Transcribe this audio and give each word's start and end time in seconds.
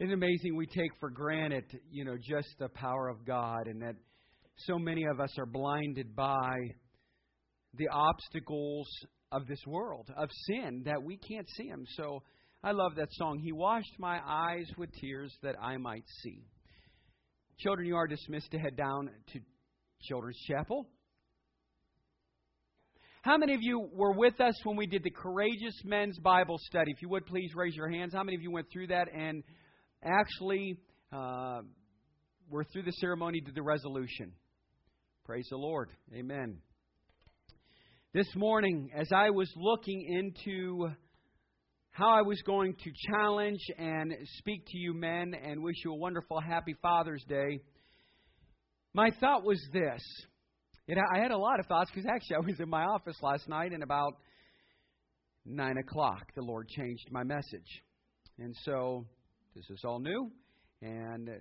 Isn't 0.00 0.12
it 0.12 0.14
amazing 0.14 0.56
we 0.56 0.64
take 0.64 0.92
for 0.98 1.10
granted, 1.10 1.64
you 1.90 2.06
know, 2.06 2.16
just 2.16 2.48
the 2.58 2.70
power 2.70 3.08
of 3.08 3.26
God 3.26 3.66
and 3.66 3.82
that 3.82 3.96
so 4.60 4.78
many 4.78 5.04
of 5.04 5.20
us 5.20 5.38
are 5.38 5.44
blinded 5.44 6.16
by 6.16 6.56
the 7.74 7.86
obstacles 7.92 8.88
of 9.30 9.46
this 9.46 9.60
world, 9.66 10.08
of 10.16 10.30
sin, 10.46 10.84
that 10.86 11.02
we 11.02 11.18
can't 11.18 11.46
see 11.50 11.68
them. 11.68 11.84
So 11.98 12.22
I 12.64 12.70
love 12.70 12.94
that 12.96 13.08
song. 13.10 13.40
He 13.44 13.52
washed 13.52 13.92
my 13.98 14.20
eyes 14.26 14.64
with 14.78 14.88
tears 15.02 15.36
that 15.42 15.56
I 15.60 15.76
might 15.76 16.04
see. 16.22 16.46
Children, 17.58 17.86
you 17.86 17.96
are 17.96 18.06
dismissed 18.06 18.52
to 18.52 18.58
head 18.58 18.78
down 18.78 19.10
to 19.34 19.40
Children's 20.00 20.40
Chapel. 20.48 20.86
How 23.20 23.36
many 23.36 23.52
of 23.52 23.60
you 23.60 23.86
were 23.92 24.14
with 24.14 24.40
us 24.40 24.54
when 24.64 24.78
we 24.78 24.86
did 24.86 25.02
the 25.02 25.10
Courageous 25.10 25.74
Men's 25.84 26.18
Bible 26.18 26.56
Study? 26.58 26.90
If 26.90 27.02
you 27.02 27.10
would 27.10 27.26
please 27.26 27.50
raise 27.54 27.74
your 27.74 27.90
hands. 27.90 28.14
How 28.14 28.24
many 28.24 28.34
of 28.34 28.40
you 28.40 28.50
went 28.50 28.68
through 28.72 28.86
that 28.86 29.08
and 29.14 29.44
actually 30.04 30.76
uh, 31.12 31.60
were 32.48 32.64
through 32.64 32.82
the 32.82 32.92
ceremony, 32.92 33.40
to 33.40 33.52
the 33.52 33.62
resolution? 33.62 34.32
Praise 35.24 35.46
the 35.50 35.56
Lord. 35.56 35.90
Amen. 36.14 36.58
This 38.12 38.26
morning, 38.34 38.90
as 38.96 39.08
I 39.14 39.30
was 39.30 39.50
looking 39.56 40.04
into 40.08 40.88
how 41.92 42.10
I 42.10 42.22
was 42.22 42.40
going 42.42 42.74
to 42.74 42.90
challenge 43.12 43.60
and 43.78 44.12
speak 44.38 44.64
to 44.66 44.78
you 44.78 44.94
men 44.94 45.34
and 45.34 45.62
wish 45.62 45.76
you 45.84 45.92
a 45.92 45.96
wonderful, 45.96 46.40
happy 46.40 46.74
Father's 46.82 47.24
Day, 47.28 47.60
my 48.94 49.10
thought 49.20 49.44
was 49.44 49.60
this. 49.72 50.02
It, 50.88 50.98
I 51.14 51.18
had 51.18 51.30
a 51.30 51.38
lot 51.38 51.60
of 51.60 51.66
thoughts 51.66 51.90
because 51.94 52.08
actually 52.12 52.36
I 52.36 52.40
was 52.40 52.58
in 52.58 52.68
my 52.68 52.82
office 52.82 53.16
last 53.22 53.48
night 53.48 53.72
and 53.72 53.82
about 53.82 54.14
9 55.46 55.76
o'clock 55.78 56.32
the 56.34 56.42
Lord 56.42 56.68
changed 56.68 57.08
my 57.12 57.22
message. 57.22 57.82
And 58.38 58.54
so 58.64 59.06
this 59.54 59.68
is 59.70 59.84
all 59.84 59.98
new, 59.98 60.30
and 60.82 61.28
uh, 61.28 61.32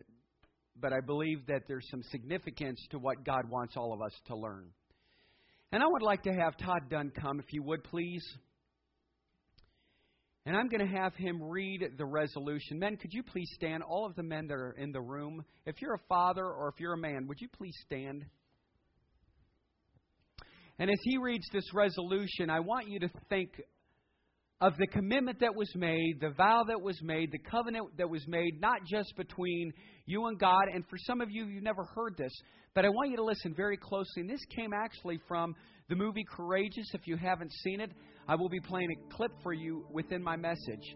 but 0.82 0.94
I 0.94 1.02
believe 1.02 1.46
that 1.48 1.64
there's 1.68 1.88
some 1.92 2.02
significance 2.04 2.80
to 2.92 3.00
what 3.00 3.24
God 3.24 3.50
wants 3.50 3.76
all 3.78 3.94
of 3.94 4.02
us 4.02 4.14
to 4.28 4.36
learn. 4.36 4.70
And 5.72 5.84
I 5.84 5.88
would 5.88 6.02
like 6.02 6.24
to 6.24 6.34
have 6.34 6.58
Todd 6.58 6.90
Dunn 6.90 7.12
come, 7.12 7.40
if 7.40 7.54
you 7.54 7.62
would, 7.64 7.84
please. 7.84 8.24
And 10.46 10.58
I'm 10.58 10.68
going 10.68 10.88
to 10.88 10.98
have 10.98 11.14
him 11.16 11.44
read 11.44 11.86
the 11.98 12.06
resolution. 12.06 12.80
Men, 12.80 12.98
could 12.98 13.14
you 13.14 13.22
please 13.22 13.50
stand? 13.54 13.84
All 13.84 14.06
of 14.06 14.16
the 14.16 14.24
men 14.24 14.48
that 14.48 14.56
are 14.56 14.72
in 14.72 14.92
the 14.92 15.02
room. 15.02 15.44
If 15.66 15.82
you're 15.82 15.94
a 15.94 16.02
father 16.08 16.46
or 16.46 16.70
if 16.70 16.80
you're 16.80 16.94
a 16.94 16.98
man, 16.98 17.28
would 17.28 17.40
you 17.40 17.50
please 17.50 17.76
stand? 17.86 18.26
And 20.80 20.90
as 20.90 20.98
he 21.04 21.18
reads 21.18 21.46
this 21.52 21.72
resolution, 21.74 22.50
I 22.50 22.62
want 22.62 22.88
you 22.88 23.00
to 23.02 23.10
think 23.30 23.52
of 24.62 24.76
the 24.78 24.88
commitment 24.88 25.40
that 25.40 25.56
was 25.56 25.72
made, 25.76 26.20
the 26.20 26.32
vow 26.32 26.64
that 26.68 26.82
was 26.82 27.02
made, 27.02 27.32
the 27.32 27.40
covenant 27.40 27.88
that 27.98 28.10
was 28.10 28.26
made, 28.28 28.60
not 28.60 28.80
just 28.86 29.16
between 29.16 29.72
you 30.06 30.26
and 30.26 30.38
God. 30.38 30.64
And 30.74 30.84
for 30.90 30.98
some 31.06 31.22
of 31.22 31.30
you, 31.32 31.46
you've 31.46 31.64
never 31.64 31.86
heard 31.96 32.18
this, 32.18 32.34
but 32.76 32.84
I 32.84 32.90
want 32.90 33.12
you 33.12 33.18
to 33.18 33.24
listen 33.24 33.54
very 33.56 33.78
closely. 33.78 34.22
And 34.22 34.30
this 34.30 34.44
came 34.54 34.72
actually 34.74 35.20
from 35.28 35.56
the 35.88 35.96
movie 35.96 36.26
Courageous. 36.30 36.88
If 36.94 37.08
you 37.08 37.16
haven't 37.16 37.52
seen 37.64 37.80
it, 37.80 37.92
I 38.28 38.36
will 38.36 38.50
be 38.50 38.60
playing 38.60 38.90
a 38.92 39.16
clip 39.16 39.32
for 39.42 39.54
you 39.54 39.86
within 39.92 40.22
my 40.22 40.36
message. 40.36 40.96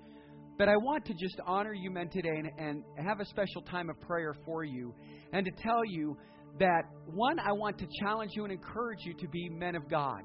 But 0.57 0.67
I 0.67 0.75
want 0.75 1.05
to 1.05 1.13
just 1.13 1.39
honor 1.47 1.73
you 1.73 1.89
men 1.89 2.09
today 2.09 2.29
and, 2.29 2.51
and 2.57 2.83
have 3.07 3.21
a 3.21 3.25
special 3.25 3.61
time 3.61 3.89
of 3.89 3.99
prayer 4.01 4.35
for 4.45 4.63
you 4.63 4.93
and 5.31 5.45
to 5.45 5.51
tell 5.63 5.83
you 5.85 6.17
that, 6.59 6.83
one, 7.07 7.39
I 7.39 7.53
want 7.53 7.79
to 7.79 7.87
challenge 8.01 8.31
you 8.35 8.43
and 8.43 8.51
encourage 8.51 8.99
you 9.03 9.13
to 9.15 9.27
be 9.29 9.49
men 9.49 9.75
of 9.75 9.89
God. 9.89 10.21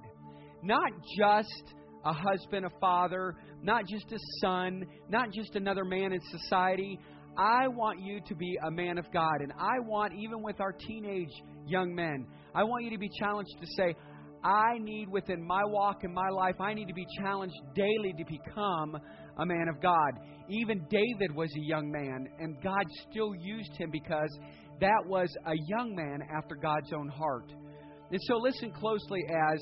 Not 0.62 0.90
just 1.16 1.72
a 2.08 2.12
husband, 2.12 2.64
a 2.64 2.70
father, 2.80 3.34
not 3.62 3.86
just 3.86 4.10
a 4.12 4.18
son, 4.40 4.84
not 5.10 5.30
just 5.32 5.54
another 5.56 5.84
man 5.84 6.12
in 6.12 6.20
society. 6.30 6.98
I 7.36 7.68
want 7.68 8.00
you 8.00 8.20
to 8.26 8.34
be 8.34 8.58
a 8.66 8.70
man 8.70 8.98
of 8.98 9.04
God. 9.12 9.40
And 9.40 9.52
I 9.52 9.78
want, 9.80 10.14
even 10.14 10.42
with 10.42 10.60
our 10.60 10.72
teenage 10.72 11.32
young 11.66 11.94
men, 11.94 12.26
I 12.54 12.64
want 12.64 12.84
you 12.84 12.90
to 12.90 12.98
be 12.98 13.10
challenged 13.20 13.52
to 13.60 13.66
say, 13.76 13.94
I 14.42 14.78
need 14.80 15.08
within 15.10 15.46
my 15.46 15.62
walk 15.66 16.04
in 16.04 16.14
my 16.14 16.28
life, 16.30 16.54
I 16.60 16.72
need 16.72 16.86
to 16.86 16.94
be 16.94 17.06
challenged 17.20 17.56
daily 17.74 18.14
to 18.16 18.24
become 18.24 18.96
a 19.38 19.44
man 19.44 19.68
of 19.68 19.82
God. 19.82 20.12
Even 20.48 20.86
David 20.88 21.34
was 21.34 21.50
a 21.56 21.66
young 21.66 21.90
man, 21.90 22.26
and 22.38 22.56
God 22.62 22.84
still 23.10 23.34
used 23.34 23.76
him 23.76 23.90
because 23.90 24.30
that 24.80 25.02
was 25.06 25.28
a 25.46 25.54
young 25.68 25.94
man 25.94 26.20
after 26.34 26.54
God's 26.54 26.92
own 26.94 27.08
heart. 27.08 27.52
And 28.10 28.20
so 28.22 28.38
listen 28.38 28.72
closely 28.72 29.20
as 29.52 29.58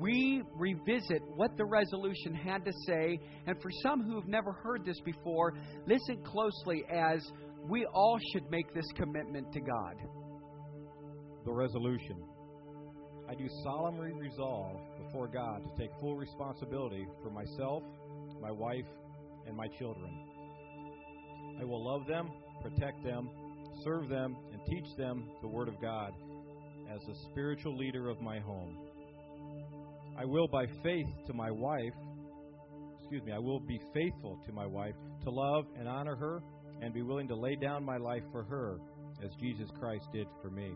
we 0.00 0.42
revisit 0.54 1.22
what 1.36 1.56
the 1.56 1.64
resolution 1.64 2.34
had 2.34 2.64
to 2.64 2.72
say. 2.86 3.20
And 3.46 3.60
for 3.60 3.70
some 3.82 4.02
who 4.02 4.14
have 4.18 4.28
never 4.28 4.52
heard 4.52 4.84
this 4.84 4.98
before, 5.04 5.52
listen 5.86 6.22
closely 6.24 6.84
as 6.90 7.20
we 7.68 7.84
all 7.92 8.18
should 8.32 8.50
make 8.50 8.72
this 8.74 8.86
commitment 8.96 9.52
to 9.52 9.60
God. 9.60 9.96
The 11.44 11.52
resolution. 11.52 12.16
I 13.28 13.34
do 13.34 13.48
solemnly 13.62 14.12
resolve 14.12 14.80
before 15.04 15.28
God 15.28 15.62
to 15.62 15.80
take 15.80 15.90
full 16.00 16.16
responsibility 16.16 17.06
for 17.22 17.30
myself, 17.30 17.82
my 18.40 18.50
wife, 18.50 18.86
and 19.46 19.56
my 19.56 19.68
children. 19.78 20.10
I 21.60 21.64
will 21.64 21.84
love 21.84 22.06
them, 22.06 22.30
protect 22.62 23.04
them, 23.04 23.28
serve 23.84 24.08
them, 24.08 24.36
and 24.52 24.60
teach 24.68 24.96
them 24.96 25.28
the 25.42 25.48
Word 25.48 25.68
of 25.68 25.80
God 25.80 26.14
as 26.92 27.00
the 27.06 27.14
spiritual 27.30 27.76
leader 27.76 28.08
of 28.08 28.20
my 28.20 28.40
home. 28.40 28.76
I 30.20 30.26
will, 30.26 30.48
by 30.48 30.66
faith 30.82 31.06
to 31.28 31.32
my 31.32 31.50
wife, 31.50 31.94
excuse 32.98 33.22
me, 33.22 33.32
I 33.32 33.38
will 33.38 33.58
be 33.58 33.80
faithful 33.94 34.38
to 34.44 34.52
my 34.52 34.66
wife 34.66 34.94
to 35.24 35.30
love 35.30 35.64
and 35.78 35.88
honor 35.88 36.14
her 36.14 36.42
and 36.82 36.92
be 36.92 37.00
willing 37.00 37.26
to 37.28 37.34
lay 37.34 37.54
down 37.54 37.82
my 37.86 37.96
life 37.96 38.22
for 38.30 38.44
her 38.44 38.80
as 39.24 39.30
Jesus 39.40 39.70
Christ 39.78 40.04
did 40.12 40.26
for 40.42 40.50
me. 40.50 40.74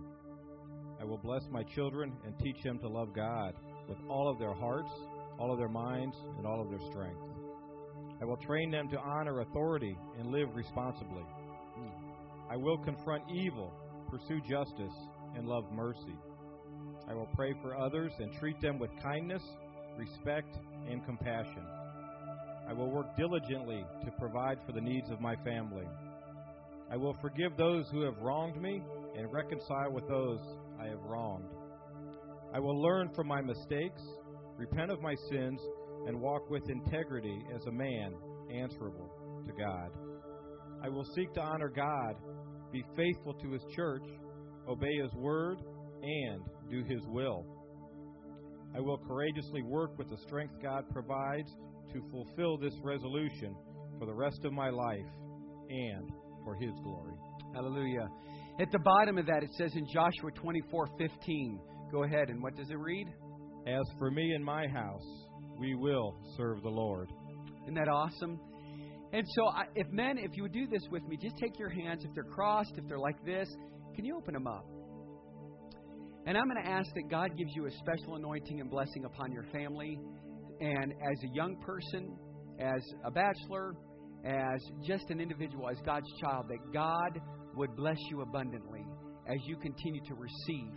I 0.98 1.04
will 1.04 1.18
bless 1.18 1.42
my 1.50 1.62
children 1.62 2.14
and 2.24 2.34
teach 2.38 2.56
them 2.64 2.78
to 2.78 2.88
love 2.88 3.14
God 3.14 3.52
with 3.86 3.98
all 4.08 4.30
of 4.30 4.38
their 4.38 4.54
hearts, 4.54 4.90
all 5.38 5.52
of 5.52 5.58
their 5.58 5.68
minds, 5.68 6.16
and 6.38 6.46
all 6.46 6.62
of 6.62 6.70
their 6.70 6.90
strength. 6.90 7.20
I 8.22 8.24
will 8.24 8.38
train 8.38 8.70
them 8.70 8.88
to 8.88 8.98
honor 8.98 9.40
authority 9.40 9.94
and 10.18 10.32
live 10.32 10.48
responsibly. 10.54 11.24
I 12.50 12.56
will 12.56 12.78
confront 12.78 13.24
evil, 13.30 13.74
pursue 14.08 14.40
justice, 14.48 14.94
and 15.36 15.46
love 15.46 15.64
mercy. 15.70 16.16
I 17.08 17.14
will 17.14 17.28
pray 17.34 17.54
for 17.62 17.76
others 17.76 18.12
and 18.18 18.32
treat 18.34 18.60
them 18.60 18.78
with 18.78 18.90
kindness, 19.02 19.42
respect, 19.96 20.56
and 20.88 21.04
compassion. 21.04 21.64
I 22.68 22.72
will 22.72 22.90
work 22.90 23.16
diligently 23.16 23.84
to 24.04 24.10
provide 24.12 24.58
for 24.66 24.72
the 24.72 24.80
needs 24.80 25.10
of 25.10 25.20
my 25.20 25.36
family. 25.44 25.86
I 26.90 26.96
will 26.96 27.16
forgive 27.20 27.56
those 27.56 27.86
who 27.90 28.02
have 28.02 28.18
wronged 28.18 28.60
me 28.60 28.82
and 29.16 29.32
reconcile 29.32 29.92
with 29.92 30.08
those 30.08 30.40
I 30.80 30.86
have 30.86 31.02
wronged. 31.02 31.50
I 32.54 32.60
will 32.60 32.80
learn 32.80 33.10
from 33.14 33.26
my 33.26 33.40
mistakes, 33.40 34.00
repent 34.56 34.90
of 34.90 35.00
my 35.00 35.14
sins, 35.30 35.60
and 36.06 36.20
walk 36.20 36.48
with 36.50 36.68
integrity 36.68 37.44
as 37.54 37.64
a 37.66 37.72
man 37.72 38.14
answerable 38.54 39.10
to 39.46 39.52
God. 39.52 39.90
I 40.82 40.88
will 40.88 41.04
seek 41.14 41.32
to 41.34 41.40
honor 41.40 41.68
God, 41.68 42.16
be 42.72 42.84
faithful 42.96 43.34
to 43.34 43.52
His 43.52 43.62
church, 43.74 44.04
obey 44.68 44.96
His 45.02 45.12
word, 45.14 45.58
and 46.02 46.42
do 46.70 46.84
His 46.84 47.00
will. 47.06 47.46
I 48.76 48.80
will 48.80 48.98
courageously 48.98 49.62
work 49.62 49.96
with 49.98 50.08
the 50.10 50.16
strength 50.26 50.54
God 50.62 50.84
provides 50.90 51.50
to 51.92 52.02
fulfill 52.10 52.58
this 52.58 52.74
resolution 52.82 53.54
for 53.98 54.06
the 54.06 54.14
rest 54.14 54.40
of 54.44 54.52
my 54.52 54.70
life 54.70 55.06
and 55.68 56.10
for 56.44 56.54
His 56.56 56.72
glory. 56.82 57.14
Hallelujah. 57.54 58.08
At 58.60 58.70
the 58.72 58.80
bottom 58.80 59.18
of 59.18 59.26
that, 59.26 59.42
it 59.42 59.50
says 59.56 59.72
in 59.74 59.86
Joshua 59.92 60.30
24 60.34 60.88
15. 60.98 61.60
Go 61.92 62.02
ahead, 62.02 62.28
and 62.28 62.42
what 62.42 62.56
does 62.56 62.70
it 62.70 62.78
read? 62.78 63.06
As 63.66 63.82
for 63.98 64.10
me 64.10 64.32
and 64.32 64.44
my 64.44 64.66
house, 64.66 65.06
we 65.58 65.74
will 65.74 66.16
serve 66.36 66.62
the 66.62 66.68
Lord. 66.68 67.08
Isn't 67.62 67.74
that 67.74 67.88
awesome? 67.88 68.38
And 69.12 69.24
so, 69.36 69.46
I, 69.46 69.64
if 69.76 69.86
men, 69.90 70.18
if 70.18 70.36
you 70.36 70.42
would 70.42 70.52
do 70.52 70.66
this 70.66 70.82
with 70.90 71.06
me, 71.06 71.16
just 71.16 71.36
take 71.36 71.58
your 71.58 71.68
hands. 71.68 72.04
If 72.04 72.12
they're 72.14 72.24
crossed, 72.24 72.72
if 72.76 72.86
they're 72.88 72.98
like 72.98 73.24
this, 73.24 73.48
can 73.94 74.04
you 74.04 74.16
open 74.16 74.34
them 74.34 74.48
up? 74.48 74.66
And 76.26 76.38
I'm 76.38 76.48
going 76.48 76.62
to 76.62 76.70
ask 76.70 76.88
that 76.94 77.10
God 77.10 77.36
gives 77.36 77.50
you 77.54 77.66
a 77.66 77.70
special 77.72 78.16
anointing 78.16 78.60
and 78.60 78.70
blessing 78.70 79.04
upon 79.04 79.30
your 79.30 79.44
family. 79.52 79.98
And 80.60 80.92
as 80.92 81.22
a 81.22 81.34
young 81.34 81.56
person, 81.56 82.16
as 82.58 82.82
a 83.04 83.10
bachelor, 83.10 83.74
as 84.24 84.60
just 84.86 85.10
an 85.10 85.20
individual, 85.20 85.68
as 85.68 85.76
God's 85.84 86.10
child, 86.22 86.46
that 86.48 86.72
God 86.72 87.20
would 87.56 87.76
bless 87.76 87.98
you 88.10 88.22
abundantly 88.22 88.86
as 89.28 89.36
you 89.46 89.56
continue 89.56 90.00
to 90.06 90.14
receive 90.14 90.72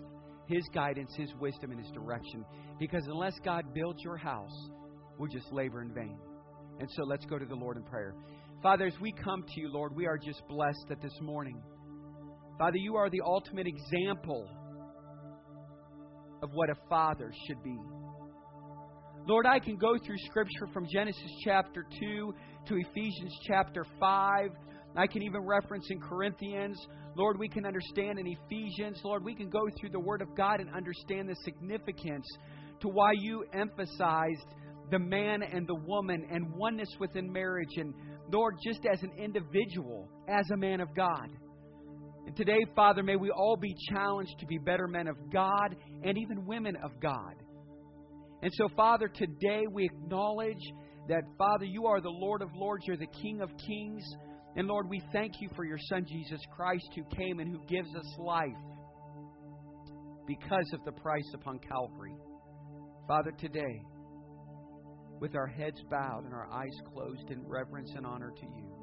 His 0.48 0.64
guidance, 0.74 1.14
His 1.16 1.34
wisdom, 1.40 1.72
and 1.72 1.80
His 1.80 1.92
direction. 1.92 2.44
Because 2.78 3.04
unless 3.08 3.40
God 3.46 3.74
builds 3.74 4.02
your 4.04 4.18
house, 4.18 4.70
we'll 5.18 5.32
just 5.32 5.52
labor 5.54 5.82
in 5.82 5.94
vain. 5.94 6.18
And 6.80 6.90
so 6.92 7.04
let's 7.04 7.26
go 7.26 7.40
to 7.40 7.46
the 7.46 7.56
Lord 7.56 7.78
in 7.78 7.84
prayer. 7.84 8.16
Father, 8.62 8.86
as 8.86 9.00
we 9.00 9.14
come 9.14 9.44
to 9.44 9.62
you, 9.62 9.72
Lord, 9.72 9.96
we 9.96 10.08
are 10.08 10.18
just 10.18 10.42
blessed 10.50 10.86
that 10.90 11.02
this 11.02 11.18
morning, 11.22 11.62
Father, 12.58 12.78
you 12.78 12.98
are 12.98 13.10
the 13.10 13.22
ultimate 13.24 13.68
example 13.68 14.50
of 16.42 16.52
what 16.54 16.70
a 16.70 16.76
father 16.90 17.32
should 17.48 17.64
be. 17.64 17.78
Lord, 19.28 19.46
I 19.46 19.60
can 19.60 19.76
go 19.76 19.98
through 19.98 20.18
Scripture 20.30 20.68
from 20.74 20.88
Genesis 20.92 21.32
chapter 21.44 21.86
2 22.00 22.34
to 22.68 22.76
Ephesians 22.76 23.36
chapter 23.46 23.86
5. 24.00 24.50
I 24.96 25.06
can 25.06 25.22
even 25.22 25.42
reference 25.46 25.86
in 25.90 26.00
Corinthians. 26.00 26.80
Lord, 27.16 27.38
we 27.38 27.50
can 27.50 27.66
understand 27.66 28.20
in 28.20 28.28
Ephesians. 28.28 29.02
Lord, 29.04 29.24
we 29.24 29.36
can 29.36 29.50
go 29.50 29.62
through 29.80 29.90
the 29.90 30.00
Word 30.00 30.22
of 30.22 30.36
God 30.36 30.60
and 30.62 30.74
understand 30.74 31.28
the 31.28 31.36
significance 31.44 32.26
to 32.80 32.88
why 32.88 33.12
you 33.20 33.44
emphasized 33.54 34.46
the 34.92 35.00
man 35.00 35.44
and 35.44 35.68
the 35.68 35.76
woman 35.76 36.26
and 36.32 36.54
oneness 36.56 36.90
within 37.00 37.32
marriage. 37.32 37.76
And 37.76 37.94
Lord, 38.32 38.56
just 38.66 38.86
as 38.92 39.04
an 39.04 39.12
individual, 39.18 40.08
as 40.28 40.50
a 40.54 40.58
man 40.58 40.80
of 40.80 40.88
God. 40.96 41.30
And 42.28 42.36
today, 42.36 42.60
Father, 42.76 43.04
may 43.04 43.16
we 43.16 43.32
all 43.32 43.56
be 43.56 43.74
challenged 43.90 44.38
to 44.42 44.46
be 44.46 44.58
better 44.58 44.86
men 44.86 45.08
of 45.08 45.16
God 45.32 45.78
and 46.04 46.18
even 46.18 46.46
women 46.46 46.76
of 46.84 46.92
God. 47.02 47.36
And 48.42 48.52
so, 48.54 48.68
Father, 48.76 49.08
today 49.08 49.64
we 49.72 49.86
acknowledge 49.86 50.62
that, 51.08 51.24
Father, 51.38 51.64
you 51.64 51.86
are 51.86 52.02
the 52.02 52.10
Lord 52.10 52.42
of 52.42 52.50
Lords, 52.54 52.84
you're 52.86 52.98
the 52.98 53.08
King 53.22 53.40
of 53.40 53.50
Kings. 53.66 54.04
And 54.58 54.68
Lord, 54.68 54.90
we 54.90 55.02
thank 55.14 55.36
you 55.40 55.48
for 55.56 55.64
your 55.64 55.78
Son, 55.88 56.06
Jesus 56.06 56.42
Christ, 56.54 56.90
who 56.98 57.04
came 57.16 57.40
and 57.40 57.50
who 57.50 57.66
gives 57.66 57.96
us 57.96 58.18
life 58.20 58.50
because 60.28 60.70
of 60.74 60.84
the 60.84 60.92
price 60.92 61.32
upon 61.34 61.60
Calvary. 61.60 62.14
Father, 63.08 63.32
today, 63.40 63.82
with 65.22 65.34
our 65.34 65.48
heads 65.48 65.82
bowed 65.90 66.26
and 66.26 66.34
our 66.34 66.50
eyes 66.52 66.76
closed 66.92 67.32
in 67.32 67.42
reverence 67.48 67.94
and 67.96 68.06
honor 68.06 68.34
to 68.36 68.46
you, 68.46 68.78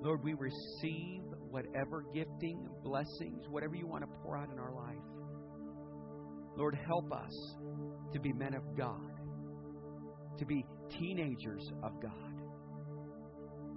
Lord, 0.00 0.22
we 0.22 0.34
receive 0.34 1.22
whatever 1.50 2.04
gifting, 2.14 2.68
blessings, 2.82 3.44
whatever 3.50 3.74
you 3.74 3.86
want 3.86 4.02
to 4.02 4.08
pour 4.22 4.36
out 4.36 4.50
in 4.52 4.58
our 4.58 4.74
life. 4.74 4.96
Lord, 6.56 6.76
help 6.86 7.12
us 7.12 7.56
to 8.12 8.20
be 8.20 8.32
men 8.32 8.54
of 8.54 8.76
God, 8.76 9.12
to 10.38 10.44
be 10.44 10.64
teenagers 10.90 11.70
of 11.82 11.92
God, 12.02 12.42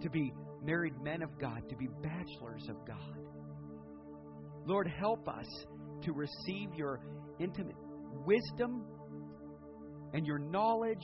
to 0.02 0.10
be 0.10 0.34
married 0.64 0.94
men 1.02 1.22
of 1.22 1.30
God, 1.40 1.62
to 1.70 1.76
be 1.76 1.88
bachelors 2.02 2.68
of 2.70 2.76
God. 2.88 3.18
Lord, 4.66 4.88
help 4.88 5.28
us 5.28 5.48
to 6.04 6.14
receive 6.14 6.74
your 6.76 7.00
intimate 7.40 7.76
wisdom 8.26 8.86
and 10.14 10.26
your 10.26 10.40
knowledge, 10.40 10.98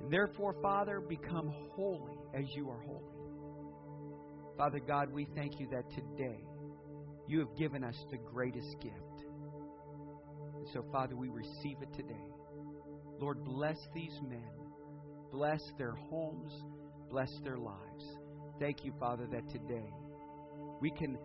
and 0.00 0.12
therefore, 0.12 0.54
Father, 0.62 1.00
become 1.00 1.52
holy 1.74 2.16
as 2.34 2.44
you 2.54 2.68
are 2.68 2.80
holy. 2.80 3.15
Father 4.56 4.80
God, 4.80 5.12
we 5.12 5.26
thank 5.34 5.60
you 5.60 5.68
that 5.70 5.84
today 5.90 6.40
you 7.26 7.40
have 7.40 7.54
given 7.56 7.84
us 7.84 7.96
the 8.10 8.16
greatest 8.16 8.76
gift. 8.80 8.94
And 10.56 10.66
so, 10.72 10.84
Father, 10.90 11.14
we 11.14 11.28
receive 11.28 11.76
it 11.82 11.92
today. 11.94 12.24
Lord, 13.20 13.44
bless 13.44 13.76
these 13.94 14.18
men, 14.26 14.48
bless 15.30 15.60
their 15.76 15.92
homes, 15.92 16.52
bless 17.10 17.30
their 17.44 17.58
lives. 17.58 18.04
Thank 18.58 18.84
you, 18.84 18.94
Father, 18.98 19.26
that 19.30 19.46
today 19.50 19.92
we 20.80 20.90
can 20.90 21.18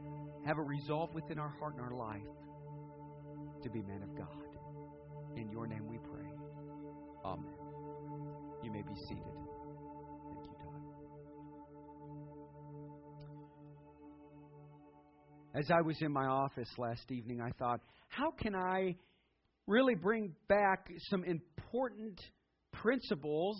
have 0.45 0.57
a 0.57 0.62
resolve 0.62 1.13
within 1.13 1.39
our 1.39 1.54
heart 1.60 1.75
and 1.75 1.84
our 1.84 1.95
life 1.95 2.22
to 3.63 3.69
be 3.69 3.81
men 3.81 4.04
of 4.04 4.18
God. 4.18 4.27
In 5.38 5.50
your 5.50 5.68
name 5.68 5.88
we 5.88 6.00
pray. 6.00 6.30
Amen. 7.24 7.54
You 8.63 8.72
may 8.72 8.81
be 8.81 8.95
seated. 9.07 9.41
As 15.53 15.69
I 15.69 15.81
was 15.81 15.98
in 16.01 16.12
my 16.13 16.25
office 16.25 16.69
last 16.77 17.12
evening, 17.12 17.42
I 17.42 17.51
thought, 17.59 17.81
how 18.07 18.31
can 18.31 18.56
I 18.56 18.95
really 19.68 19.95
bring 19.95 20.33
back 20.48 20.88
some 21.09 21.24
important 21.24 22.19
principles 22.71 23.57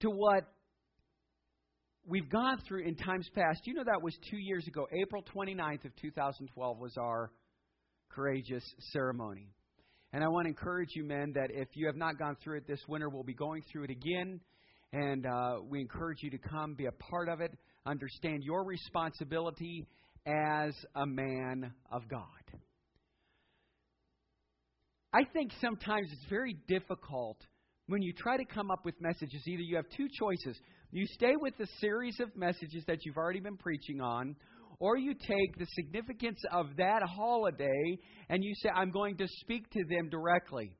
to 0.00 0.08
what 0.08 0.44
we've 2.06 2.28
gone 2.30 2.58
through 2.66 2.84
in 2.84 2.96
times 2.96 3.28
past. 3.34 3.60
You 3.64 3.74
know, 3.74 3.84
that 3.84 4.02
was 4.02 4.14
two 4.30 4.38
years 4.38 4.66
ago. 4.66 4.86
April 4.92 5.22
29th 5.34 5.84
of 5.84 5.96
2012 6.00 6.78
was 6.78 6.94
our 6.98 7.30
courageous 8.10 8.64
ceremony. 8.92 9.48
And 10.12 10.22
I 10.22 10.28
want 10.28 10.44
to 10.44 10.48
encourage 10.48 10.90
you, 10.94 11.04
men, 11.04 11.32
that 11.34 11.50
if 11.50 11.68
you 11.74 11.86
have 11.86 11.96
not 11.96 12.18
gone 12.18 12.36
through 12.42 12.58
it 12.58 12.66
this 12.66 12.80
winter, 12.88 13.08
we'll 13.08 13.24
be 13.24 13.34
going 13.34 13.62
through 13.72 13.84
it 13.84 13.90
again. 13.90 14.40
And 14.92 15.26
uh, 15.26 15.56
we 15.68 15.80
encourage 15.80 16.18
you 16.22 16.30
to 16.30 16.38
come, 16.38 16.74
be 16.74 16.86
a 16.86 16.92
part 16.92 17.28
of 17.28 17.40
it, 17.40 17.50
understand 17.84 18.44
your 18.44 18.64
responsibility 18.64 19.86
as 20.26 20.74
a 20.94 21.06
man 21.06 21.72
of 21.90 22.08
God. 22.08 22.20
I 25.12 25.24
think 25.32 25.52
sometimes 25.60 26.08
it's 26.12 26.28
very 26.28 26.56
difficult 26.66 27.38
when 27.86 28.02
you 28.02 28.12
try 28.12 28.36
to 28.36 28.44
come 28.44 28.70
up 28.70 28.84
with 28.84 28.94
messages. 29.00 29.42
Either 29.46 29.62
you 29.62 29.76
have 29.76 29.88
two 29.96 30.08
choices 30.18 30.58
you 30.94 31.06
stay 31.06 31.34
with 31.34 31.58
the 31.58 31.66
series 31.80 32.20
of 32.20 32.36
messages 32.36 32.84
that 32.86 33.04
you've 33.04 33.16
already 33.16 33.40
been 33.40 33.56
preaching 33.56 34.00
on, 34.00 34.36
or 34.78 34.96
you 34.96 35.12
take 35.12 35.58
the 35.58 35.66
significance 35.74 36.38
of 36.52 36.66
that 36.76 37.02
holiday 37.02 37.98
and 38.28 38.44
you 38.44 38.54
say, 38.62 38.68
I'm 38.68 38.92
going 38.92 39.16
to 39.16 39.26
speak 39.40 39.68
to 39.70 39.84
them 39.90 40.08
directly. 40.08 40.70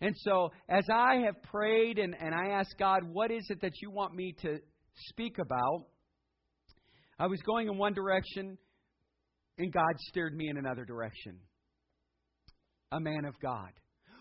And 0.00 0.12
so, 0.24 0.50
as 0.68 0.82
I 0.92 1.22
have 1.24 1.40
prayed 1.44 2.00
and, 2.00 2.16
and 2.20 2.34
I 2.34 2.48
asked 2.48 2.74
God, 2.80 3.04
what 3.04 3.30
is 3.30 3.46
it 3.48 3.60
that 3.60 3.80
you 3.80 3.92
want 3.92 4.12
me 4.12 4.34
to 4.42 4.58
speak 5.10 5.38
about? 5.38 5.84
I 7.16 7.28
was 7.28 7.40
going 7.42 7.68
in 7.68 7.78
one 7.78 7.94
direction, 7.94 8.58
and 9.58 9.72
God 9.72 9.94
steered 10.08 10.36
me 10.36 10.48
in 10.48 10.56
another 10.56 10.84
direction. 10.84 11.38
A 12.92 13.00
man 13.00 13.24
of 13.24 13.34
God. 13.40 13.70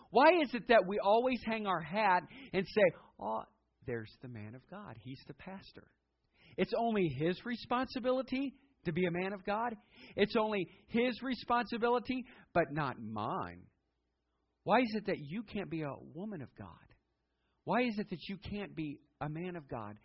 Why 0.09 0.29
is 0.43 0.53
it 0.53 0.67
that 0.69 0.85
we 0.87 0.99
always 0.99 1.39
hang 1.45 1.65
our 1.65 1.81
hat 1.81 2.23
and 2.53 2.65
say, 2.67 2.83
Oh, 3.19 3.43
there's 3.85 4.11
the 4.21 4.27
man 4.27 4.55
of 4.55 4.61
God? 4.69 4.95
He's 5.03 5.21
the 5.27 5.33
pastor. 5.33 5.87
It's 6.57 6.73
only 6.77 7.07
his 7.07 7.43
responsibility 7.45 8.53
to 8.85 8.91
be 8.91 9.05
a 9.05 9.11
man 9.11 9.33
of 9.33 9.45
God. 9.45 9.75
It's 10.15 10.35
only 10.37 10.67
his 10.87 11.21
responsibility, 11.21 12.25
but 12.53 12.71
not 12.71 13.01
mine. 13.01 13.61
Why 14.63 14.79
is 14.79 14.93
it 14.95 15.07
that 15.07 15.19
you 15.19 15.43
can't 15.43 15.69
be 15.69 15.81
a 15.81 15.93
woman 16.13 16.41
of 16.41 16.49
God? 16.57 16.67
Why 17.65 17.81
is 17.81 17.97
it 17.97 18.09
that 18.09 18.27
you 18.29 18.37
can't 18.37 18.75
be 18.75 18.99
a 19.21 19.29
man 19.29 19.55
of 19.55 19.67
God? 19.67 19.95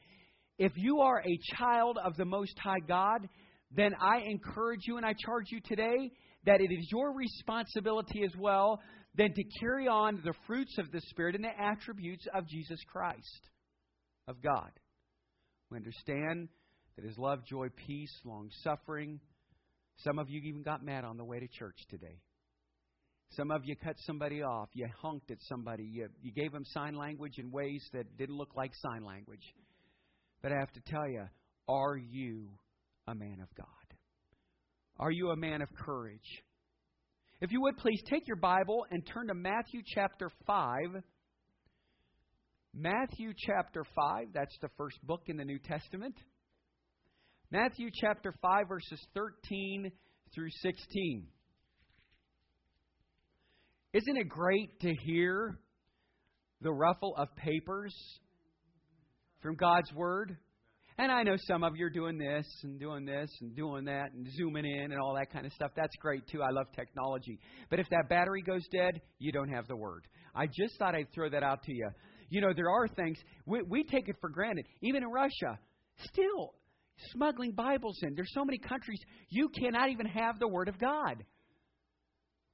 If 0.59 0.73
you 0.77 1.01
are 1.01 1.21
a 1.21 1.57
child 1.57 1.99
of 2.05 2.17
the 2.17 2.25
Most 2.25 2.59
High 2.59 2.81
God, 2.87 3.29
then 3.71 3.93
I 4.01 4.23
encourage 4.27 4.83
you 4.87 4.97
and 4.97 5.07
I 5.07 5.15
charge 5.15 5.47
you 5.51 5.61
today 5.65 6.11
that 6.47 6.61
it 6.61 6.73
is 6.73 6.89
your 6.91 7.13
responsibility 7.15 8.23
as 8.25 8.33
well 8.39 8.81
then 9.15 9.33
to 9.35 9.45
carry 9.61 9.89
on 9.89 10.21
the 10.25 10.33
fruits 10.47 10.79
of 10.79 10.91
the 10.93 11.01
Spirit 11.09 11.35
and 11.35 11.45
the 11.45 11.61
attributes 11.61 12.27
of 12.35 12.47
Jesus 12.47 12.79
Christ, 12.91 13.49
of 14.29 14.41
God. 14.41 14.71
We 15.71 15.77
understand 15.77 16.49
that 16.97 17.05
His 17.05 17.19
love, 17.19 17.45
joy, 17.45 17.67
peace, 17.87 18.13
long 18.25 18.49
suffering. 18.63 19.21
Some 20.05 20.19
of 20.21 20.31
you 20.31 20.41
even 20.45 20.63
got 20.63 20.85
mad 20.85 21.05
on 21.05 21.17
the 21.17 21.25
way 21.25 21.41
to 21.41 21.49
church 21.49 21.77
today. 21.91 22.21
Some 23.31 23.51
of 23.51 23.63
you 23.65 23.75
cut 23.77 23.97
somebody 24.07 24.43
off. 24.43 24.69
You 24.73 24.87
honked 25.03 25.31
at 25.31 25.39
somebody. 25.41 25.85
You, 25.85 26.09
you 26.23 26.33
gave 26.33 26.53
them 26.53 26.65
sign 26.65 26.95
language 26.95 27.39
in 27.39 27.51
ways 27.51 27.83
that 27.93 28.17
didn't 28.17 28.37
look 28.37 28.55
like 28.57 28.71
sign 28.75 29.05
language. 29.05 29.43
But 30.43 30.53
I 30.53 30.61
have 30.61 30.73
to 30.73 30.81
tell 30.87 31.09
you, 31.09 31.25
are 31.69 31.97
you 31.97 32.49
a 33.09 33.15
man 33.15 33.39
of 33.41 33.49
God? 33.57 33.67
Are 34.99 35.11
you 35.11 35.31
a 35.31 35.37
man 35.37 35.63
of 35.63 35.69
courage? 35.75 36.43
If 37.41 37.53
you 37.53 37.63
would 37.63 37.79
please 37.79 38.03
take 38.11 38.27
your 38.27 38.37
Bible 38.37 38.85
and 38.91 39.07
turn 39.07 39.29
to 39.29 39.35
Matthew 39.35 39.81
chapter 39.95 40.31
5. 40.47 41.03
Matthew 42.75 43.33
chapter 43.37 43.85
5, 43.85 44.27
that's 44.35 44.57
the 44.61 44.69
first 44.77 44.99
book 45.07 45.23
in 45.27 45.37
the 45.37 45.45
New 45.45 45.59
Testament. 45.59 46.15
Matthew 47.51 47.89
chapter 47.95 48.35
5, 48.43 48.69
verses 48.69 49.01
13 49.15 49.91
through 50.35 50.51
16. 50.63 51.29
Isn't 53.95 54.17
it 54.19 54.29
great 54.29 54.81
to 54.81 54.93
hear 55.07 55.59
the 56.61 56.73
ruffle 56.73 57.15
of 57.17 57.35
papers 57.37 57.95
from 59.41 59.55
God's 59.55 59.93
Word? 59.95 60.37
And 61.01 61.13
I 61.13 61.23
know 61.23 61.37
some 61.47 61.63
of 61.63 61.77
you 61.77 61.87
are 61.87 61.91
doing 61.91 62.19
this 62.19 62.45
and 62.65 62.81
doing 62.81 63.05
this 63.05 63.31
and 63.41 63.55
doing 63.55 63.85
that 63.85 64.13
and 64.13 64.27
zooming 64.37 64.65
in 64.65 64.91
and 64.91 65.01
all 65.01 65.15
that 65.15 65.33
kind 65.33 65.47
of 65.47 65.53
stuff. 65.53 65.71
That's 65.77 65.95
great 66.01 66.27
too. 66.27 66.43
I 66.43 66.51
love 66.51 66.67
technology. 66.75 67.39
But 67.71 67.79
if 67.79 67.89
that 67.91 68.09
battery 68.09 68.43
goes 68.43 68.67
dead, 68.73 69.01
you 69.21 69.31
don't 69.31 69.49
have 69.49 69.69
the 69.69 69.77
Word. 69.77 70.09
I 70.35 70.47
just 70.47 70.77
thought 70.77 70.97
I'd 70.97 71.13
throw 71.15 71.31
that 71.31 71.45
out 71.45 71.63
to 71.63 71.73
you. 71.73 71.89
You 72.31 72.41
know, 72.41 72.53
there 72.55 72.69
are 72.69 72.89
things, 72.89 73.17
we, 73.47 73.63
we 73.63 73.85
take 73.85 74.09
it 74.09 74.17
for 74.21 74.29
granted. 74.29 74.67
Even 74.83 75.05
in 75.05 75.09
Russia, 75.09 75.61
still 76.05 76.55
smuggling 77.13 77.53
Bibles 77.53 77.99
in. 78.03 78.15
There's 78.17 78.33
so 78.35 78.45
many 78.45 78.59
countries 78.59 79.01
you 79.31 79.51
cannot 79.51 79.91
even 79.91 80.07
have 80.07 80.41
the 80.41 80.49
Word 80.49 80.69
of 80.69 80.81
God. 80.81 81.25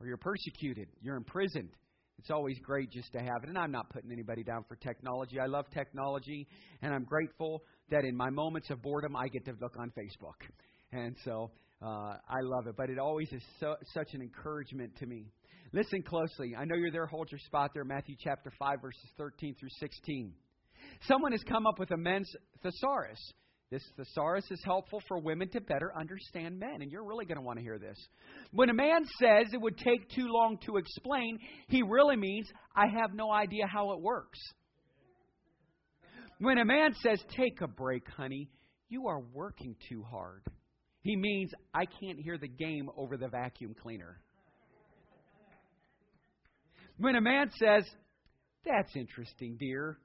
Or 0.01 0.07
you're 0.07 0.19
persecuted, 0.19 0.89
you're 1.01 1.17
imprisoned. 1.17 1.71
It's 2.19 2.31
always 2.31 2.59
great 2.61 2.91
just 2.91 3.13
to 3.13 3.19
have 3.19 3.43
it. 3.43 3.49
And 3.49 3.59
I'm 3.59 3.73
not 3.73 3.91
putting 3.91 4.13
anybody 4.13 4.43
down 4.43 4.65
for 4.69 4.77
technology. 4.77 5.41
I 5.41 5.47
love 5.47 5.67
technology, 5.73 6.47
and 6.83 6.95
I'm 6.95 7.05
grateful 7.05 7.63
that 7.91 8.05
in 8.05 8.17
my 8.17 8.31
moments 8.31 8.71
of 8.71 8.81
boredom, 8.83 9.17
I 9.17 9.29
get 9.29 9.45
to 9.47 9.53
look 9.61 9.77
on 9.79 9.91
Facebook. 9.91 10.49
And 10.93 11.17
so 11.25 11.51
uh, 11.83 12.17
I 12.29 12.41
love 12.41 12.67
it. 12.67 12.75
But 12.77 12.91
it 12.91 12.99
always 12.99 13.33
is 13.33 13.43
so, 13.61 13.75
such 13.93 14.15
an 14.15 14.23
encouragement 14.23 14.97
to 14.99 15.07
me. 15.07 15.27
Listen 15.73 16.03
closely. 16.03 16.55
I 16.57 16.65
know 16.65 16.77
you're 16.77 16.93
there. 16.93 17.07
Hold 17.07 17.31
your 17.33 17.41
spot 17.41 17.73
there. 17.75 17.85
Matthew 17.85 18.15
chapter 18.23 18.53
5, 18.59 18.81
verses 18.81 19.11
13 19.19 19.57
through 19.59 19.71
16. 19.81 20.33
Someone 21.09 21.33
has 21.33 21.43
come 21.43 21.67
up 21.67 21.79
with 21.79 21.91
a 21.91 21.97
men's 21.97 22.31
thesaurus. 22.63 23.19
This 23.75 23.83
thesaurus 23.97 24.45
is 24.53 24.63
helpful 24.65 25.03
for 25.09 25.19
women 25.19 25.49
to 25.49 25.61
better 25.61 25.93
understand 25.99 26.61
men, 26.61 26.77
and 26.81 26.93
you're 26.93 27.03
really 27.03 27.25
going 27.25 27.39
to 27.39 27.43
want 27.43 27.59
to 27.59 27.63
hear 27.65 27.77
this. 27.77 27.99
When 28.53 28.71
a 28.71 28.73
man 28.73 29.05
says 29.19 29.53
it 29.53 29.61
would 29.61 29.77
take 29.77 30.09
too 30.11 30.29
long 30.29 30.59
to 30.67 30.77
explain, 30.77 31.41
he 31.67 31.83
really 31.83 32.15
means, 32.15 32.47
I 32.77 32.87
have 32.87 33.15
no 33.15 33.33
idea 33.33 33.67
how 33.67 33.91
it 33.91 34.01
works. 34.01 34.39
When 36.39 36.59
a 36.59 36.65
man 36.65 36.95
says, 37.03 37.21
Take 37.37 37.63
a 37.63 37.67
break, 37.67 38.09
honey, 38.17 38.49
you 38.89 39.09
are 39.09 39.19
working 39.19 39.75
too 39.89 40.05
hard, 40.09 40.45
he 41.01 41.17
means, 41.17 41.51
I 41.75 41.87
can't 41.87 42.21
hear 42.21 42.39
the 42.39 42.47
game 42.47 42.89
over 42.97 43.17
the 43.17 43.27
vacuum 43.27 43.75
cleaner. 43.83 44.21
When 46.99 47.17
a 47.17 47.21
man 47.21 47.51
says, 47.59 47.83
That's 48.65 48.95
interesting, 48.95 49.57
dear, 49.59 49.99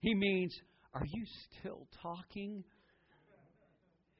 he 0.00 0.16
means, 0.16 0.52
Are 0.92 1.06
you 1.06 1.24
still 1.60 1.86
talking? 2.02 2.64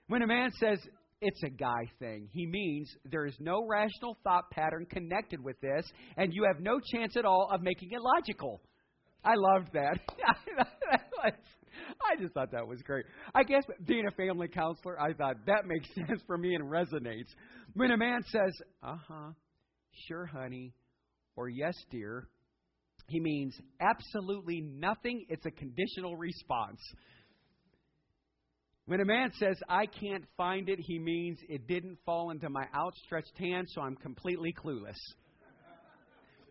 When 0.09 0.23
a 0.23 0.27
man 0.27 0.51
says, 0.59 0.79
It's 1.21 1.43
a 1.45 1.51
guy 1.51 1.91
thing, 1.99 2.29
he 2.33 2.47
means 2.47 2.91
there 3.05 3.27
is 3.27 3.37
no 3.39 3.67
rational 3.67 4.17
thought 4.25 4.51
pattern 4.51 4.87
connected 4.91 5.43
with 5.43 5.61
this, 5.61 5.91
and 6.17 6.33
you 6.33 6.45
have 6.45 6.61
no 6.63 6.81
chance 6.93 7.17
at 7.17 7.25
all 7.25 7.49
of 7.53 7.63
making 7.63 7.91
it 7.93 8.01
logical. 8.01 8.61
I 9.25 9.35
loved 9.35 9.73
that. 9.75 9.99
I 11.25 12.21
just 12.21 12.33
thought 12.35 12.53
that 12.53 12.67
was 12.67 12.81
great. 12.83 13.05
I 13.35 13.43
guess 13.43 13.65
being 13.87 14.07
a 14.07 14.11
family 14.13 14.49
counselor, 14.49 15.01
I 15.01 15.13
thought 15.13 15.37
that 15.47 15.67
makes 15.67 15.89
sense 15.95 16.23
for 16.27 16.39
me 16.39 16.55
and 16.55 16.65
resonates. 16.65 17.29
When 17.75 17.91
a 17.91 17.97
man 17.97 18.23
says, 18.31 18.53
uh 18.83 18.97
huh, 19.09 19.33
sure, 20.07 20.27
honey, 20.27 20.73
or 21.37 21.49
yes, 21.49 21.75
dear, 21.91 22.29
he 23.09 23.21
means 23.21 23.59
absolutely 23.81 24.61
nothing. 24.61 25.27
It's 25.29 25.47
a 25.47 25.51
conditional 25.51 26.17
response. 26.17 26.81
When 28.89 29.01
a 29.03 29.05
man 29.05 29.31
says, 29.39 29.59
I 29.69 29.85
can't 29.85 30.25
find 30.39 30.71
it, 30.71 30.79
he 30.81 30.99
means 30.99 31.39
it 31.47 31.69
didn't 31.69 31.99
fall 32.07 32.31
into 32.31 32.49
my 32.49 32.65
outstretched 32.75 33.37
hand, 33.37 33.69
so 33.69 33.83
I'm 33.83 33.97
completely 33.97 34.51
clueless. 34.51 34.97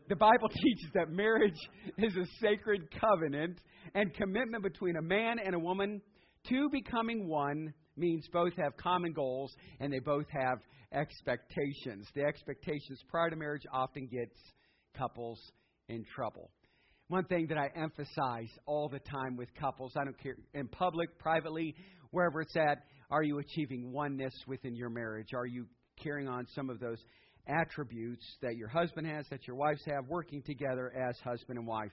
The 0.07 0.17
Bible 0.17 0.47
teaches 0.53 0.91
that 0.93 1.09
marriage 1.09 1.57
is 1.97 2.15
a 2.15 2.27
sacred 2.39 2.89
covenant 3.01 3.59
and 3.95 4.13
commitment 4.13 4.61
between 4.61 4.97
a 4.97 5.01
man 5.01 5.37
and 5.43 5.55
a 5.55 5.59
woman. 5.59 5.99
Two 6.47 6.69
becoming 6.71 7.27
one 7.27 7.73
means 7.95 8.27
both 8.31 8.53
have 8.57 8.77
common 8.77 9.13
goals 9.13 9.51
and 9.79 9.91
they 9.91 9.97
both 9.97 10.27
have 10.29 10.59
expectations. 10.93 12.07
The 12.13 12.21
expectations 12.21 13.01
prior 13.09 13.31
to 13.31 13.35
marriage 13.35 13.65
often 13.73 14.05
gets 14.05 14.37
couples 14.95 15.39
in 15.89 16.05
trouble. 16.15 16.51
One 17.09 17.23
thing 17.23 17.47
that 17.47 17.57
I 17.57 17.69
emphasize 17.73 18.49
all 18.65 18.89
the 18.89 18.99
time 18.99 19.37
with 19.37 19.47
couples, 19.55 19.93
I 19.95 20.03
don't 20.03 20.21
care 20.21 20.35
in 20.53 20.67
public, 20.67 21.17
privately, 21.17 21.73
wherever 22.11 22.41
it's 22.41 22.55
at, 22.55 22.79
are 23.09 23.23
you 23.23 23.39
achieving 23.39 23.91
oneness 23.91 24.33
within 24.47 24.75
your 24.75 24.89
marriage? 24.89 25.33
Are 25.33 25.45
you 25.45 25.65
carrying 26.01 26.27
on 26.27 26.45
some 26.55 26.69
of 26.69 26.79
those 26.79 26.97
attributes 27.47 28.25
that 28.41 28.55
your 28.57 28.67
husband 28.67 29.07
has, 29.07 29.25
that 29.29 29.47
your 29.47 29.55
wives 29.55 29.81
have, 29.85 30.07
working 30.07 30.41
together 30.43 30.93
as 30.95 31.17
husband 31.23 31.57
and 31.57 31.67
wife? 31.67 31.91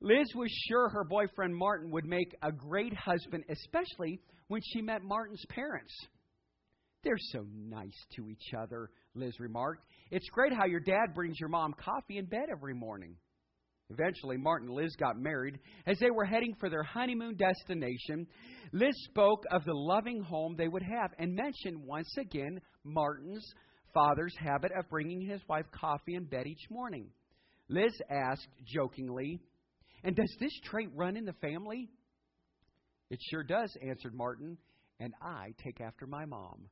Liz 0.00 0.28
was 0.34 0.50
sure 0.68 0.88
her 0.88 1.04
boyfriend 1.04 1.54
Martin 1.54 1.90
would 1.90 2.04
make 2.04 2.34
a 2.42 2.50
great 2.50 2.94
husband, 2.94 3.44
especially 3.48 4.20
when 4.48 4.60
she 4.64 4.82
met 4.82 5.02
Martin's 5.02 5.44
parents. 5.48 5.94
They're 7.04 7.14
so 7.18 7.44
nice 7.52 7.98
to 8.16 8.28
each 8.28 8.54
other, 8.56 8.90
Liz 9.14 9.38
remarked. 9.40 9.84
It's 10.10 10.28
great 10.30 10.52
how 10.52 10.66
your 10.66 10.80
dad 10.80 11.14
brings 11.14 11.38
your 11.38 11.48
mom 11.48 11.74
coffee 11.74 12.18
in 12.18 12.26
bed 12.26 12.46
every 12.50 12.74
morning. 12.74 13.16
Eventually, 13.90 14.36
Martin 14.36 14.68
and 14.68 14.76
Liz 14.76 14.94
got 14.96 15.18
married. 15.18 15.58
As 15.86 15.98
they 15.98 16.10
were 16.10 16.24
heading 16.24 16.54
for 16.58 16.70
their 16.70 16.82
honeymoon 16.82 17.36
destination, 17.36 18.26
Liz 18.72 18.94
spoke 19.04 19.44
of 19.50 19.64
the 19.64 19.74
loving 19.74 20.22
home 20.22 20.54
they 20.56 20.68
would 20.68 20.82
have 20.82 21.10
and 21.18 21.34
mentioned 21.34 21.84
once 21.84 22.14
again 22.18 22.60
Martin's 22.84 23.44
father's 23.92 24.34
habit 24.38 24.72
of 24.78 24.88
bringing 24.88 25.20
his 25.20 25.40
wife 25.48 25.66
coffee 25.72 26.14
in 26.14 26.24
bed 26.24 26.46
each 26.46 26.70
morning. 26.70 27.08
Liz 27.68 27.92
asked 28.10 28.48
jokingly, 28.66 29.40
And 30.02 30.16
does 30.16 30.34
this 30.40 30.52
trait 30.64 30.88
run 30.94 31.16
in 31.16 31.24
the 31.24 31.34
family? 31.34 31.90
It 33.10 33.18
sure 33.30 33.44
does, 33.44 33.76
answered 33.86 34.14
Martin, 34.14 34.56
and 35.00 35.12
I 35.20 35.52
take 35.62 35.80
after 35.80 36.06
my 36.06 36.24
mom. 36.24 36.68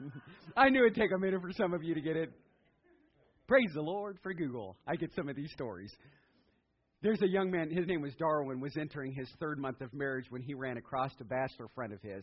I 0.56 0.68
knew 0.70 0.86
it'd 0.86 0.94
take 0.94 1.12
a 1.12 1.18
minute 1.18 1.40
for 1.42 1.52
some 1.52 1.74
of 1.74 1.82
you 1.82 1.94
to 1.94 2.00
get 2.00 2.16
it. 2.16 2.32
Praise 3.48 3.70
the 3.72 3.80
Lord 3.80 4.18
for 4.22 4.34
Google. 4.34 4.76
I 4.86 4.96
get 4.96 5.14
some 5.16 5.30
of 5.30 5.34
these 5.34 5.50
stories. 5.52 5.90
There's 7.00 7.22
a 7.22 7.26
young 7.26 7.50
man, 7.50 7.70
his 7.70 7.86
name 7.86 8.02
was 8.02 8.12
Darwin, 8.16 8.60
was 8.60 8.76
entering 8.78 9.14
his 9.14 9.26
third 9.40 9.58
month 9.58 9.80
of 9.80 9.88
marriage 9.94 10.26
when 10.28 10.42
he 10.42 10.52
ran 10.52 10.76
across 10.76 11.12
a 11.18 11.24
bachelor 11.24 11.68
friend 11.74 11.94
of 11.94 12.02
his. 12.02 12.22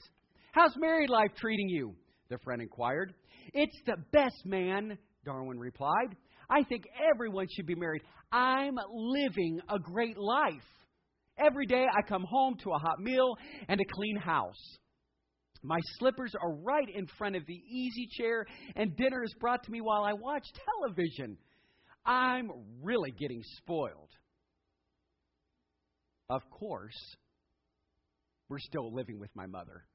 How's 0.51 0.77
married 0.77 1.09
life 1.09 1.31
treating 1.35 1.67
you? 1.67 1.95
The 2.29 2.37
friend 2.43 2.61
inquired. 2.61 3.11
It's 3.55 3.75
the 3.87 3.95
best, 4.13 4.45
man, 4.45 4.99
Darwin 5.25 5.57
replied. 5.57 6.15
I 6.47 6.61
think 6.61 6.83
everyone 7.11 7.47
should 7.55 7.65
be 7.65 7.73
married. 7.73 8.03
I'm 8.31 8.75
living 8.93 9.61
a 9.67 9.79
great 9.79 10.19
life. 10.19 10.53
Every 11.39 11.65
day 11.65 11.85
I 11.91 12.07
come 12.07 12.23
home 12.29 12.55
to 12.63 12.69
a 12.69 12.77
hot 12.77 12.99
meal 12.99 13.33
and 13.67 13.81
a 13.81 13.93
clean 13.95 14.17
house. 14.17 14.77
My 15.65 15.79
slippers 15.99 16.33
are 16.39 16.53
right 16.53 16.87
in 16.93 17.07
front 17.17 17.35
of 17.35 17.45
the 17.47 17.53
easy 17.53 18.07
chair, 18.17 18.45
and 18.75 18.95
dinner 18.95 19.23
is 19.23 19.33
brought 19.39 19.63
to 19.63 19.71
me 19.71 19.81
while 19.81 20.03
I 20.03 20.13
watch 20.13 20.45
television. 20.79 21.37
I'm 22.05 22.51
really 22.83 23.11
getting 23.11 23.41
spoiled. 23.57 24.09
Of 26.29 26.41
course, 26.51 27.15
we're 28.49 28.59
still 28.59 28.93
living 28.93 29.19
with 29.19 29.29
my 29.35 29.47
mother. 29.47 29.85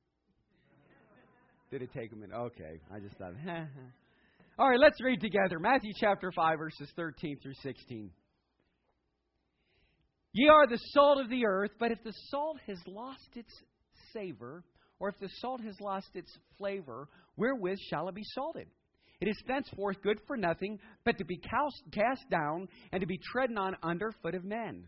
Did 1.70 1.82
it 1.82 1.90
take 1.96 2.12
a 2.12 2.16
minute? 2.16 2.36
Okay, 2.36 2.80
I 2.92 2.98
just 2.98 3.16
thought. 3.16 3.34
All 4.58 4.68
right, 4.68 4.80
let's 4.80 5.00
read 5.02 5.20
together 5.20 5.60
Matthew 5.60 5.92
chapter 6.00 6.32
5, 6.34 6.58
verses 6.58 6.88
13 6.96 7.38
through 7.42 7.54
16. 7.62 8.10
Ye 10.32 10.48
are 10.48 10.66
the 10.66 10.78
salt 10.92 11.20
of 11.20 11.30
the 11.30 11.46
earth, 11.46 11.70
but 11.78 11.92
if 11.92 12.02
the 12.04 12.12
salt 12.28 12.58
has 12.66 12.78
lost 12.86 13.28
its 13.36 13.52
savor, 14.12 14.64
or 15.00 15.08
if 15.08 15.18
the 15.18 15.28
salt 15.40 15.62
has 15.62 15.80
lost 15.80 16.10
its 16.14 16.30
flavor, 16.58 17.08
wherewith 17.36 17.78
shall 17.88 18.08
it 18.08 18.14
be 18.14 18.22
salted? 18.34 18.68
It 19.20 19.28
is 19.28 19.42
thenceforth 19.46 20.00
good 20.02 20.18
for 20.26 20.36
nothing, 20.36 20.78
but 21.04 21.18
to 21.18 21.24
be 21.24 21.38
cast 21.38 22.30
down 22.30 22.68
and 22.92 23.00
to 23.00 23.06
be 23.06 23.18
trodden 23.32 23.58
on 23.58 23.76
under 23.82 24.12
foot 24.22 24.34
of 24.34 24.44
men. 24.44 24.86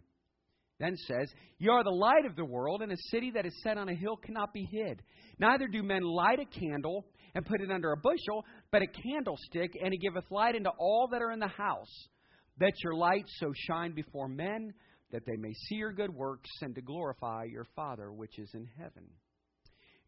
Then 0.78 0.96
says, 0.96 1.30
Ye 1.58 1.68
are 1.68 1.84
the 1.84 1.90
light 1.90 2.24
of 2.24 2.34
the 2.34 2.44
world, 2.44 2.82
and 2.82 2.90
a 2.90 2.96
city 3.10 3.30
that 3.34 3.46
is 3.46 3.60
set 3.62 3.78
on 3.78 3.88
a 3.88 3.94
hill 3.94 4.16
cannot 4.16 4.52
be 4.52 4.66
hid. 4.70 5.02
Neither 5.38 5.68
do 5.68 5.82
men 5.82 6.02
light 6.02 6.40
a 6.40 6.44
candle 6.44 7.04
and 7.34 7.44
put 7.44 7.60
it 7.60 7.70
under 7.70 7.92
a 7.92 7.96
bushel, 7.96 8.44
but 8.70 8.82
a 8.82 8.86
candlestick, 8.86 9.78
and 9.82 9.92
it 9.92 10.00
giveth 10.00 10.30
light 10.30 10.56
into 10.56 10.70
all 10.78 11.08
that 11.12 11.22
are 11.22 11.30
in 11.30 11.38
the 11.38 11.46
house. 11.46 12.08
That 12.58 12.72
your 12.82 12.94
light 12.94 13.24
so 13.38 13.52
shine 13.54 13.94
before 13.94 14.28
men, 14.28 14.72
that 15.10 15.24
they 15.26 15.36
may 15.36 15.52
see 15.52 15.76
your 15.76 15.92
good 15.92 16.14
works, 16.14 16.50
and 16.62 16.74
to 16.74 16.82
glorify 16.82 17.44
your 17.44 17.66
Father 17.76 18.12
which 18.12 18.38
is 18.38 18.50
in 18.54 18.66
heaven. 18.78 19.08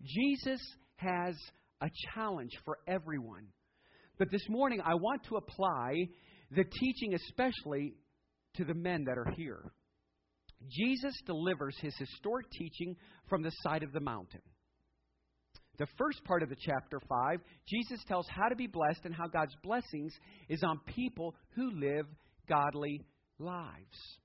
Jesus 0.04 0.61
has 0.96 1.34
a 1.80 1.90
challenge 2.14 2.52
for 2.64 2.78
everyone. 2.87 3.46
But 4.18 4.30
this 4.30 4.46
morning, 4.49 4.80
I 4.84 4.94
want 4.94 5.25
to 5.25 5.37
apply 5.37 6.08
the 6.50 6.64
teaching 6.64 7.14
especially 7.14 7.94
to 8.56 8.64
the 8.64 8.75
men 8.75 9.04
that 9.04 9.18
are 9.18 9.32
here. 9.37 9.73
Jesus 10.70 11.14
delivers 11.26 11.76
his 11.80 11.94
historic 11.99 12.46
teaching 12.52 12.96
from 13.28 13.42
the 13.42 13.50
side 13.62 13.82
of 13.82 13.92
the 13.92 14.00
mountain. 14.00 14.40
The 15.78 15.87
first 15.99 16.23
part 16.25 16.42
of 16.42 16.49
the 16.49 16.56
chapter 16.58 17.00
5, 17.00 17.40
Jesus 17.66 17.99
tells 18.06 18.26
how 18.28 18.49
to 18.49 18.54
be 18.54 18.68
blessed 18.68 19.00
and 19.04 19.14
how 19.14 19.26
God's 19.26 19.56
blessings 19.62 20.12
is 20.49 20.62
on 20.62 20.78
people 20.87 21.34
who 21.56 21.73
live 21.73 22.06
godly 22.49 23.04
lives. 23.38 24.18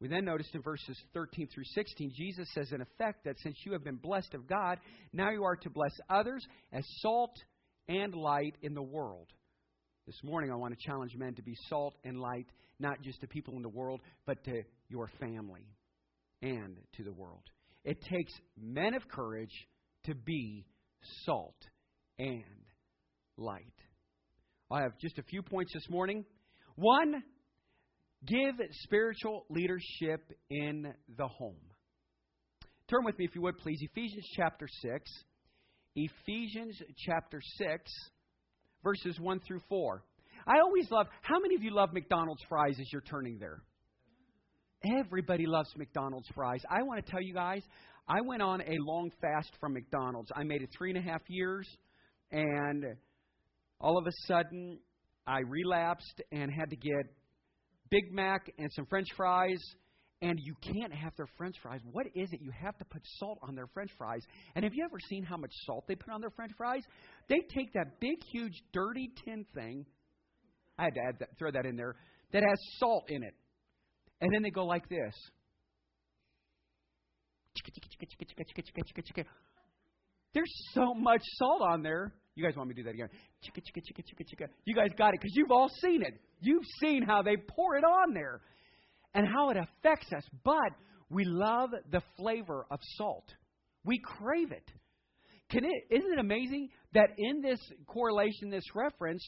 We 0.00 0.08
then 0.08 0.24
notice 0.24 0.48
in 0.52 0.60
verses 0.60 0.98
13 1.14 1.48
through 1.54 1.64
16, 1.74 2.12
Jesus 2.16 2.48
says, 2.52 2.72
in 2.72 2.80
effect, 2.80 3.24
that 3.24 3.38
since 3.40 3.56
you 3.64 3.72
have 3.72 3.84
been 3.84 3.96
blessed 3.96 4.34
of 4.34 4.46
God, 4.46 4.78
now 5.12 5.30
you 5.30 5.44
are 5.44 5.56
to 5.56 5.70
bless 5.70 5.92
others 6.10 6.44
as 6.72 6.84
salt 7.00 7.36
and 7.88 8.14
light 8.14 8.56
in 8.62 8.74
the 8.74 8.82
world. 8.82 9.28
This 10.06 10.18
morning, 10.22 10.50
I 10.50 10.56
want 10.56 10.78
to 10.78 10.86
challenge 10.86 11.14
men 11.16 11.34
to 11.34 11.42
be 11.42 11.56
salt 11.68 11.94
and 12.04 12.20
light, 12.20 12.46
not 12.78 13.00
just 13.02 13.20
to 13.20 13.26
people 13.26 13.56
in 13.56 13.62
the 13.62 13.68
world, 13.68 14.00
but 14.26 14.42
to 14.44 14.62
your 14.88 15.08
family 15.20 15.66
and 16.42 16.76
to 16.96 17.04
the 17.04 17.12
world. 17.12 17.42
It 17.84 17.98
takes 18.02 18.32
men 18.60 18.94
of 18.94 19.08
courage 19.08 19.52
to 20.04 20.14
be 20.14 20.66
salt 21.24 21.56
and 22.18 22.42
light. 23.36 23.64
I 24.70 24.82
have 24.82 24.98
just 24.98 25.18
a 25.18 25.22
few 25.22 25.42
points 25.42 25.72
this 25.72 25.88
morning. 25.88 26.24
One, 26.76 27.22
Give 28.26 28.54
spiritual 28.82 29.44
leadership 29.50 30.32
in 30.50 30.94
the 31.16 31.28
home. 31.28 31.56
Turn 32.88 33.04
with 33.04 33.18
me, 33.18 33.24
if 33.24 33.34
you 33.34 33.42
would, 33.42 33.58
please. 33.58 33.78
Ephesians 33.82 34.26
chapter 34.36 34.66
6. 34.82 35.10
Ephesians 35.96 36.76
chapter 37.06 37.40
6, 37.58 37.92
verses 38.82 39.18
1 39.20 39.40
through 39.46 39.60
4. 39.68 40.02
I 40.46 40.58
always 40.60 40.90
love, 40.90 41.06
how 41.22 41.38
many 41.38 41.54
of 41.54 41.62
you 41.62 41.72
love 41.72 41.92
McDonald's 41.92 42.42
fries 42.48 42.76
as 42.80 42.86
you're 42.92 43.02
turning 43.02 43.38
there? 43.38 43.62
Everybody 44.98 45.46
loves 45.46 45.68
McDonald's 45.76 46.28
fries. 46.34 46.60
I 46.68 46.82
want 46.82 47.04
to 47.04 47.10
tell 47.10 47.22
you 47.22 47.32
guys, 47.32 47.62
I 48.08 48.20
went 48.22 48.42
on 48.42 48.60
a 48.60 48.76
long 48.80 49.10
fast 49.20 49.50
from 49.60 49.72
McDonald's. 49.72 50.30
I 50.34 50.42
made 50.42 50.62
it 50.62 50.70
three 50.76 50.90
and 50.90 50.98
a 50.98 51.02
half 51.02 51.22
years, 51.28 51.66
and 52.32 52.84
all 53.80 53.96
of 53.96 54.06
a 54.06 54.12
sudden, 54.26 54.78
I 55.26 55.40
relapsed 55.40 56.22
and 56.32 56.50
had 56.52 56.70
to 56.70 56.76
get 56.76 57.06
Big 57.90 58.12
Mac 58.12 58.52
and 58.58 58.70
some 58.72 58.86
French 58.86 59.08
fries. 59.16 59.62
And 60.22 60.38
you 60.40 60.54
can't 60.62 60.92
have 60.92 61.12
their 61.16 61.28
French 61.36 61.56
fries. 61.62 61.80
What 61.90 62.06
is 62.14 62.32
it? 62.32 62.40
You 62.40 62.50
have 62.58 62.78
to 62.78 62.84
put 62.86 63.02
salt 63.18 63.38
on 63.42 63.54
their 63.54 63.66
French 63.74 63.90
fries. 63.98 64.22
And 64.54 64.64
have 64.64 64.72
you 64.72 64.82
ever 64.84 64.98
seen 65.10 65.22
how 65.22 65.36
much 65.36 65.52
salt 65.66 65.84
they 65.86 65.96
put 65.96 66.12
on 66.14 66.20
their 66.22 66.30
French 66.30 66.52
fries? 66.56 66.82
They 67.28 67.40
take 67.54 67.74
that 67.74 68.00
big, 68.00 68.16
huge, 68.32 68.54
dirty 68.72 69.10
tin 69.24 69.44
thing. 69.54 69.84
I 70.78 70.84
had 70.84 70.94
to 70.94 71.00
add 71.00 71.16
that, 71.20 71.28
throw 71.38 71.50
that 71.50 71.66
in 71.66 71.76
there 71.76 71.96
that 72.34 72.42
has 72.42 72.58
salt 72.78 73.04
in 73.08 73.22
it, 73.22 73.34
and 74.20 74.34
then 74.34 74.42
they 74.42 74.50
go 74.50 74.66
like 74.66 74.88
this. 74.88 75.14
There's 80.34 80.52
so 80.72 80.94
much 80.94 81.22
salt 81.36 81.62
on 81.62 81.82
there. 81.82 82.12
You 82.34 82.44
guys 82.44 82.56
want 82.56 82.68
me 82.68 82.74
to 82.74 82.82
do 82.82 82.84
that 82.84 82.94
again? 82.94 83.08
You 84.64 84.74
guys 84.74 84.88
got 84.98 85.14
it 85.14 85.20
because 85.20 85.34
you've 85.34 85.52
all 85.52 85.68
seen 85.80 86.02
it. 86.02 86.14
You've 86.40 86.64
seen 86.80 87.02
how 87.02 87.22
they 87.22 87.36
pour 87.36 87.76
it 87.76 87.84
on 87.84 88.12
there 88.12 88.40
and 89.14 89.26
how 89.26 89.50
it 89.50 89.56
affects 89.56 90.12
us. 90.12 90.24
But 90.44 90.72
we 91.10 91.24
love 91.24 91.70
the 91.90 92.02
flavor 92.16 92.66
of 92.70 92.80
salt. 92.96 93.26
We 93.84 94.00
crave 94.02 94.50
it. 94.50 94.68
Can 95.50 95.64
it 95.64 95.84
isn't 95.90 96.12
it 96.12 96.18
amazing 96.18 96.70
that 96.94 97.10
in 97.18 97.40
this 97.40 97.60
correlation, 97.86 98.50
this 98.50 98.64
reference, 98.74 99.22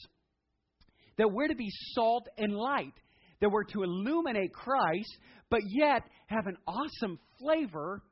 that 1.18 1.30
we're 1.30 1.48
to 1.48 1.54
be 1.54 1.70
salt 1.92 2.26
and 2.36 2.54
light, 2.54 2.94
that 3.40 3.50
we're 3.50 3.64
to 3.64 3.82
illuminate 3.82 4.52
Christ, 4.52 5.16
but 5.50 5.60
yet 5.68 6.02
have 6.26 6.46
an 6.46 6.56
awesome 6.66 7.18
flavor 7.38 8.02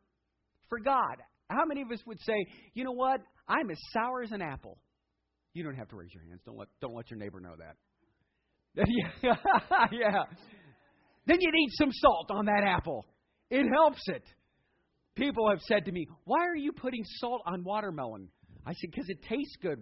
for 0.69 0.79
God. 0.79 1.17
How 1.51 1.65
many 1.67 1.83
of 1.83 1.91
us 1.91 2.01
would 2.07 2.21
say, 2.21 2.47
you 2.75 2.85
know 2.85 2.93
what? 2.93 3.21
I'm 3.49 3.71
as 3.71 3.79
sour 3.93 4.23
as 4.23 4.33
an 4.33 4.43
apple. 4.43 4.79
You 5.55 5.63
don't 5.63 5.77
have 5.77 5.89
to 5.89 5.97
raise 5.97 6.13
your 6.13 6.25
hands. 6.25 6.41
Don't 6.45 6.59
let 6.59 6.69
don't 6.81 6.95
let 6.95 7.11
your 7.11 7.19
neighbor 7.19 7.41
know 7.41 7.55
that. 7.59 7.77
yeah. 9.93 10.25
Then 11.27 11.39
you 11.41 11.51
need 11.53 11.69
some 11.79 11.91
salt 11.93 12.31
on 12.31 12.47
that 12.47 12.65
apple. 12.67 13.07
It 13.51 13.67
helps 13.73 14.03
it. 14.07 14.25
People 15.15 15.49
have 15.49 15.61
said 15.61 15.85
to 15.85 15.93
me, 15.93 16.07
"Why 16.25 16.45
are 16.45 16.57
you 16.57 16.73
putting 16.73 17.05
salt 17.21 17.43
on 17.47 17.63
watermelon?" 17.63 18.29
I 18.67 18.73
said, 18.73 18.91
"Because 18.91 19.09
it 19.09 19.23
tastes 19.23 19.57
good 19.63 19.79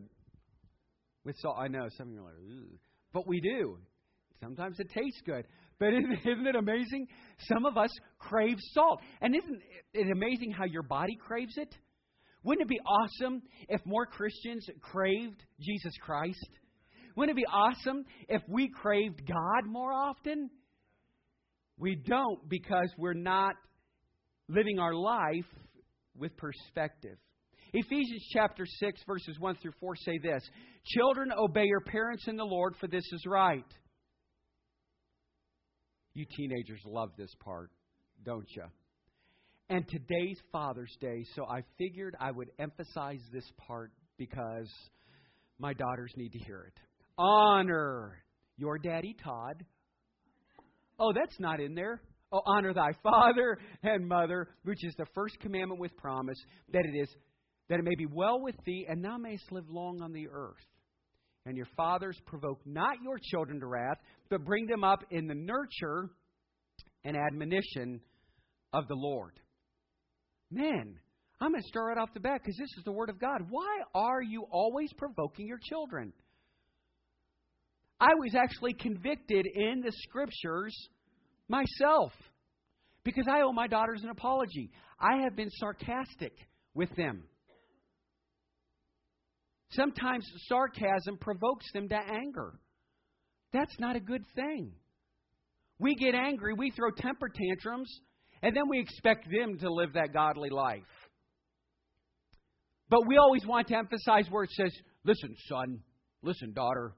with 1.24 1.36
salt." 1.38 1.56
I 1.58 1.68
know 1.68 1.88
some 1.96 2.08
of 2.08 2.12
you 2.12 2.20
are 2.20 2.24
like, 2.24 2.34
Ugh. 2.34 2.78
but 3.14 3.26
we 3.26 3.40
do. 3.40 3.78
Sometimes 4.42 4.78
it 4.78 4.90
tastes 4.90 5.22
good. 5.24 5.46
But 5.78 5.94
isn't, 5.94 6.18
isn't 6.26 6.46
it 6.46 6.56
amazing? 6.56 7.06
Some 7.48 7.64
of 7.64 7.78
us 7.78 7.90
crave 8.18 8.56
salt. 8.72 9.00
And 9.22 9.34
isn't 9.34 9.62
it 9.94 10.10
amazing 10.12 10.50
how 10.50 10.64
your 10.64 10.82
body 10.82 11.16
craves 11.16 11.56
it? 11.56 11.74
Wouldn't 12.44 12.62
it 12.62 12.68
be 12.68 12.80
awesome 12.80 13.42
if 13.68 13.84
more 13.84 14.06
Christians 14.06 14.66
craved 14.80 15.42
Jesus 15.60 15.92
Christ? 16.00 16.48
Wouldn't 17.16 17.38
it 17.38 17.40
be 17.40 17.46
awesome 17.46 18.04
if 18.28 18.42
we 18.48 18.68
craved 18.68 19.26
God 19.26 19.66
more 19.66 19.92
often? 19.92 20.50
We 21.78 21.96
don't 21.96 22.48
because 22.48 22.88
we're 22.98 23.12
not 23.12 23.54
living 24.48 24.78
our 24.78 24.94
life 24.94 25.46
with 26.16 26.36
perspective. 26.36 27.16
Ephesians 27.72 28.26
chapter 28.32 28.66
6, 28.66 29.00
verses 29.06 29.36
1 29.38 29.56
through 29.62 29.72
4 29.80 29.96
say 29.96 30.18
this 30.22 30.42
Children, 30.84 31.32
obey 31.36 31.64
your 31.64 31.80
parents 31.80 32.24
in 32.28 32.36
the 32.36 32.44
Lord, 32.44 32.74
for 32.78 32.86
this 32.86 33.04
is 33.12 33.24
right. 33.26 33.64
You 36.14 36.26
teenagers 36.36 36.80
love 36.84 37.10
this 37.16 37.34
part, 37.42 37.70
don't 38.22 38.48
you? 38.54 38.64
And 39.72 39.88
today's 39.88 40.36
Father's 40.52 40.94
Day, 41.00 41.24
so 41.34 41.46
I 41.46 41.62
figured 41.78 42.14
I 42.20 42.30
would 42.30 42.50
emphasize 42.58 43.20
this 43.32 43.50
part 43.66 43.90
because 44.18 44.70
my 45.58 45.72
daughters 45.72 46.12
need 46.14 46.32
to 46.32 46.38
hear 46.40 46.64
it. 46.68 46.74
Honor 47.16 48.22
your 48.58 48.76
daddy 48.76 49.16
Todd. 49.24 49.64
Oh, 51.00 51.14
that's 51.14 51.40
not 51.40 51.58
in 51.58 51.74
there. 51.74 52.02
Oh, 52.30 52.42
honor 52.44 52.74
thy 52.74 52.90
father 53.02 53.56
and 53.82 54.06
mother, 54.06 54.50
which 54.64 54.84
is 54.84 54.94
the 54.98 55.06
first 55.14 55.40
commandment 55.40 55.80
with 55.80 55.96
promise, 55.96 56.36
that 56.74 56.84
it 56.84 56.94
is 56.94 57.08
that 57.70 57.78
it 57.78 57.84
may 57.84 57.94
be 57.96 58.04
well 58.12 58.42
with 58.42 58.56
thee, 58.66 58.84
and 58.86 59.02
thou 59.02 59.16
mayest 59.16 59.50
live 59.52 59.70
long 59.70 60.02
on 60.02 60.12
the 60.12 60.28
earth. 60.30 60.66
And 61.46 61.56
your 61.56 61.68
fathers 61.78 62.18
provoke 62.26 62.60
not 62.66 62.96
your 63.02 63.18
children 63.30 63.58
to 63.60 63.66
wrath, 63.66 63.96
but 64.28 64.44
bring 64.44 64.66
them 64.66 64.84
up 64.84 64.98
in 65.10 65.28
the 65.28 65.34
nurture 65.34 66.10
and 67.04 67.16
admonition 67.16 68.02
of 68.74 68.86
the 68.86 68.96
Lord. 68.96 69.32
Men, 70.52 70.98
I'm 71.40 71.50
going 71.52 71.62
to 71.62 71.68
start 71.68 71.88
right 71.88 71.98
off 72.00 72.12
the 72.12 72.20
bat 72.20 72.40
because 72.42 72.56
this 72.58 72.68
is 72.76 72.84
the 72.84 72.92
Word 72.92 73.08
of 73.08 73.18
God. 73.18 73.40
Why 73.48 73.80
are 73.94 74.22
you 74.22 74.44
always 74.50 74.92
provoking 74.92 75.46
your 75.46 75.58
children? 75.62 76.12
I 77.98 78.14
was 78.14 78.34
actually 78.34 78.74
convicted 78.74 79.46
in 79.46 79.80
the 79.80 79.92
Scriptures 80.02 80.76
myself 81.48 82.12
because 83.02 83.26
I 83.28 83.40
owe 83.42 83.52
my 83.52 83.66
daughters 83.66 84.02
an 84.02 84.10
apology. 84.10 84.70
I 85.00 85.22
have 85.22 85.34
been 85.34 85.50
sarcastic 85.50 86.32
with 86.74 86.94
them. 86.96 87.24
Sometimes 89.70 90.26
sarcasm 90.48 91.16
provokes 91.18 91.66
them 91.72 91.88
to 91.88 91.96
anger. 91.96 92.52
That's 93.52 93.78
not 93.78 93.96
a 93.96 94.00
good 94.00 94.24
thing. 94.34 94.72
We 95.78 95.94
get 95.94 96.14
angry, 96.14 96.52
we 96.54 96.70
throw 96.70 96.90
temper 96.90 97.30
tantrums, 97.34 97.90
and 98.42 98.56
then 98.56 98.64
we 98.68 98.80
expect 98.80 99.28
them 99.30 99.58
to 99.58 99.72
live 99.72 99.92
that 99.94 100.12
godly 100.12 100.50
life. 100.50 100.82
But 102.88 103.06
we 103.06 103.16
always 103.16 103.46
want 103.46 103.68
to 103.68 103.76
emphasize 103.76 104.26
where 104.30 104.44
it 104.44 104.50
says, 104.50 104.72
listen, 105.04 105.34
son, 105.48 105.80
listen, 106.22 106.52
daughter, 106.52 106.92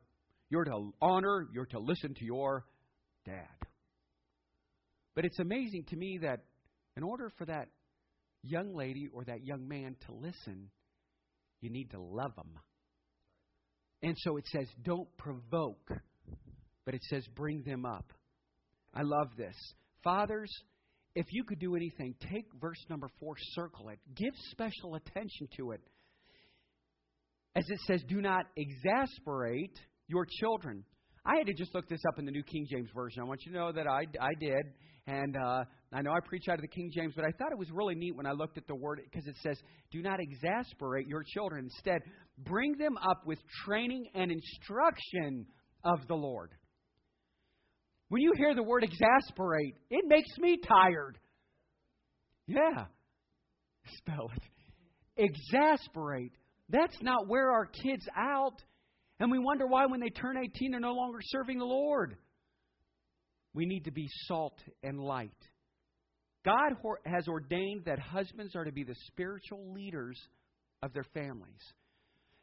you're 0.50 0.64
to 0.64 0.92
honor, 1.00 1.46
you're 1.52 1.66
to 1.66 1.78
listen 1.78 2.14
to 2.14 2.24
your 2.24 2.64
dad. 3.24 3.46
But 5.14 5.24
it's 5.24 5.38
amazing 5.38 5.84
to 5.90 5.96
me 5.96 6.18
that 6.22 6.40
in 6.96 7.02
order 7.02 7.30
for 7.38 7.44
that 7.44 7.68
young 8.42 8.74
lady 8.74 9.08
or 9.12 9.24
that 9.24 9.44
young 9.44 9.68
man 9.68 9.96
to 10.06 10.12
listen, 10.12 10.70
you 11.60 11.70
need 11.70 11.90
to 11.92 12.00
love 12.00 12.34
them. 12.34 12.50
And 14.02 14.16
so 14.18 14.36
it 14.36 14.44
says, 14.48 14.66
don't 14.82 15.08
provoke, 15.16 15.90
but 16.84 16.94
it 16.94 17.02
says, 17.04 17.24
bring 17.34 17.62
them 17.62 17.86
up. 17.86 18.12
I 18.92 19.02
love 19.02 19.28
this. 19.36 19.54
Fathers, 20.02 20.50
if 21.14 21.26
you 21.30 21.44
could 21.44 21.58
do 21.58 21.76
anything, 21.76 22.14
take 22.32 22.46
verse 22.60 22.82
number 22.90 23.08
four, 23.20 23.34
circle 23.52 23.88
it, 23.90 23.98
give 24.16 24.34
special 24.50 24.96
attention 24.96 25.48
to 25.56 25.72
it. 25.72 25.80
As 27.56 27.64
it 27.68 27.78
says, 27.86 28.02
do 28.08 28.20
not 28.20 28.46
exasperate 28.56 29.78
your 30.08 30.26
children. 30.40 30.84
I 31.24 31.36
had 31.36 31.46
to 31.46 31.54
just 31.54 31.74
look 31.74 31.88
this 31.88 32.02
up 32.08 32.18
in 32.18 32.24
the 32.26 32.32
New 32.32 32.42
King 32.42 32.66
James 32.70 32.90
Version. 32.94 33.22
I 33.22 33.26
want 33.26 33.40
you 33.46 33.52
to 33.52 33.58
know 33.58 33.72
that 33.72 33.86
I, 33.86 34.06
I 34.20 34.34
did. 34.38 34.66
And 35.06 35.36
uh, 35.36 35.64
I 35.92 36.02
know 36.02 36.12
I 36.12 36.20
preach 36.26 36.44
out 36.48 36.56
of 36.56 36.62
the 36.62 36.68
King 36.68 36.90
James, 36.94 37.12
but 37.14 37.24
I 37.24 37.30
thought 37.38 37.52
it 37.52 37.58
was 37.58 37.70
really 37.70 37.94
neat 37.94 38.16
when 38.16 38.26
I 38.26 38.32
looked 38.32 38.56
at 38.56 38.66
the 38.66 38.74
word 38.74 39.00
because 39.04 39.26
it 39.26 39.36
says, 39.42 39.58
Do 39.92 40.02
not 40.02 40.18
exasperate 40.18 41.06
your 41.06 41.22
children. 41.22 41.64
Instead, 41.64 42.00
bring 42.38 42.76
them 42.78 42.96
up 42.96 43.26
with 43.26 43.38
training 43.66 44.06
and 44.14 44.32
instruction 44.32 45.46
of 45.84 46.06
the 46.08 46.14
Lord. 46.14 46.52
When 48.14 48.22
you 48.22 48.32
hear 48.36 48.54
the 48.54 48.62
word 48.62 48.84
exasperate, 48.84 49.74
it 49.90 50.04
makes 50.06 50.30
me 50.38 50.56
tired. 50.56 51.18
Yeah. 52.46 52.84
Spell 53.98 54.30
it. 54.36 54.42
Exasperate. 55.16 56.30
That's 56.68 56.96
not 57.02 57.26
where 57.26 57.50
our 57.50 57.66
kids 57.66 58.06
out. 58.16 58.62
And 59.18 59.32
we 59.32 59.40
wonder 59.40 59.66
why, 59.66 59.86
when 59.86 59.98
they 59.98 60.10
turn 60.10 60.36
18, 60.36 60.70
they're 60.70 60.78
no 60.78 60.94
longer 60.94 61.18
serving 61.22 61.58
the 61.58 61.64
Lord. 61.64 62.14
We 63.52 63.66
need 63.66 63.86
to 63.86 63.90
be 63.90 64.06
salt 64.28 64.60
and 64.84 65.00
light. 65.00 65.32
God 66.44 66.76
has 67.06 67.26
ordained 67.26 67.86
that 67.86 67.98
husbands 67.98 68.54
are 68.54 68.64
to 68.64 68.70
be 68.70 68.84
the 68.84 68.94
spiritual 69.08 69.72
leaders 69.72 70.20
of 70.84 70.92
their 70.92 71.06
families. 71.14 71.62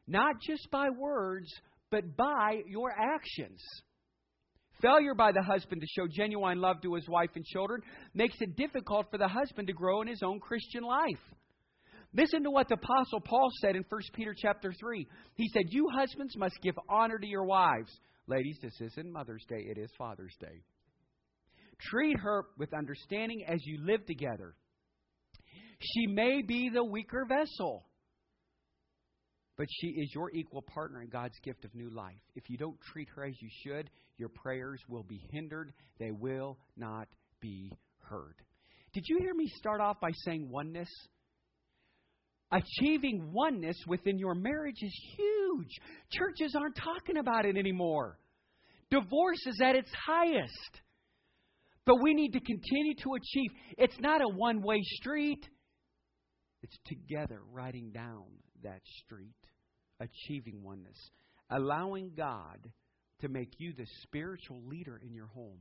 Not 0.06 0.36
just 0.46 0.70
by 0.70 0.90
words, 0.90 1.48
but 1.92 2.18
by 2.18 2.58
your 2.68 2.92
actions. 2.92 3.62
Failure 4.82 5.14
by 5.14 5.32
the 5.32 5.44
husband 5.44 5.82
to 5.82 5.88
show 5.88 6.08
genuine 6.08 6.60
love 6.60 6.82
to 6.82 6.96
his 6.96 7.08
wife 7.08 7.30
and 7.36 7.46
children 7.46 7.82
makes 8.14 8.36
it 8.40 8.56
difficult 8.56 9.10
for 9.12 9.18
the 9.18 9.28
husband 9.28 9.68
to 9.68 9.74
grow 9.74 10.02
in 10.02 10.08
his 10.08 10.24
own 10.24 10.40
Christian 10.40 10.84
life. 10.84 11.20
Listen 12.14 12.44
to 12.44 12.52
what 12.52 12.68
the 12.68 12.76
apostle 12.76 13.22
Paul 13.22 13.50
said 13.62 13.76
in 13.76 13.86
1 13.88 14.02
Peter 14.14 14.36
chapter 14.36 14.74
3. 14.74 15.08
He 15.36 15.48
said, 15.50 15.64
"You 15.70 15.88
husbands 15.90 16.36
must 16.36 16.62
give 16.62 16.78
honor 16.90 17.18
to 17.18 17.28
your 17.28 17.46
wives." 17.46 17.92
Ladies, 18.28 18.60
this 18.62 18.80
isn't 18.82 19.12
Mother's 19.12 19.46
Day, 19.46 19.62
it 19.70 19.78
is 19.78 19.92
Father's 19.98 20.36
Day. 20.38 20.64
Treat 21.80 22.18
her 22.20 22.46
with 22.58 22.74
understanding 22.74 23.44
as 23.46 23.66
you 23.66 23.80
live 23.86 24.06
together. 24.06 24.56
She 25.80 26.08
may 26.08 26.42
be 26.42 26.70
the 26.70 26.84
weaker 26.84 27.26
vessel, 27.26 27.86
but 29.62 29.68
she 29.70 29.90
is 29.90 30.12
your 30.16 30.32
equal 30.32 30.64
partner 30.64 31.04
in 31.04 31.10
God's 31.10 31.38
gift 31.44 31.66
of 31.66 31.76
new 31.76 31.92
life. 31.92 32.18
If 32.34 32.50
you 32.50 32.58
don't 32.58 32.82
treat 32.82 33.08
her 33.16 33.24
as 33.24 33.36
you 33.40 33.48
should, 33.64 33.92
your 34.18 34.30
prayers 34.30 34.82
will 34.90 35.04
be 35.04 35.22
hindered, 35.30 35.72
they 36.00 36.10
will 36.10 36.58
not 36.76 37.08
be 37.42 37.72
heard. 38.00 38.34
Did 38.92 39.04
you 39.08 39.20
hear 39.20 39.36
me 39.36 39.46
start 39.60 39.80
off 39.80 40.00
by 40.02 40.14
saying 40.26 40.50
oneness? 40.50 40.90
Achieving 42.52 43.30
oneness 43.34 43.78
within 43.86 44.18
your 44.18 44.34
marriage 44.34 44.82
is 44.82 45.00
huge. 45.16 45.78
Churches 46.12 46.56
aren't 46.60 46.78
talking 46.78 47.18
about 47.18 47.46
it 47.46 47.56
anymore. 47.56 48.18
Divorce 48.90 49.46
is 49.46 49.62
at 49.64 49.76
its 49.76 49.92
highest. 50.08 50.82
But 51.86 52.02
we 52.02 52.16
need 52.16 52.32
to 52.32 52.40
continue 52.40 52.96
to 52.96 53.14
achieve. 53.14 53.52
It's 53.78 54.00
not 54.00 54.22
a 54.24 54.28
one 54.28 54.64
way 54.64 54.82
street, 54.82 55.48
it's 56.64 56.80
together 56.88 57.42
riding 57.52 57.92
down 57.92 58.26
that 58.64 58.82
street, 59.04 59.36
achieving 60.02 60.64
oneness, 60.64 60.98
allowing 61.50 62.12
God 62.18 62.72
to 63.22 63.30
make 63.30 63.54
you 63.60 63.74
the 63.78 63.86
spiritual 64.04 64.62
leader 64.68 65.00
in 65.04 65.14
your 65.14 65.28
home. 65.28 65.60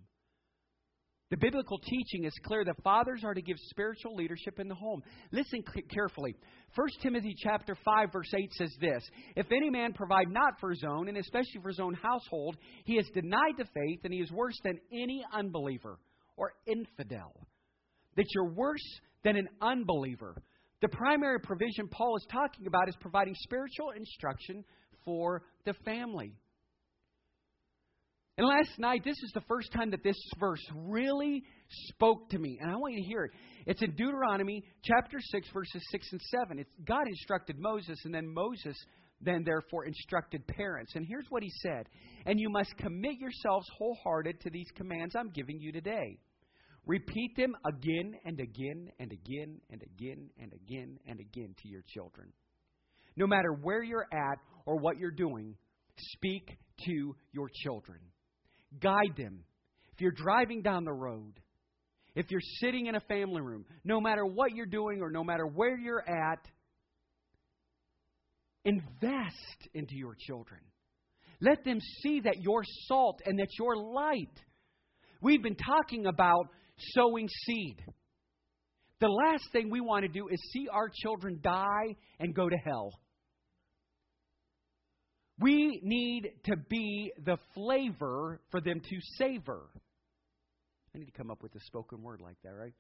The 1.31 1.37
biblical 1.37 1.79
teaching 1.79 2.24
is 2.24 2.33
clear 2.44 2.64
that 2.64 2.83
fathers 2.83 3.22
are 3.24 3.35
to 3.35 3.42
give 3.42 3.57
spiritual 3.68 4.16
leadership 4.16 4.59
in 4.59 4.66
the 4.66 4.74
home. 4.74 5.00
Listen 5.31 5.62
carefully. 5.94 6.35
1 6.74 6.88
Timothy 7.03 7.37
chapter 7.38 7.76
5 7.85 8.12
verse 8.12 8.33
8 8.35 8.53
says 8.55 8.74
this, 8.81 9.09
If 9.37 9.46
any 9.53 9.70
man 9.70 9.92
provide 9.92 10.29
not 10.29 10.55
for 10.59 10.70
his 10.70 10.83
own, 10.83 11.07
and 11.07 11.16
especially 11.16 11.61
for 11.62 11.68
his 11.68 11.79
own 11.79 11.94
household, 11.94 12.57
he 12.85 12.96
has 12.96 13.07
denied 13.14 13.55
the 13.59 13.64
faith, 13.64 14.00
and 14.03 14.12
he 14.12 14.18
is 14.18 14.33
worse 14.33 14.59
than 14.64 14.81
any 14.92 15.24
unbeliever 15.33 16.00
or 16.37 16.53
infidel. 16.66 17.46
That 18.16 18.26
you're 18.35 18.53
worse 18.53 19.00
than 19.22 19.37
an 19.37 19.48
unbeliever. 19.62 20.35
The 20.81 20.88
primary 20.88 21.40
provision 21.40 21.88
Paul 21.88 22.16
is 22.16 22.27
talking 22.31 22.66
about 22.66 22.88
is 22.88 22.97
providing 23.01 23.35
spiritual 23.37 23.90
instruction 23.90 24.64
for 25.05 25.43
the 25.64 25.75
family. 25.85 26.35
And 28.38 28.49
last 28.49 28.79
night, 28.79 29.05
this 29.05 29.19
is 29.23 29.33
the 29.35 29.43
first 29.43 29.71
time 29.71 29.90
that 29.90 30.03
this 30.03 30.16
verse 30.38 30.64
really 30.75 31.43
spoke 31.88 32.31
to 32.31 32.38
me, 32.38 32.59
and 32.59 32.71
I 32.71 32.77
want 32.77 32.95
you 32.95 33.03
to 33.03 33.07
hear 33.07 33.25
it. 33.25 33.33
It's 33.66 33.83
in 33.83 33.90
Deuteronomy 33.90 34.64
chapter 34.83 35.19
6, 35.21 35.49
verses 35.53 35.83
6 35.90 36.07
and 36.12 36.21
7. 36.23 36.59
It's, 36.59 36.71
God 36.87 37.07
instructed 37.07 37.59
Moses, 37.59 37.99
and 38.07 38.14
then 38.14 38.33
Moses 38.33 38.77
then 39.21 39.45
therefore 39.45 39.85
instructed 39.85 40.47
parents. 40.47 40.93
And 40.95 41.05
here's 41.07 41.27
what 41.29 41.43
he 41.43 41.51
said 41.61 41.87
And 42.25 42.40
you 42.40 42.49
must 42.49 42.75
commit 42.79 43.19
yourselves 43.19 43.69
wholehearted 43.77 44.40
to 44.40 44.51
these 44.51 44.69
commands 44.75 45.14
I'm 45.14 45.31
giving 45.31 45.61
you 45.61 45.73
today. 45.73 46.19
Repeat 46.90 47.37
them 47.37 47.55
again 47.64 48.16
and 48.24 48.40
again 48.40 48.90
and 48.98 49.12
again 49.12 49.61
and 49.70 49.81
again 49.81 50.29
and 50.40 50.53
again 50.53 50.98
and 51.07 51.20
again 51.20 51.55
to 51.62 51.68
your 51.68 51.83
children. 51.87 52.33
No 53.14 53.29
matter 53.29 53.53
where 53.53 53.81
you're 53.81 54.09
at 54.12 54.38
or 54.66 54.76
what 54.76 54.98
you're 54.98 55.12
doing, 55.12 55.55
speak 56.14 56.59
to 56.87 57.14
your 57.31 57.48
children. 57.62 58.00
Guide 58.81 59.14
them. 59.16 59.44
If 59.92 60.00
you're 60.00 60.11
driving 60.11 60.62
down 60.62 60.83
the 60.83 60.92
road, 60.92 61.35
if 62.16 62.26
you're 62.29 62.40
sitting 62.61 62.87
in 62.87 62.96
a 62.96 63.00
family 63.03 63.40
room, 63.40 63.66
no 63.85 64.00
matter 64.00 64.26
what 64.26 64.57
you're 64.57 64.66
doing 64.66 65.00
or 65.00 65.12
no 65.12 65.22
matter 65.22 65.46
where 65.46 65.79
you're 65.79 66.03
at, 66.03 66.44
invest 68.64 69.68
into 69.74 69.94
your 69.94 70.16
children. 70.18 70.61
Let 71.40 71.62
them 71.62 71.79
see 72.03 72.18
that 72.22 72.38
you're 72.40 72.64
salt 72.88 73.20
and 73.24 73.38
that 73.38 73.50
you're 73.61 73.76
light. 73.76 74.40
We've 75.22 75.42
been 75.42 75.55
talking 75.55 76.07
about 76.07 76.48
sowing 76.95 77.29
seed. 77.47 77.77
The 79.01 79.09
last 79.09 79.45
thing 79.53 79.71
we 79.71 79.81
want 79.81 80.03
to 80.05 80.09
do 80.09 80.29
is 80.29 80.38
see 80.53 80.69
our 80.71 80.90
children 80.93 81.40
die 81.43 81.97
and 82.19 82.35
go 82.35 82.49
to 82.49 82.57
hell. 82.57 82.93
We 85.38 85.81
need 85.83 86.31
to 86.45 86.57
be 86.69 87.12
the 87.25 87.38
flavor 87.55 88.40
for 88.51 88.61
them 88.61 88.81
to 88.81 88.97
savor. 89.16 89.71
I 90.95 90.99
need 90.99 91.07
to 91.07 91.16
come 91.16 91.31
up 91.31 91.43
with 91.43 91.55
a 91.55 91.61
spoken 91.61 92.03
word 92.03 92.21
like 92.21 92.37
that, 92.45 92.51
right? 92.51 92.75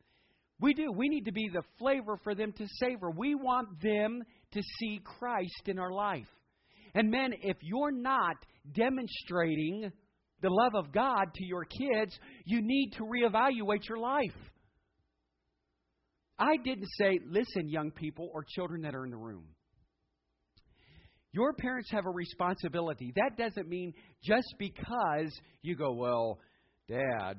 We 0.60 0.74
do. 0.74 0.92
We 0.92 1.08
need 1.08 1.24
to 1.24 1.32
be 1.32 1.48
the 1.50 1.62
flavor 1.78 2.18
for 2.22 2.34
them 2.34 2.52
to 2.52 2.66
savor. 2.80 3.10
We 3.10 3.34
want 3.34 3.80
them 3.80 4.22
to 4.52 4.62
see 4.78 5.00
Christ 5.18 5.62
in 5.68 5.78
our 5.78 5.90
life. 5.90 6.28
And 6.94 7.10
men, 7.10 7.32
if 7.40 7.56
you're 7.62 7.92
not 7.92 8.36
demonstrating 8.74 9.90
the 10.42 10.50
love 10.50 10.74
of 10.74 10.92
God 10.92 11.34
to 11.34 11.44
your 11.44 11.64
kids, 11.64 12.18
you 12.44 12.60
need 12.62 12.92
to 12.96 13.04
reevaluate 13.04 13.88
your 13.88 13.98
life. 13.98 14.36
I 16.38 16.56
didn't 16.64 16.88
say, 16.98 17.20
listen, 17.28 17.68
young 17.68 17.90
people 17.90 18.30
or 18.32 18.44
children 18.48 18.82
that 18.82 18.94
are 18.94 19.04
in 19.04 19.10
the 19.10 19.16
room. 19.16 19.44
Your 21.32 21.52
parents 21.52 21.90
have 21.92 22.06
a 22.06 22.10
responsibility. 22.10 23.12
That 23.14 23.36
doesn't 23.36 23.68
mean 23.68 23.92
just 24.24 24.48
because 24.58 25.30
you 25.62 25.76
go, 25.76 25.92
well, 25.92 26.40
Dad, 26.88 27.34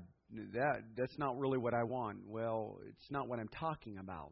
that 0.54 0.82
that's 0.96 1.18
not 1.18 1.38
really 1.38 1.58
what 1.58 1.74
I 1.74 1.84
want. 1.84 2.20
Well, 2.26 2.80
it's 2.88 3.12
not 3.12 3.28
what 3.28 3.40
I'm 3.40 3.50
talking 3.50 3.98
about. 3.98 4.32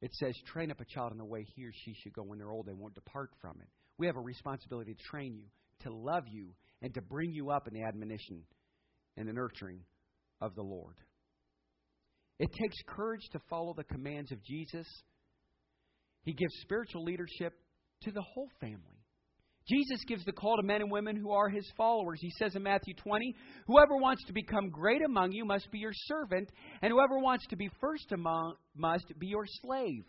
It 0.00 0.14
says, 0.14 0.34
train 0.46 0.70
up 0.70 0.80
a 0.80 0.84
child 0.84 1.12
in 1.12 1.18
the 1.18 1.24
way 1.24 1.44
he 1.56 1.64
or 1.64 1.72
she 1.84 1.94
should 2.02 2.12
go 2.12 2.22
when 2.22 2.38
they're 2.38 2.52
old, 2.52 2.66
they 2.66 2.72
won't 2.72 2.94
depart 2.94 3.30
from 3.40 3.56
it. 3.60 3.68
We 3.98 4.06
have 4.06 4.16
a 4.16 4.20
responsibility 4.20 4.94
to 4.94 5.02
train 5.10 5.34
you, 5.34 5.44
to 5.82 5.92
love 5.92 6.24
you, 6.30 6.50
and 6.82 6.94
to 6.94 7.00
bring 7.00 7.32
you 7.32 7.50
up 7.50 7.68
in 7.68 7.74
the 7.74 7.82
admonition 7.82 8.42
and 9.16 9.28
the 9.28 9.32
nurturing 9.32 9.80
of 10.40 10.54
the 10.54 10.62
Lord. 10.62 10.96
It 12.38 12.50
takes 12.52 12.76
courage 12.86 13.28
to 13.32 13.40
follow 13.50 13.74
the 13.74 13.84
commands 13.84 14.32
of 14.32 14.42
Jesus. 14.42 14.86
He 16.22 16.32
gives 16.32 16.52
spiritual 16.62 17.04
leadership 17.04 17.52
to 18.02 18.12
the 18.12 18.22
whole 18.22 18.48
family. 18.60 19.00
Jesus 19.68 20.02
gives 20.08 20.24
the 20.24 20.32
call 20.32 20.56
to 20.56 20.62
men 20.62 20.80
and 20.80 20.90
women 20.90 21.16
who 21.16 21.30
are 21.30 21.48
his 21.48 21.70
followers. 21.76 22.18
He 22.20 22.32
says 22.38 22.56
in 22.56 22.62
Matthew 22.62 22.94
20, 22.94 23.36
Whoever 23.66 23.96
wants 23.96 24.24
to 24.26 24.32
become 24.32 24.70
great 24.70 25.02
among 25.04 25.32
you 25.32 25.44
must 25.44 25.70
be 25.70 25.78
your 25.78 25.92
servant, 25.94 26.50
and 26.82 26.90
whoever 26.90 27.18
wants 27.18 27.46
to 27.48 27.56
be 27.56 27.70
first 27.80 28.10
among 28.12 28.54
must 28.74 29.06
be 29.18 29.28
your 29.28 29.44
slave. 29.62 30.04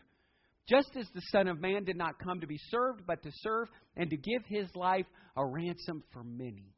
Just 0.70 0.96
as 0.96 1.08
the 1.14 1.22
Son 1.32 1.48
of 1.48 1.60
Man 1.60 1.84
did 1.84 1.98
not 1.98 2.20
come 2.20 2.40
to 2.40 2.48
be 2.48 2.60
served, 2.70 3.02
but 3.06 3.22
to 3.24 3.32
serve 3.42 3.68
and 3.96 4.10
to 4.10 4.18
give 4.18 4.44
his 4.48 4.74
life 4.76 5.06
a 5.36 5.46
ransom 5.46 6.04
for 6.14 6.24
many. 6.24 6.74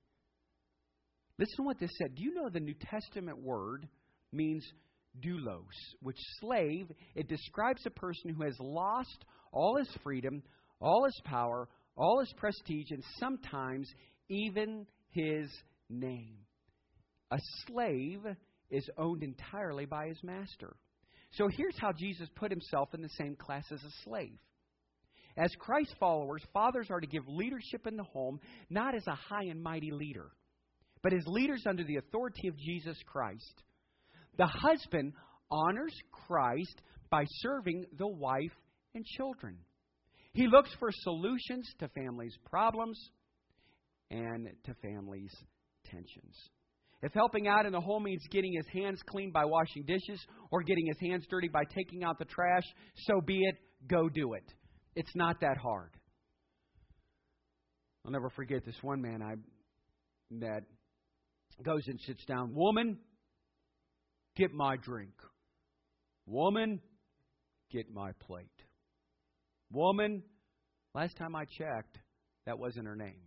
Listen 1.38 1.58
to 1.58 1.64
what 1.64 1.80
this 1.80 1.92
said. 1.98 2.16
Do 2.16 2.24
you 2.24 2.34
know 2.34 2.50
the 2.50 2.60
New 2.60 2.76
Testament 2.76 3.42
word 3.42 3.88
means 4.32 4.66
doulos, 5.22 5.66
which 6.02 6.18
slave, 6.40 6.92
it 7.16 7.28
describes 7.28 7.86
a 7.86 7.92
person 7.92 8.34
who 8.34 8.44
has 8.44 8.56
lost 8.60 9.26
all 9.52 9.78
his 9.78 9.90
freedom, 10.04 10.44
all 10.80 11.06
his 11.06 11.22
power, 11.26 11.68
all 11.96 12.20
his 12.20 12.34
prestige, 12.38 12.92
and 12.92 13.04
sometimes 13.20 13.90
even 14.30 14.88
his 15.10 15.50
name. 15.90 16.38
A 17.32 17.40
slave 17.68 18.22
is 18.70 18.90
owned 18.98 19.24
entirely 19.24 19.86
by 19.86 20.08
his 20.08 20.18
master. 20.24 20.76
So 21.34 21.48
here's 21.48 21.78
how 21.80 21.92
Jesus 21.92 22.30
put 22.36 22.52
himself 22.52 22.94
in 22.94 23.02
the 23.02 23.10
same 23.10 23.36
class 23.36 23.66
as 23.72 23.84
a 23.84 23.92
slave. 24.04 24.38
As 25.36 25.52
Christ 25.60 25.96
followers, 26.00 26.44
fathers 26.54 26.88
are 26.92 27.00
to 27.00 27.08
give 27.08 27.24
leadership 27.28 27.88
in 27.88 27.98
the 27.98 28.04
home 28.04 28.40
not 28.70 28.94
as 28.94 29.06
a 29.08 29.16
high 29.16 29.46
and 29.50 29.62
mighty 29.62 29.92
leader, 29.92 30.30
but 31.02 31.14
as 31.14 31.24
leaders 31.26 31.64
under 31.68 31.84
the 31.84 31.98
authority 31.98 32.48
of 32.48 32.58
Jesus 32.58 32.98
Christ. 33.08 33.64
The 34.38 34.46
husband 34.46 35.14
honors 35.50 35.96
Christ 36.28 36.82
by 37.10 37.26
serving 37.42 37.86
the 37.98 38.08
wife 38.08 38.54
and 38.94 39.04
children. 39.06 39.58
He 40.34 40.48
looks 40.48 40.72
for 40.80 40.90
solutions 40.92 41.68
to 41.80 41.88
families' 41.90 42.38
problems 42.50 43.00
and 44.10 44.50
to 44.66 44.74
families' 44.82 45.36
tensions. 45.86 46.36
If 47.04 47.14
helping 47.14 47.48
out 47.48 47.66
in 47.66 47.74
the 47.74 47.82
home 47.82 48.04
means 48.04 48.24
getting 48.32 48.54
his 48.54 48.66
hands 48.74 49.00
clean 49.06 49.32
by 49.32 49.46
washing 49.46 49.84
dishes 49.86 50.20
or 50.50 50.64
getting 50.64 50.88
his 50.88 50.98
hands 51.00 51.26
dirty 51.30 51.50
by 51.50 51.64
taking 51.76 52.04
out 52.04 52.18
the 52.18 52.26
trash, 52.26 52.64
so 52.96 53.22
be 53.22 53.40
it. 53.44 53.56
Go 53.88 54.10
do 54.10 54.34
it. 54.34 54.46
It's 54.96 55.16
not 55.16 55.42
that 55.42 55.58
hard. 55.58 55.92
I'll 58.06 58.12
never 58.12 58.30
forget 58.30 58.66
this 58.66 58.76
one 58.82 59.02
man 59.02 59.22
I 59.22 59.36
met 60.32 60.64
goes 61.62 61.84
and 61.88 62.00
sits 62.02 62.24
down. 62.26 62.54
Woman, 62.54 62.98
get 64.36 64.52
my 64.54 64.78
drink. 64.78 65.14
Woman, 66.26 66.82
get 67.72 67.94
my 67.94 68.12
plate. 68.28 68.48
Woman, 69.72 70.24
last 70.96 71.18
time 71.18 71.36
I 71.36 71.46
checked, 71.46 71.98
that 72.46 72.58
wasn't 72.58 72.88
her 72.88 72.96
name. 72.96 73.22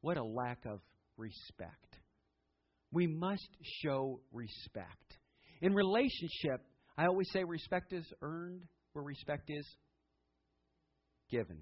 What 0.00 0.16
a 0.16 0.24
lack 0.24 0.64
of 0.66 0.80
respect. 1.16 1.93
We 2.94 3.08
must 3.08 3.48
show 3.82 4.20
respect. 4.32 5.16
In 5.60 5.74
relationship, 5.74 6.60
I 6.96 7.06
always 7.06 7.28
say 7.32 7.42
respect 7.42 7.92
is 7.92 8.06
earned 8.22 8.62
where 8.92 9.04
respect 9.04 9.50
is 9.50 9.66
given. 11.28 11.58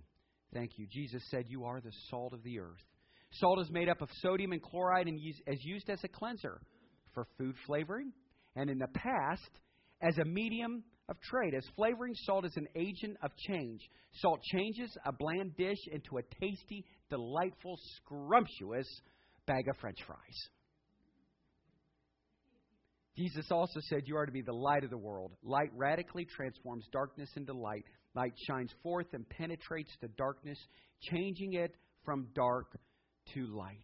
Thank 0.53 0.73
you. 0.77 0.87
Jesus 0.93 1.23
said, 1.31 1.47
You 1.49 1.65
are 1.65 1.81
the 1.81 1.93
salt 2.11 2.35
of 2.35 2.43
the 2.43 2.61
earth. 2.61 2.85
Salt 3.33 3.61
is 3.61 3.71
made 3.71 3.89
up 3.89 4.03
of 4.03 4.11
sodium 4.21 4.53
and 4.53 4.63
chloride 4.63 5.09
and 5.09 5.19
is 5.47 5.65
used 5.65 5.89
as 5.89 6.05
a 6.05 6.09
cleanser 6.09 6.61
for 7.15 7.27
food 7.39 7.57
flavoring, 7.67 8.13
and 8.55 8.69
in 8.69 8.77
the 8.77 8.89
past, 8.89 9.51
as 10.03 10.19
a 10.19 10.27
medium 10.27 10.85
of 11.09 11.19
trade. 11.21 11.55
As 11.55 11.65
flavoring, 11.77 12.15
salt 12.27 12.45
is 12.45 12.57
an 12.57 12.69
agent 12.77 13.17
of 13.23 13.31
change. 13.49 13.81
Salt 14.17 14.41
changes 14.53 14.95
a 15.07 15.13
bland 15.13 15.57
dish 15.57 15.79
into 15.91 16.19
a 16.19 16.23
tasty, 16.43 16.85
delightful, 17.09 17.79
scrumptious 17.97 18.87
bag 19.47 19.67
of 19.69 19.77
french 19.79 19.99
fries. 20.07 20.49
Jesus 23.17 23.47
also 23.51 23.81
said, 23.89 24.03
You 24.07 24.17
are 24.17 24.27
to 24.27 24.33
be 24.33 24.43
the 24.43 24.53
light 24.53 24.85
of 24.85 24.91
the 24.91 24.99
world. 24.99 25.33
Light 25.43 25.71
radically 25.77 26.25
transforms 26.25 26.87
darkness 26.93 27.29
into 27.37 27.53
light. 27.53 27.85
Light 28.15 28.33
shines 28.47 28.71
forth 28.83 29.07
and 29.13 29.29
penetrates 29.29 29.91
the 30.01 30.09
darkness, 30.09 30.59
changing 31.03 31.55
it 31.55 31.75
from 32.05 32.29
dark 32.35 32.79
to 33.35 33.47
light. 33.47 33.77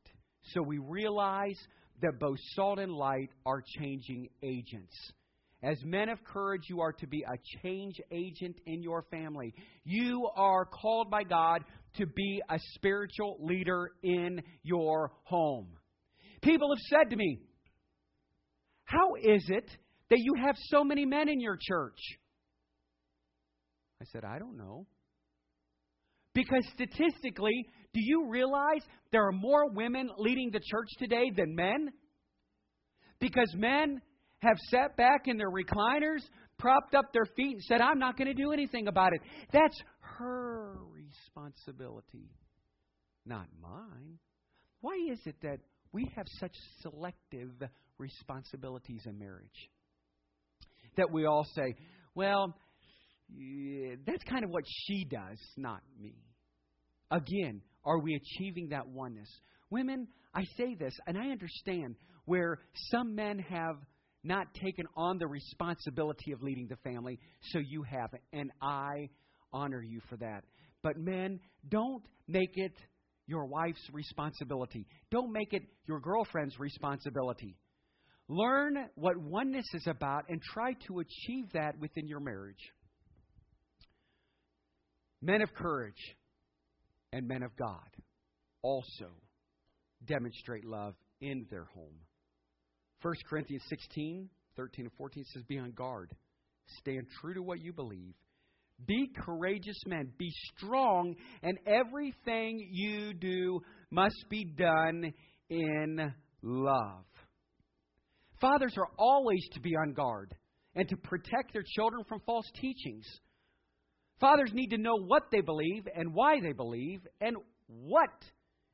So 0.55 0.63
we 0.63 0.79
realize 0.79 1.59
that 2.01 2.19
both 2.19 2.39
salt 2.55 2.79
and 2.79 2.93
light 2.93 3.31
are 3.45 3.63
changing 3.79 4.29
agents. 4.43 4.95
As 5.63 5.77
men 5.85 6.09
of 6.09 6.23
courage, 6.23 6.63
you 6.69 6.81
are 6.81 6.93
to 6.93 7.07
be 7.07 7.23
a 7.23 7.37
change 7.63 7.97
agent 8.13 8.57
in 8.67 8.83
your 8.83 9.03
family. 9.11 9.53
You 9.85 10.29
are 10.37 10.65
called 10.65 11.11
by 11.11 11.25
God 11.25 11.65
to 11.97 12.07
be 12.07 12.41
a 12.49 12.59
spiritual 12.75 13.39
leader 13.41 13.91
in 14.03 14.41
your 14.63 15.11
home. 15.25 15.67
People 16.43 16.69
have 16.71 16.83
said 16.89 17.11
to 17.11 17.17
me, 17.17 17.41
How 18.89 19.17
is 19.21 19.45
it 19.51 19.71
that 20.09 20.19
you 20.19 20.35
have 20.43 20.57
so 20.71 20.83
many 20.83 21.05
men 21.05 21.29
in 21.29 21.41
your 21.41 21.59
church? 21.61 21.99
I 24.01 24.07
said, 24.13 24.25
I 24.25 24.39
don't 24.39 24.57
know. 24.57 24.87
Because 26.33 26.65
statistically, 26.73 27.67
do 27.93 28.01
you 28.03 28.31
realize 28.31 28.81
there 29.13 29.27
are 29.27 29.33
more 29.33 29.71
women 29.75 30.09
leading 30.17 30.51
the 30.51 30.61
church 30.61 30.89
today 30.99 31.31
than 31.37 31.55
men? 31.55 31.91
Because 33.21 33.53
men 33.55 34.01
have 34.39 34.57
sat 34.71 34.97
back 34.97 35.23
in 35.27 35.37
their 35.37 35.51
recliners, 35.51 36.23
propped 36.59 36.95
up 36.95 37.13
their 37.13 37.27
feet, 37.37 37.57
and 37.57 37.63
said, 37.65 37.83
I'm 37.83 37.99
not 37.99 38.17
going 38.17 38.35
to 38.35 38.43
do 38.43 38.53
anything 38.53 38.89
about 38.89 39.13
it. 39.13 39.21
That's 39.53 39.79
her 40.01 40.77
responsibility, 40.95 42.31
not 43.27 43.49
mine. 43.61 44.19
Why 44.81 44.95
is 45.13 45.19
it 45.27 45.37
that 45.43 45.59
we 45.93 46.11
have 46.17 46.27
such 46.41 46.55
selective 46.81 47.53
responsibilities 47.99 49.03
in 49.07 49.19
marriage? 49.19 49.71
That 50.97 51.13
we 51.13 51.27
all 51.27 51.47
say, 51.55 51.75
well, 52.15 52.55
that's 54.07 54.25
kind 54.25 54.45
of 54.45 54.51
what 54.51 54.65
she 54.67 55.05
does, 55.05 55.39
not 55.57 55.81
me. 56.01 56.15
Again, 57.11 57.63
are 57.85 57.99
we 57.99 58.15
achieving 58.15 58.71
that 58.71 58.89
oneness? 58.89 59.29
Women, 59.71 60.09
I 60.35 60.45
say 60.57 60.75
this, 60.75 60.95
and 61.07 61.17
I 61.17 61.29
understand 61.29 61.97
where 62.25 62.59
some 62.91 63.15
men 63.15 63.39
have 63.39 63.77
not 64.25 64.53
taken 64.55 64.87
on 64.97 65.19
the 65.19 65.27
responsibility 65.27 66.33
of 66.33 66.43
leading 66.43 66.67
the 66.69 66.77
family, 66.77 67.19
so 67.53 67.59
you 67.59 67.83
have 67.83 68.11
and 68.33 68.51
I 68.61 69.09
honor 69.53 69.83
you 69.83 70.01
for 70.09 70.17
that. 70.17 70.45
But 70.83 70.99
men, 70.99 71.41
don't 71.69 72.03
make 72.27 72.53
it 72.55 72.73
your 73.27 73.47
wife's 73.47 73.87
responsibility. 73.93 74.87
Don't 75.11 75.33
make 75.33 75.53
it 75.53 75.63
your 75.87 76.01
girlfriend's 76.01 76.59
responsibility. 76.59 77.57
Learn 78.29 78.77
what 78.95 79.17
oneness 79.17 79.67
is 79.73 79.87
about 79.87 80.25
and 80.29 80.41
try 80.43 80.75
to 80.87 81.01
achieve 81.01 81.51
that 81.55 81.79
within 81.79 82.07
your 82.07 82.21
marriage. 82.21 82.73
Men 85.23 85.43
of 85.43 85.53
courage 85.55 86.17
and 87.13 87.27
men 87.27 87.43
of 87.43 87.57
God 87.57 87.89
also 88.63 89.11
demonstrate 90.05 90.65
love 90.65 90.95
in 91.21 91.47
their 91.51 91.65
home. 91.75 91.97
1 93.03 93.15
Corinthians 93.29 93.63
16, 93.69 94.29
13 94.57 94.85
and 94.85 94.95
14 94.97 95.25
says, 95.33 95.43
Be 95.49 95.59
on 95.59 95.71
guard. 95.73 96.11
Stand 96.81 97.07
true 97.21 97.35
to 97.35 97.43
what 97.43 97.61
you 97.61 97.73
believe. 97.73 98.15
Be 98.87 99.11
courageous 99.25 99.81
men. 99.87 100.13
Be 100.19 100.31
strong, 100.57 101.15
and 101.43 101.59
everything 101.67 102.69
you 102.71 103.13
do 103.15 103.61
must 103.91 104.25
be 104.29 104.45
done 104.45 105.13
in 105.49 106.13
love. 106.43 107.05
Fathers 108.41 108.75
are 108.77 108.89
always 108.99 109.43
to 109.53 109.61
be 109.61 109.77
on 109.77 109.93
guard 109.93 110.35
and 110.75 110.89
to 110.89 110.97
protect 110.97 111.53
their 111.53 111.65
children 111.77 112.05
from 112.09 112.21
false 112.27 112.47
teachings. 112.61 113.05
Fathers 114.21 114.51
need 114.53 114.69
to 114.69 114.79
know 114.79 114.97
what 114.97 115.25
they 115.31 115.41
believe 115.41 115.87
and 115.95 116.15
why 116.15 116.41
they 116.41 116.53
believe 116.53 117.01
and 117.21 117.37
what 117.67 118.11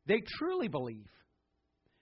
they 0.06 0.22
truly 0.38 0.68
believe. 0.68 1.08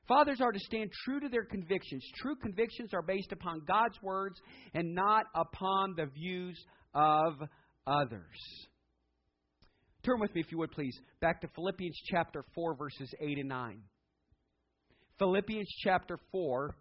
Fathers 0.08 0.40
are 0.40 0.52
to 0.52 0.58
stand 0.58 0.90
true 1.04 1.20
to 1.20 1.28
their 1.28 1.44
convictions. 1.44 2.04
True 2.16 2.36
convictions 2.36 2.92
are 2.92 3.02
based 3.02 3.32
upon 3.32 3.62
God's 3.66 4.00
words 4.02 4.40
and 4.74 4.94
not 4.94 5.24
upon 5.34 5.94
the 5.96 6.06
views 6.06 6.58
of 6.94 7.34
others. 7.86 8.38
Turn 10.04 10.18
with 10.18 10.34
me, 10.34 10.40
if 10.40 10.50
you 10.50 10.58
would 10.58 10.72
please, 10.72 10.98
back 11.20 11.40
to 11.42 11.48
Philippians 11.54 11.96
chapter 12.10 12.44
4, 12.54 12.74
verses 12.74 13.08
8 13.20 13.38
and 13.38 13.48
9. 13.48 13.80
Philippians 15.18 15.68
chapter 15.84 16.18
4. 16.32 16.74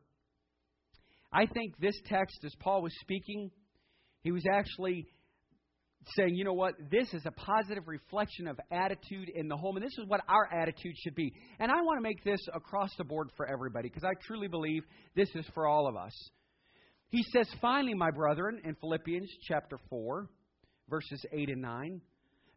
I 1.32 1.46
think 1.46 1.80
this 1.80 1.96
text, 2.06 2.40
as 2.46 2.54
Paul 2.60 2.82
was 2.82 2.94
speaking, 3.02 3.52
he 4.22 4.32
was 4.32 4.44
actually 4.52 5.06
saying, 6.16 6.36
you 6.36 6.44
know 6.44 6.54
what, 6.54 6.74
this 6.90 7.14
is 7.14 7.22
a 7.26 7.32
positive 7.32 7.88
reflection 7.88 8.48
of 8.48 8.60
attitude 8.72 9.30
in 9.34 9.48
the 9.48 9.56
home, 9.56 9.78
and 9.78 9.86
this 9.86 9.98
is 9.98 10.06
what 10.08 10.22
our 10.28 10.52
attitude 10.52 10.96
should 10.98 11.16
be. 11.16 11.32
And 11.60 11.72
I 11.72 11.82
want 11.82 11.98
to 11.98 12.02
make 12.02 12.24
this 12.24 12.40
across 12.54 12.90
the 12.98 13.04
board 13.04 13.30
for 13.38 13.48
everybody 13.48 13.90
because 13.90 14.04
I 14.04 14.14
truly 14.26 14.48
believe 14.48 14.84
this 15.16 15.30
is 15.36 15.46
for 15.54 15.68
all 15.68 15.88
of 15.88 15.96
us. 15.96 16.14
He 17.10 17.24
says, 17.32 17.48
finally, 17.62 17.94
my 17.94 18.10
brethren, 18.10 18.62
in 18.64 18.76
Philippians 18.76 19.30
chapter 19.48 19.78
4, 19.90 20.30
verses 20.90 21.24
8 21.32 21.50
and 21.50 21.62
9. 21.62 22.02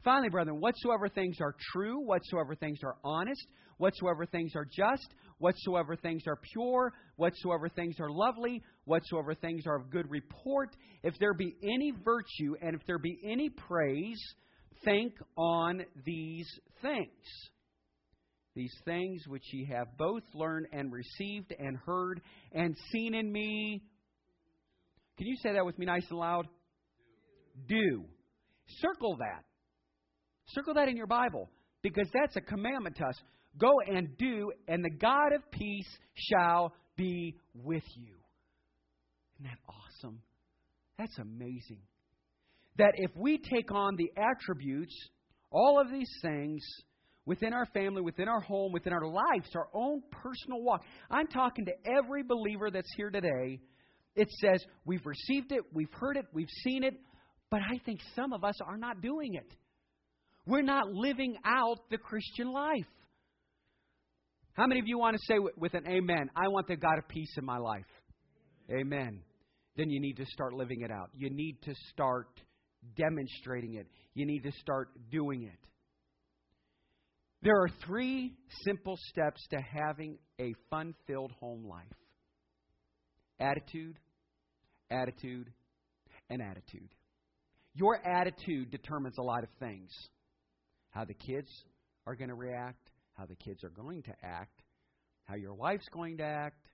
Finally, 0.04 0.28
brethren, 0.28 0.60
whatsoever 0.60 1.08
things 1.08 1.38
are 1.40 1.54
true, 1.72 2.04
whatsoever 2.04 2.54
things 2.54 2.78
are 2.84 2.96
honest, 3.02 3.46
whatsoever 3.78 4.26
things 4.26 4.52
are 4.54 4.66
just, 4.66 5.14
whatsoever 5.38 5.96
things 5.96 6.22
are 6.28 6.38
pure, 6.52 6.92
whatsoever 7.16 7.70
things 7.70 7.96
are 7.98 8.10
lovely, 8.10 8.62
whatsoever 8.84 9.34
things 9.34 9.66
are 9.66 9.76
of 9.76 9.90
good 9.90 10.10
report, 10.10 10.76
if 11.02 11.14
there 11.18 11.32
be 11.32 11.56
any 11.62 11.92
virtue 12.04 12.54
and 12.60 12.74
if 12.74 12.82
there 12.86 12.98
be 12.98 13.18
any 13.24 13.48
praise, 13.48 14.20
think 14.84 15.14
on 15.38 15.82
these 16.04 16.48
things. 16.82 17.08
These 18.54 18.74
things 18.84 19.22
which 19.26 19.42
ye 19.52 19.66
have 19.72 19.96
both 19.96 20.22
learned 20.34 20.66
and 20.70 20.92
received 20.92 21.52
and 21.58 21.78
heard 21.78 22.20
and 22.52 22.76
seen 22.92 23.14
in 23.14 23.32
me. 23.32 23.82
Can 25.16 25.26
you 25.26 25.36
say 25.42 25.54
that 25.54 25.64
with 25.64 25.78
me 25.78 25.86
nice 25.86 26.04
and 26.10 26.18
loud? 26.18 26.46
Do. 27.66 28.04
Circle 28.80 29.16
that. 29.16 29.44
Circle 30.48 30.74
that 30.74 30.88
in 30.88 30.96
your 30.96 31.06
Bible 31.06 31.48
because 31.82 32.08
that's 32.12 32.36
a 32.36 32.40
commandment 32.40 32.96
to 32.96 33.04
us. 33.04 33.16
Go 33.56 33.80
and 33.86 34.16
do, 34.18 34.52
and 34.66 34.84
the 34.84 34.90
God 34.90 35.32
of 35.34 35.48
peace 35.50 35.88
shall 36.14 36.72
be 36.96 37.36
with 37.54 37.84
you. 37.94 38.14
Isn't 39.36 39.50
that 39.50 39.58
awesome? 39.68 40.20
That's 40.98 41.18
amazing. 41.18 41.80
That 42.78 42.92
if 42.96 43.10
we 43.16 43.38
take 43.38 43.72
on 43.72 43.96
the 43.96 44.10
attributes, 44.20 44.94
all 45.50 45.80
of 45.80 45.90
these 45.90 46.10
things, 46.22 46.64
within 47.26 47.52
our 47.52 47.66
family, 47.66 48.02
within 48.02 48.28
our 48.28 48.40
home, 48.40 48.72
within 48.72 48.92
our 48.92 49.06
lives, 49.06 49.48
our 49.54 49.68
own 49.72 50.02
personal 50.10 50.62
walk. 50.62 50.82
I'm 51.10 51.26
talking 51.26 51.66
to 51.66 51.72
every 51.98 52.22
believer 52.22 52.70
that's 52.70 52.92
here 52.96 53.10
today. 53.10 53.60
It 54.16 54.28
says, 54.40 54.62
We've 54.84 55.04
received 55.04 55.52
it, 55.52 55.62
we've 55.72 55.92
heard 55.92 56.16
it, 56.16 56.26
we've 56.32 56.50
seen 56.62 56.84
it, 56.84 56.94
but 57.50 57.60
I 57.60 57.78
think 57.84 58.00
some 58.14 58.32
of 58.32 58.44
us 58.44 58.56
are 58.66 58.76
not 58.76 59.00
doing 59.00 59.34
it. 59.34 59.54
We're 60.46 60.62
not 60.62 60.92
living 60.92 61.36
out 61.44 61.78
the 61.90 61.98
Christian 61.98 62.52
life. 62.52 62.86
How 64.52 64.66
many 64.66 64.80
of 64.80 64.86
you 64.86 64.98
want 64.98 65.16
to 65.16 65.22
say 65.26 65.34
with 65.56 65.74
an 65.74 65.86
amen, 65.88 66.30
I 66.36 66.48
want 66.48 66.68
the 66.68 66.76
God 66.76 66.98
of 66.98 67.08
peace 67.08 67.32
in 67.36 67.44
my 67.44 67.58
life? 67.58 67.86
Amen. 68.70 69.20
Then 69.76 69.90
you 69.90 70.00
need 70.00 70.16
to 70.18 70.26
start 70.26 70.52
living 70.52 70.82
it 70.82 70.90
out. 70.90 71.10
You 71.16 71.30
need 71.30 71.58
to 71.62 71.74
start 71.90 72.28
demonstrating 72.96 73.74
it. 73.74 73.86
You 74.14 74.26
need 74.26 74.42
to 74.44 74.52
start 74.60 74.90
doing 75.10 75.42
it. 75.42 75.68
There 77.42 77.60
are 77.60 77.68
three 77.86 78.32
simple 78.64 78.96
steps 79.10 79.44
to 79.50 79.58
having 79.60 80.18
a 80.40 80.54
fun 80.70 80.94
filled 81.06 81.32
home 81.40 81.66
life 81.66 81.84
attitude, 83.40 83.98
attitude, 84.90 85.50
and 86.30 86.40
attitude. 86.40 86.88
Your 87.74 87.98
attitude 88.06 88.70
determines 88.70 89.18
a 89.18 89.22
lot 89.22 89.42
of 89.42 89.50
things 89.58 89.90
how 90.94 91.04
the 91.04 91.14
kids 91.14 91.48
are 92.06 92.14
going 92.14 92.28
to 92.28 92.34
react, 92.34 92.90
how 93.14 93.26
the 93.26 93.34
kids 93.34 93.64
are 93.64 93.70
going 93.70 94.02
to 94.04 94.12
act, 94.22 94.62
how 95.24 95.34
your 95.34 95.54
wife's 95.54 95.88
going 95.92 96.18
to 96.18 96.24
act, 96.24 96.68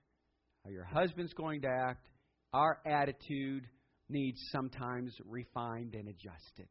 how 0.63 0.69
your 0.69 0.83
husband's 0.83 1.33
going 1.33 1.61
to 1.61 1.67
act. 1.67 2.07
Our 2.53 2.79
attitude 2.85 3.65
needs 4.09 4.39
sometimes 4.51 5.13
refined 5.25 5.95
and 5.95 6.07
adjusted. 6.07 6.67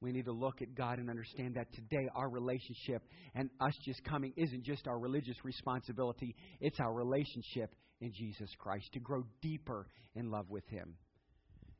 We 0.00 0.12
need 0.12 0.24
to 0.24 0.32
look 0.32 0.62
at 0.62 0.74
God 0.74 0.98
and 0.98 1.10
understand 1.10 1.56
that 1.56 1.70
today 1.74 2.08
our 2.16 2.30
relationship 2.30 3.02
and 3.34 3.50
us 3.60 3.74
just 3.84 4.02
coming 4.04 4.32
isn't 4.36 4.64
just 4.64 4.86
our 4.86 4.98
religious 4.98 5.36
responsibility, 5.44 6.34
it's 6.60 6.80
our 6.80 6.94
relationship 6.94 7.74
in 8.00 8.10
Jesus 8.14 8.48
Christ 8.58 8.86
to 8.94 9.00
grow 9.00 9.24
deeper 9.42 9.86
in 10.14 10.30
love 10.30 10.48
with 10.48 10.66
Him 10.68 10.94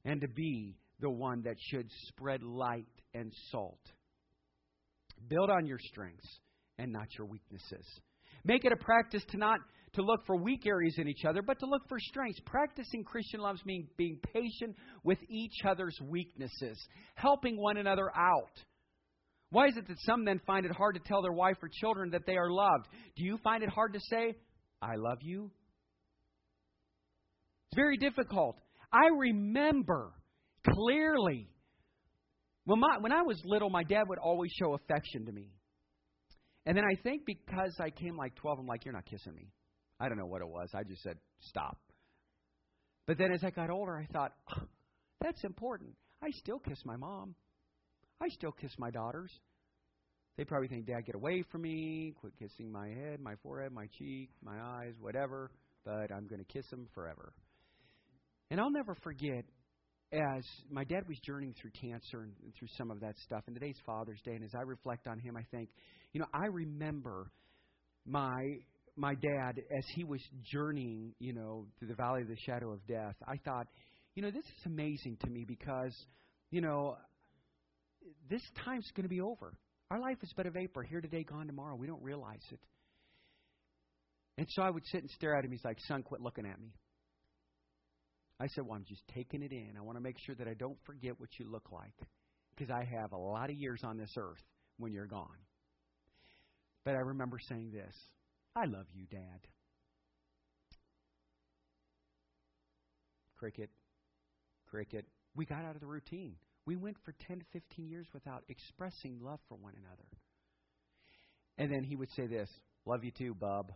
and 0.04 0.20
to 0.20 0.28
be 0.28 0.76
the 1.00 1.08
one 1.08 1.42
that 1.44 1.56
should 1.70 1.88
spread 2.08 2.42
light 2.42 2.84
and 3.14 3.32
salt. 3.50 3.80
Build 5.28 5.50
on 5.50 5.66
your 5.66 5.78
strengths 5.78 6.28
and 6.78 6.92
not 6.92 7.06
your 7.16 7.26
weaknesses. 7.26 7.87
Make 8.44 8.64
it 8.64 8.72
a 8.72 8.76
practice 8.76 9.22
to 9.30 9.37
not 9.37 9.61
to 9.94 10.02
look 10.02 10.24
for 10.26 10.37
weak 10.37 10.66
areas 10.66 10.94
in 10.98 11.09
each 11.09 11.24
other, 11.28 11.42
but 11.42 11.59
to 11.59 11.66
look 11.66 11.83
for 11.88 11.98
strengths. 11.98 12.40
Practicing 12.46 13.04
Christian 13.04 13.40
love 13.40 13.56
means 13.64 13.88
being 13.96 14.18
patient 14.33 14.76
with 15.02 15.18
each 15.28 15.64
other's 15.66 15.96
weaknesses, 16.02 16.78
helping 17.16 17.61
one 17.61 17.76
another 17.76 18.11
out. 18.16 18.62
Why 19.50 19.66
is 19.66 19.76
it 19.76 19.88
that 19.88 19.98
some 20.06 20.24
then 20.24 20.40
find 20.46 20.64
it 20.64 20.72
hard 20.72 20.94
to 20.94 21.00
tell 21.04 21.22
their 21.22 21.33
wife 21.33 21.56
or 21.61 21.68
children 21.68 22.11
that 22.11 22.24
they 22.24 22.37
are 22.37 22.50
loved? 22.50 22.87
Do 23.16 23.24
you 23.24 23.37
find 23.42 23.64
it 23.64 23.68
hard 23.68 23.94
to 23.94 24.00
say, 24.09 24.37
I 24.80 24.94
love 24.96 25.18
you? 25.22 25.50
It's 27.66 27.76
very 27.76 27.96
difficult. 27.96 28.56
I 28.92 29.09
remember 29.18 30.12
clearly 30.68 31.48
when, 32.70 32.78
my, 32.78 32.98
when 33.00 33.11
I 33.11 33.22
was 33.22 33.37
little, 33.44 33.68
my 33.68 33.83
dad 33.83 34.04
would 34.09 34.18
always 34.18 34.52
show 34.52 34.74
affection 34.74 35.26
to 35.26 35.33
me. 35.33 35.48
And 36.66 36.76
then 36.76 36.85
I 36.85 36.94
think 37.02 37.22
because 37.26 37.74
I 37.80 37.90
came 37.90 38.16
like 38.16 38.37
12, 38.37 38.61
I'm 38.61 38.66
like, 38.66 38.85
You're 38.85 38.94
not 38.94 39.06
kissing 39.06 39.35
me. 39.35 39.48
I 39.98 40.09
don't 40.09 40.16
know 40.16 40.26
what 40.26 40.40
it 40.40 40.46
was. 40.46 40.70
I 40.72 40.85
just 40.85 41.02
said, 41.02 41.16
Stop. 41.40 41.78
But 43.09 43.18
then 43.18 43.33
as 43.33 43.42
I 43.42 43.50
got 43.50 43.70
older, 43.70 43.96
I 43.96 44.06
thought, 44.12 44.33
oh, 44.56 44.62
That's 45.20 45.42
important. 45.42 45.96
I 46.22 46.30
still 46.30 46.61
kiss 46.61 46.78
my 46.85 46.94
mom. 46.94 47.35
I 48.20 48.28
still 48.28 48.52
kiss 48.52 48.70
my 48.78 48.92
daughters. 48.92 49.33
They 50.37 50.44
probably 50.44 50.68
think, 50.68 50.87
Dad, 50.87 51.06
get 51.06 51.16
away 51.16 51.42
from 51.50 51.62
me. 51.62 52.14
Quit 52.20 52.35
kissing 52.38 52.70
my 52.70 52.87
head, 52.87 53.18
my 53.20 53.35
forehead, 53.42 53.72
my 53.72 53.87
cheek, 53.98 54.30
my 54.44 54.61
eyes, 54.61 54.94
whatever. 55.00 55.50
But 55.85 56.12
I'm 56.14 56.28
going 56.28 56.38
to 56.38 56.52
kiss 56.52 56.70
them 56.70 56.87
forever. 56.94 57.33
And 58.48 58.61
I'll 58.61 58.70
never 58.70 58.94
forget 59.02 59.44
as 60.12 60.42
my 60.70 60.84
dad 60.84 61.04
was 61.08 61.18
journeying 61.24 61.54
through 61.60 61.70
cancer 61.80 62.22
and, 62.22 62.32
and 62.42 62.52
through 62.58 62.68
some 62.76 62.90
of 62.90 63.00
that 63.00 63.16
stuff, 63.18 63.44
and 63.46 63.54
today's 63.54 63.78
Father's 63.86 64.20
Day, 64.24 64.32
and 64.34 64.44
as 64.44 64.54
I 64.54 64.62
reflect 64.62 65.06
on 65.06 65.18
him, 65.18 65.36
I 65.36 65.44
think, 65.50 65.68
you 66.12 66.20
know, 66.20 66.26
I 66.34 66.46
remember 66.46 67.30
my 68.06 68.58
my 68.96 69.14
dad 69.14 69.58
as 69.58 69.84
he 69.94 70.04
was 70.04 70.20
journeying, 70.52 71.14
you 71.20 71.32
know, 71.32 71.66
through 71.78 71.88
the 71.88 71.94
valley 71.94 72.22
of 72.22 72.28
the 72.28 72.36
shadow 72.44 72.72
of 72.72 72.84
death. 72.86 73.14
I 73.26 73.36
thought, 73.44 73.66
you 74.14 74.22
know, 74.22 74.30
this 74.30 74.44
is 74.44 74.66
amazing 74.66 75.16
to 75.24 75.30
me 75.30 75.44
because, 75.46 75.94
you 76.50 76.60
know, 76.60 76.96
this 78.28 78.42
time's 78.64 78.90
going 78.94 79.04
to 79.04 79.08
be 79.08 79.20
over. 79.20 79.54
Our 79.90 80.00
life 80.00 80.18
is 80.22 80.32
but 80.36 80.46
a 80.46 80.50
vapor, 80.50 80.82
here 80.82 81.00
today, 81.00 81.24
gone 81.24 81.46
tomorrow. 81.46 81.76
We 81.76 81.86
don't 81.86 82.02
realize 82.02 82.44
it. 82.50 82.60
And 84.38 84.46
so 84.50 84.62
I 84.62 84.70
would 84.70 84.84
sit 84.86 85.02
and 85.02 85.10
stare 85.10 85.36
at 85.36 85.44
him. 85.44 85.52
He's 85.52 85.64
like, 85.64 85.78
"Son, 85.86 86.02
quit 86.02 86.20
looking 86.20 86.46
at 86.46 86.60
me." 86.60 86.72
I 88.40 88.46
said, 88.46 88.64
Well, 88.66 88.76
I'm 88.76 88.87
just 88.87 89.07
taking 89.14 89.42
it 89.42 89.53
in. 89.53 89.74
I 89.79 89.83
want 89.83 89.98
to 89.98 90.03
make 90.03 90.18
sure 90.18 90.35
that 90.37 90.48
I 90.48 90.55
don't 90.55 90.79
forget 90.87 91.20
what 91.20 91.29
you 91.38 91.46
look 91.48 91.70
like 91.70 91.94
because 92.57 92.70
I 92.70 92.85
have 92.85 93.12
a 93.12 93.18
lot 93.18 93.50
of 93.50 93.57
years 93.57 93.83
on 93.85 93.98
this 93.98 94.14
earth 94.16 94.42
when 94.79 94.92
you're 94.92 95.07
gone. 95.07 95.29
But 96.85 96.94
I 96.94 97.00
remember 97.00 97.38
saying 97.38 97.70
this 97.70 97.94
I 98.57 98.64
love 98.64 98.87
you, 98.94 99.05
Dad. 99.11 99.46
Cricket, 103.38 103.70
cricket. 104.70 105.05
We 105.37 105.44
got 105.44 105.64
out 105.64 105.74
of 105.74 105.81
the 105.81 105.87
routine. 105.87 106.37
We 106.66 106.76
went 106.76 106.96
for 107.05 107.14
10 107.26 107.40
to 107.40 107.44
15 107.53 107.88
years 107.88 108.07
without 108.12 108.44
expressing 108.48 109.18
love 109.22 109.40
for 109.48 109.57
one 109.57 109.74
another. 109.79 110.09
And 111.59 111.72
then 111.72 111.85
he 111.85 111.96
would 111.96 112.11
say 112.12 112.26
this 112.26 112.50
Love 112.87 113.05
you 113.05 113.11
too, 113.11 113.35
bub. 113.35 113.72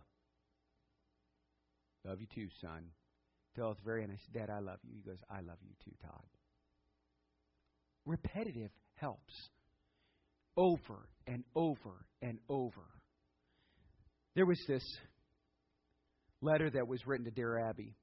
Love 2.03 2.19
you 2.19 2.27
too, 2.33 2.47
son 2.61 2.89
I 3.57 4.17
said, 4.25 4.33
Dad, 4.33 4.49
I 4.49 4.59
love 4.59 4.79
you. 4.83 4.93
He 4.95 5.09
goes, 5.09 5.19
I 5.29 5.41
love 5.41 5.57
you 5.61 5.73
too, 5.83 5.95
Todd. 6.01 6.23
Repetitive 8.05 8.71
helps. 8.95 9.33
Over 10.57 11.07
and 11.27 11.43
over 11.55 12.05
and 12.21 12.39
over. 12.49 12.83
There 14.35 14.45
was 14.45 14.61
this 14.67 14.83
letter 16.41 16.69
that 16.69 16.87
was 16.87 17.05
written 17.05 17.25
to 17.25 17.31
Dear 17.31 17.69
Abby. 17.69 17.95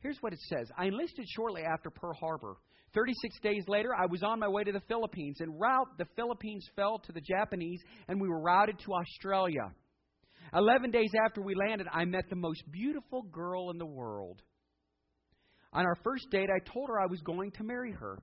Here's 0.00 0.18
what 0.20 0.32
it 0.32 0.40
says 0.40 0.68
I 0.76 0.86
enlisted 0.86 1.26
shortly 1.34 1.62
after 1.62 1.90
Pearl 1.90 2.14
Harbor. 2.14 2.56
36 2.94 3.40
days 3.40 3.64
later, 3.68 3.90
I 3.94 4.06
was 4.06 4.22
on 4.22 4.38
my 4.38 4.48
way 4.48 4.64
to 4.64 4.72
the 4.72 4.82
Philippines. 4.88 5.38
En 5.42 5.58
route, 5.58 5.88
the 5.98 6.06
Philippines 6.16 6.66
fell 6.76 6.98
to 7.00 7.12
the 7.12 7.20
Japanese, 7.20 7.80
and 8.08 8.20
we 8.20 8.28
were 8.28 8.40
routed 8.40 8.78
to 8.78 8.92
Australia. 8.94 9.72
Eleven 10.54 10.90
days 10.90 11.10
after 11.26 11.42
we 11.42 11.54
landed, 11.54 11.88
I 11.92 12.04
met 12.04 12.24
the 12.30 12.36
most 12.36 12.62
beautiful 12.70 13.22
girl 13.22 13.70
in 13.70 13.78
the 13.78 13.86
world. 13.86 14.40
On 15.72 15.84
our 15.84 15.96
first 16.02 16.30
date, 16.30 16.48
I 16.50 16.58
told 16.72 16.88
her 16.88 17.00
I 17.00 17.06
was 17.06 17.20
going 17.20 17.50
to 17.52 17.64
marry 17.64 17.92
her. 17.92 18.18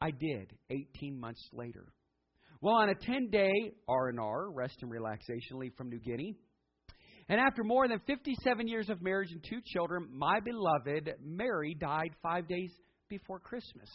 I 0.00 0.10
did 0.10 0.52
18 0.70 1.18
months 1.18 1.46
later. 1.52 1.92
Well, 2.60 2.74
on 2.74 2.88
a 2.88 2.94
10-day 2.94 3.52
R&R, 3.88 4.50
rest 4.52 4.76
and 4.82 4.90
relaxation 4.90 5.58
leave 5.58 5.74
from 5.76 5.90
New 5.90 6.00
Guinea, 6.00 6.34
and 7.28 7.38
after 7.40 7.62
more 7.62 7.86
than 7.86 8.00
57 8.06 8.66
years 8.66 8.88
of 8.88 9.02
marriage 9.02 9.30
and 9.32 9.44
two 9.48 9.60
children, 9.66 10.08
my 10.12 10.40
beloved 10.40 11.10
Mary 11.22 11.76
died 11.78 12.10
5 12.22 12.48
days 12.48 12.72
before 13.08 13.38
Christmas. 13.38 13.90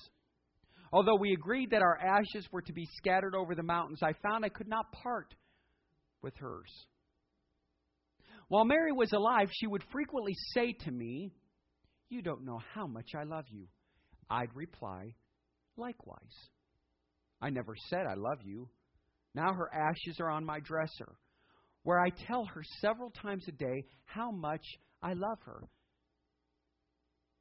Although 0.91 1.15
we 1.15 1.33
agreed 1.33 1.71
that 1.71 1.81
our 1.81 1.97
ashes 1.97 2.47
were 2.51 2.61
to 2.61 2.73
be 2.73 2.87
scattered 2.97 3.33
over 3.35 3.55
the 3.55 3.63
mountains, 3.63 4.01
I 4.03 4.13
found 4.21 4.45
I 4.45 4.49
could 4.49 4.67
not 4.67 4.91
part 4.91 5.33
with 6.21 6.35
hers. 6.37 6.71
While 8.49 8.65
Mary 8.65 8.91
was 8.91 9.11
alive, 9.13 9.49
she 9.51 9.65
would 9.65 9.83
frequently 9.91 10.35
say 10.53 10.73
to 10.81 10.91
me, 10.91 11.33
you 12.13 12.21
don't 12.21 12.45
know 12.45 12.59
how 12.73 12.87
much 12.87 13.09
I 13.15 13.23
love 13.23 13.45
you. 13.49 13.67
I'd 14.29 14.55
reply, 14.55 15.13
Likewise. 15.77 16.49
I 17.41 17.49
never 17.49 17.75
said 17.89 18.05
I 18.09 18.13
love 18.13 18.39
you. 18.43 18.69
Now 19.35 19.53
her 19.53 19.69
ashes 19.73 20.17
are 20.19 20.29
on 20.29 20.45
my 20.45 20.59
dresser, 20.59 21.15
where 21.83 21.99
I 21.99 22.09
tell 22.27 22.45
her 22.45 22.61
several 22.79 23.09
times 23.09 23.43
a 23.47 23.51
day 23.51 23.85
how 24.05 24.31
much 24.31 24.63
I 25.01 25.13
love 25.13 25.39
her, 25.45 25.63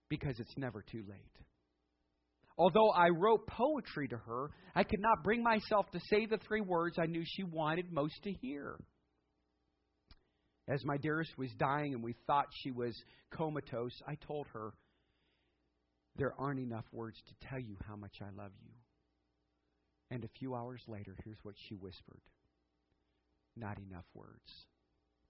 because 0.08 0.40
it's 0.40 0.56
never 0.56 0.82
too 0.82 1.04
late. 1.08 1.38
Although 2.58 2.90
I 2.90 3.08
wrote 3.08 3.46
poetry 3.46 4.08
to 4.08 4.16
her, 4.16 4.50
I 4.74 4.84
could 4.84 5.00
not 5.00 5.22
bring 5.22 5.42
myself 5.42 5.90
to 5.92 6.00
say 6.10 6.26
the 6.26 6.38
three 6.38 6.60
words 6.60 6.96
I 6.98 7.06
knew 7.06 7.22
she 7.24 7.44
wanted 7.44 7.92
most 7.92 8.22
to 8.24 8.32
hear. 8.32 8.76
As 10.72 10.86
my 10.86 10.96
dearest 10.96 11.36
was 11.36 11.50
dying 11.58 11.92
and 11.92 12.02
we 12.02 12.14
thought 12.26 12.46
she 12.62 12.70
was 12.70 12.94
comatose, 13.30 13.92
I 14.06 14.14
told 14.26 14.46
her, 14.54 14.72
There 16.16 16.32
aren't 16.38 16.60
enough 16.60 16.86
words 16.92 17.18
to 17.28 17.46
tell 17.46 17.58
you 17.58 17.76
how 17.86 17.94
much 17.94 18.16
I 18.22 18.30
love 18.34 18.52
you. 18.64 18.70
And 20.10 20.24
a 20.24 20.38
few 20.38 20.54
hours 20.54 20.80
later, 20.88 21.14
here's 21.24 21.36
what 21.42 21.56
she 21.68 21.74
whispered 21.74 22.22
Not 23.54 23.76
enough 23.78 24.06
words. 24.14 24.50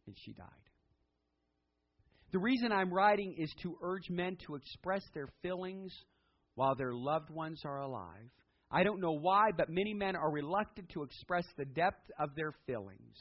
And 0.07 0.17
she 0.25 0.33
died. 0.33 0.47
The 2.31 2.39
reason 2.39 2.71
I'm 2.71 2.93
writing 2.93 3.35
is 3.37 3.53
to 3.63 3.77
urge 3.83 4.11
men 4.11 4.37
to 4.47 4.55
express 4.55 5.03
their 5.13 5.29
feelings 5.43 5.93
while 6.55 6.77
their 6.77 6.95
loved 6.95 7.31
ones 7.31 7.63
are 7.65 7.81
alive. 7.81 8.31
I 8.71 8.85
don't 8.85 9.01
know 9.01 9.19
why, 9.19 9.51
but 9.57 9.69
many 9.69 9.93
men 9.93 10.15
are 10.15 10.31
reluctant 10.31 10.89
to 10.91 11.03
express 11.03 11.45
the 11.57 11.65
depth 11.65 12.11
of 12.21 12.31
their 12.37 12.53
feelings. 12.65 13.17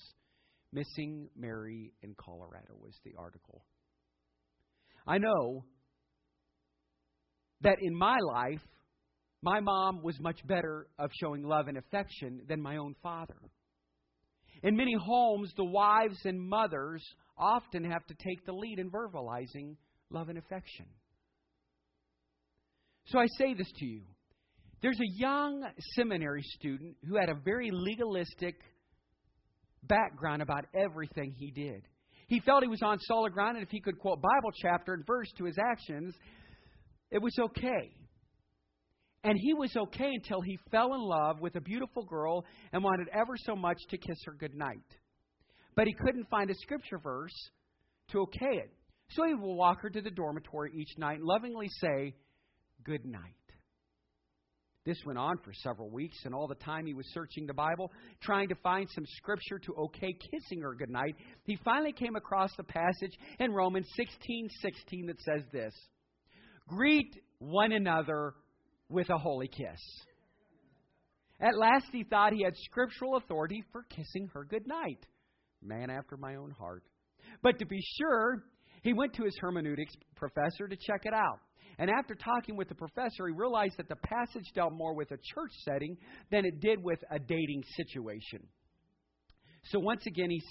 Missing 0.74 1.30
Mary 1.36 1.94
in 2.02 2.16
Colorado 2.16 2.76
was 2.80 2.94
the 3.04 3.14
article. 3.18 3.66
I 5.06 5.18
know 5.18 5.66
that 7.62 7.78
in 7.82 7.96
my 7.96 8.18
life, 8.20 8.62
my 9.42 9.60
mom 9.60 10.02
was 10.04 10.20
much 10.20 10.40
better 10.48 10.88
of 11.00 11.10
showing 11.20 11.44
love 11.44 11.68
and 11.68 11.78
affection 11.78 12.42
than 12.48 12.62
my 12.62 12.78
own 12.78 12.96
father. 13.02 13.38
In 14.64 14.76
many 14.76 14.94
homes, 14.94 15.52
the 15.58 15.66
wives 15.66 16.20
and 16.26 16.40
mothers 16.40 17.04
often 17.38 17.84
have 17.84 18.06
to 18.06 18.14
take 18.14 18.46
the 18.46 18.54
lead 18.54 18.78
in 18.78 18.92
verbalizing 18.92 19.76
love 20.12 20.30
and 20.30 20.38
affection. 20.38 20.86
So 23.08 23.18
I 23.18 23.26
say 23.38 23.56
this 23.56 23.72
to 23.78 23.86
you. 23.86 24.04
There's 24.82 25.00
a 25.00 25.20
young 25.20 25.64
seminary 25.96 26.44
student 26.44 26.96
who 27.08 27.18
had 27.18 27.30
a 27.30 27.36
very 27.44 27.70
legalistic 27.72 28.56
background 29.84 30.41
about 30.41 30.65
everything 30.74 31.34
he 31.38 31.52
did. 31.52 31.84
He 32.28 32.39
felt 32.39 32.63
he 32.63 32.70
was 32.70 32.82
on 32.82 33.00
solid 33.00 33.34
ground, 33.34 33.58
and 33.58 33.66
if 33.66 33.72
he 33.72 33.82
could 33.82 33.99
quote 33.99 34.22
Bible 34.22 34.51
chapter 34.62 34.93
and 34.93 35.06
verse 35.06 35.28
to 35.38 35.45
his 35.45 35.58
actions, 35.58 36.16
it 37.12 37.22
was 37.22 37.38
okay. 37.38 37.93
And 39.24 39.38
he 39.38 39.53
was 39.53 39.76
okay 39.76 40.12
until 40.14 40.41
he 40.41 40.58
fell 40.72 40.93
in 40.93 41.01
love 41.01 41.39
with 41.39 41.56
a 41.56 41.62
beautiful 41.62 42.03
girl 42.03 42.45
and 42.72 42.84
wanted 42.84 43.08
ever 43.14 43.34
so 43.38 43.56
much 43.56 43.78
to 43.89 43.97
kiss 43.97 44.18
her 44.26 44.34
goodnight. 44.34 44.80
But 45.76 45.88
he 45.88 45.93
couldn't 45.93 46.30
find 46.30 46.49
a 46.49 46.56
scripture 46.56 46.97
verse 46.97 47.36
to 48.12 48.22
okay 48.22 48.58
it. 48.58 48.72
So 49.10 49.26
he 49.26 49.34
would 49.34 49.56
walk 49.56 49.82
her 49.82 49.89
to 49.89 50.01
the 50.01 50.10
dormitory 50.10 50.72
each 50.74 50.97
night 50.97 51.20
and 51.20 51.26
lovingly 51.26 51.68
say, 51.82 52.16
Good 52.84 53.06
night. 53.06 53.36
This 54.84 54.98
went 55.06 55.20
on 55.20 55.38
for 55.44 55.54
several 55.54 55.92
weeks, 55.92 56.18
and 56.26 56.34
all 56.34 56.48
the 56.48 56.56
time 56.56 56.88
he 56.88 56.96
was 56.96 57.06
searching 57.14 57.46
the 57.46 57.54
Bible, 57.54 57.92
trying 58.22 58.48
to 58.50 58.56
find 58.56 58.90
some 58.90 59.06
scripture 59.18 59.60
to 59.60 59.76
okay 59.76 60.12
kissing 60.32 60.62
her 60.62 60.74
goodnight, 60.74 61.16
he 61.44 61.56
finally 61.64 61.92
came 61.92 62.16
across 62.16 62.52
the 62.58 62.64
passage 62.64 63.16
in 63.40 63.52
Romans 63.52 63.88
16 63.96 64.50
16 64.62 65.06
that 65.06 65.22
says 65.22 65.44
this 65.52 65.74
Greet 66.68 67.16
one 67.38 67.74
another 67.74 68.34
with 68.90 69.10
a 69.12 69.18
holy 69.18 69.48
kiss. 69.48 69.80
At 71.40 71.58
last 71.58 71.86
he 71.92 72.04
thought 72.04 72.34
he 72.34 72.44
had 72.44 72.56
scriptural 72.56 73.18
authority 73.18 73.64
for 73.72 73.84
kissing 73.84 74.30
her 74.34 74.46
goodnight. 74.46 75.06
Man 75.62 75.92
after 75.92 76.18
my 76.18 76.36
own 76.36 76.52
heart. 76.52 76.84
But 77.44 77.60
to 77.60 77.66
be 77.66 77.82
sure, 78.00 78.44
he 78.82 78.94
went 78.94 79.14
to 79.14 79.24
his 79.24 79.38
hermeneutics 79.40 79.94
professor 80.16 80.68
to 80.68 80.76
check 80.76 81.02
it 81.06 81.14
out. 81.14 81.40
And 81.82 81.90
after 81.90 82.14
talking 82.14 82.56
with 82.56 82.70
the 82.70 82.76
professor, 82.76 83.26
he 83.26 83.34
realized 83.34 83.74
that 83.78 83.90
the 83.90 83.96
passage 83.96 84.46
dealt 84.54 84.72
more 84.72 84.94
with 84.94 85.10
a 85.10 85.18
church 85.18 85.52
setting 85.66 85.98
than 86.30 86.46
it 86.46 86.60
did 86.62 86.84
with 86.84 87.00
a 87.10 87.18
dating 87.18 87.64
situation. 87.76 88.46
So 89.72 89.80
once 89.80 90.04
again, 90.06 90.30
he, 90.30 90.44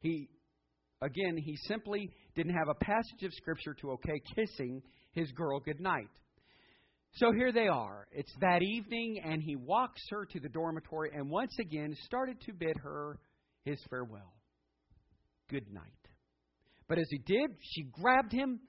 he 0.00 0.28
again 1.02 1.36
he 1.36 1.58
simply 1.68 2.08
didn't 2.34 2.54
have 2.54 2.70
a 2.70 2.84
passage 2.84 3.22
of 3.22 3.34
scripture 3.34 3.74
to 3.82 3.90
okay 3.90 4.18
kissing 4.34 4.80
his 5.12 5.30
girl 5.32 5.60
goodnight. 5.60 6.08
So 7.16 7.32
here 7.32 7.52
they 7.52 7.68
are. 7.68 8.06
It's 8.10 8.32
that 8.40 8.62
evening, 8.62 9.20
and 9.22 9.42
he 9.42 9.56
walks 9.56 10.00
her 10.08 10.24
to 10.24 10.40
the 10.40 10.48
dormitory 10.48 11.10
and 11.14 11.28
once 11.28 11.54
again 11.60 11.94
started 12.06 12.40
to 12.46 12.54
bid 12.54 12.78
her 12.82 13.18
his 13.66 13.78
farewell. 13.90 14.32
Good 15.50 15.70
night. 15.70 15.92
But 16.88 16.96
as 16.98 17.08
he 17.10 17.18
did, 17.18 17.50
she 17.60 17.82
grabbed 17.92 18.32
him, 18.32 18.60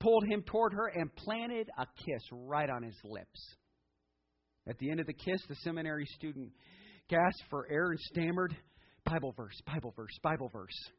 pulled 0.00 0.24
him 0.26 0.42
toward 0.42 0.72
her, 0.72 0.88
and 0.88 1.14
planted 1.16 1.68
a 1.78 1.86
kiss 2.04 2.22
right 2.32 2.68
on 2.68 2.82
his 2.82 2.96
lips. 3.04 3.56
At 4.68 4.78
the 4.78 4.90
end 4.90 5.00
of 5.00 5.06
the 5.06 5.12
kiss, 5.12 5.40
the 5.48 5.54
seminary 5.56 6.06
student 6.16 6.50
gasped 7.08 7.44
for 7.50 7.70
air 7.70 7.90
and 7.90 8.00
stammered, 8.00 8.56
Bible 9.04 9.32
verse, 9.36 9.60
Bible 9.66 9.92
verse, 9.96 10.18
Bible 10.22 10.48
verse. 10.52 10.90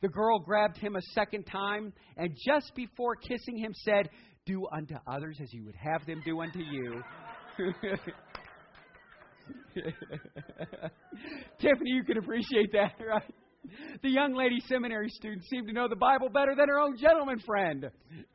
The 0.00 0.08
girl 0.08 0.38
grabbed 0.38 0.78
him 0.78 0.96
a 0.96 1.02
second 1.14 1.44
time, 1.44 1.92
and 2.16 2.36
just 2.46 2.74
before 2.74 3.16
kissing 3.16 3.56
him, 3.56 3.72
said, 3.74 4.08
Do 4.46 4.66
unto 4.72 4.94
others 5.06 5.38
as 5.42 5.52
you 5.52 5.64
would 5.64 5.76
have 5.76 6.06
them 6.06 6.22
do 6.24 6.40
unto 6.40 6.60
you. 6.60 7.02
Tiffany, 11.60 11.90
you 11.90 12.04
can 12.04 12.18
appreciate 12.18 12.72
that, 12.72 12.92
right? 13.06 13.34
The 14.02 14.10
young 14.10 14.34
lady 14.34 14.60
seminary 14.68 15.08
student 15.08 15.44
seemed 15.50 15.66
to 15.68 15.72
know 15.72 15.88
the 15.88 15.96
Bible 15.96 16.28
better 16.28 16.54
than 16.56 16.68
her 16.68 16.78
own 16.78 16.96
gentleman 16.96 17.40
friend. 17.40 17.90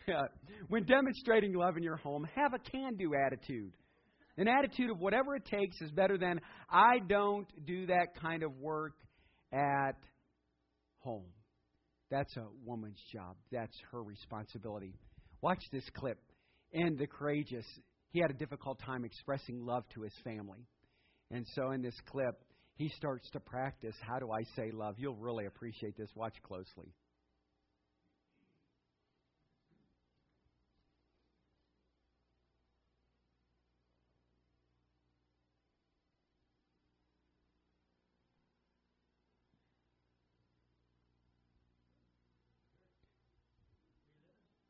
when 0.67 0.85
demonstrating 0.85 1.53
love 1.53 1.77
in 1.77 1.83
your 1.83 1.97
home, 1.97 2.27
have 2.35 2.53
a 2.53 2.59
can 2.59 2.95
do 2.95 3.13
attitude. 3.15 3.71
An 4.37 4.47
attitude 4.47 4.89
of 4.89 4.99
whatever 4.99 5.35
it 5.35 5.45
takes 5.45 5.79
is 5.81 5.91
better 5.91 6.17
than 6.17 6.41
I 6.69 6.99
don't 7.07 7.47
do 7.65 7.85
that 7.87 8.19
kind 8.21 8.43
of 8.43 8.57
work 8.57 8.93
at 9.51 9.95
home. 10.99 11.25
That's 12.09 12.35
a 12.37 12.45
woman's 12.65 13.01
job. 13.11 13.35
That's 13.51 13.75
her 13.91 14.01
responsibility. 14.01 14.93
Watch 15.41 15.61
this 15.71 15.87
clip. 15.95 16.19
And 16.73 16.97
the 16.97 17.07
courageous, 17.07 17.65
he 18.09 18.19
had 18.19 18.31
a 18.31 18.35
difficult 18.35 18.79
time 18.85 19.05
expressing 19.05 19.65
love 19.65 19.83
to 19.93 20.01
his 20.01 20.13
family. 20.23 20.65
And 21.31 21.45
so 21.55 21.71
in 21.71 21.81
this 21.81 21.95
clip, 22.11 22.35
he 22.75 22.89
starts 22.89 23.29
to 23.31 23.39
practice 23.39 23.95
how 24.01 24.19
do 24.19 24.31
I 24.31 24.43
say 24.55 24.71
love. 24.71 24.95
You'll 24.97 25.15
really 25.15 25.45
appreciate 25.45 25.95
this. 25.97 26.09
Watch 26.15 26.35
closely. 26.41 26.93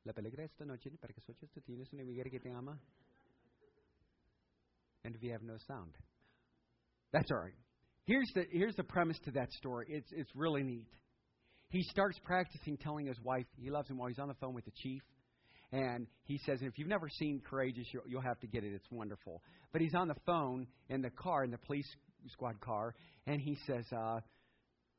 La 0.06 0.12
peligra 0.12 0.44
esta 0.44 0.66
noche 0.66 0.92
para 1.00 1.14
que 1.14 1.22
escuches 1.22 1.50
tú 1.52 1.62
tienes 1.62 1.94
una 1.94 2.04
mujer 2.04 2.30
que 2.30 2.40
te 2.40 2.52
ama. 2.52 2.78
And 5.06 5.18
we 5.22 5.30
have 5.30 5.44
no 5.44 5.58
sound. 5.58 5.94
That's 7.14 7.32
all 7.32 7.38
right. 7.38 7.63
Here's 8.06 8.30
the, 8.36 8.46
here's 8.52 8.76
the 8.76 8.84
premise 8.84 9.18
to 9.26 9.32
that 9.32 9.52
story. 9.54 9.88
It's, 9.90 10.08
it's 10.12 10.30
really 10.36 10.64
neat. 10.64 10.88
He 11.70 11.84
starts 11.84 12.20
practicing 12.24 12.78
telling 12.78 13.06
his 13.06 13.20
wife 13.22 13.46
he 13.58 13.70
loves 13.70 13.90
him 13.90 13.98
while 13.98 14.10
he's 14.10 14.20
on 14.20 14.28
the 14.28 14.36
phone 14.36 14.54
with 14.54 14.66
the 14.66 14.74
chief. 14.84 15.02
And 15.72 16.06
he 16.26 16.38
says, 16.46 16.60
and 16.60 16.70
if 16.70 16.78
you've 16.78 16.88
never 16.88 17.10
seen 17.10 17.42
Courageous, 17.50 17.88
you'll, 17.92 18.04
you'll 18.06 18.22
have 18.22 18.40
to 18.42 18.48
get 18.48 18.64
it. 18.64 18.74
It's 18.74 18.92
wonderful. 18.92 19.42
But 19.72 19.82
he's 19.82 19.96
on 19.96 20.08
the 20.08 20.16
phone 20.26 20.68
in 20.90 21.02
the 21.02 21.10
car, 21.10 21.44
in 21.44 21.50
the 21.50 21.58
police 21.58 21.88
squad 22.32 22.60
car, 22.62 22.94
and 23.26 23.42
he 23.42 23.58
says, 23.66 23.86
uh, 23.92 24.20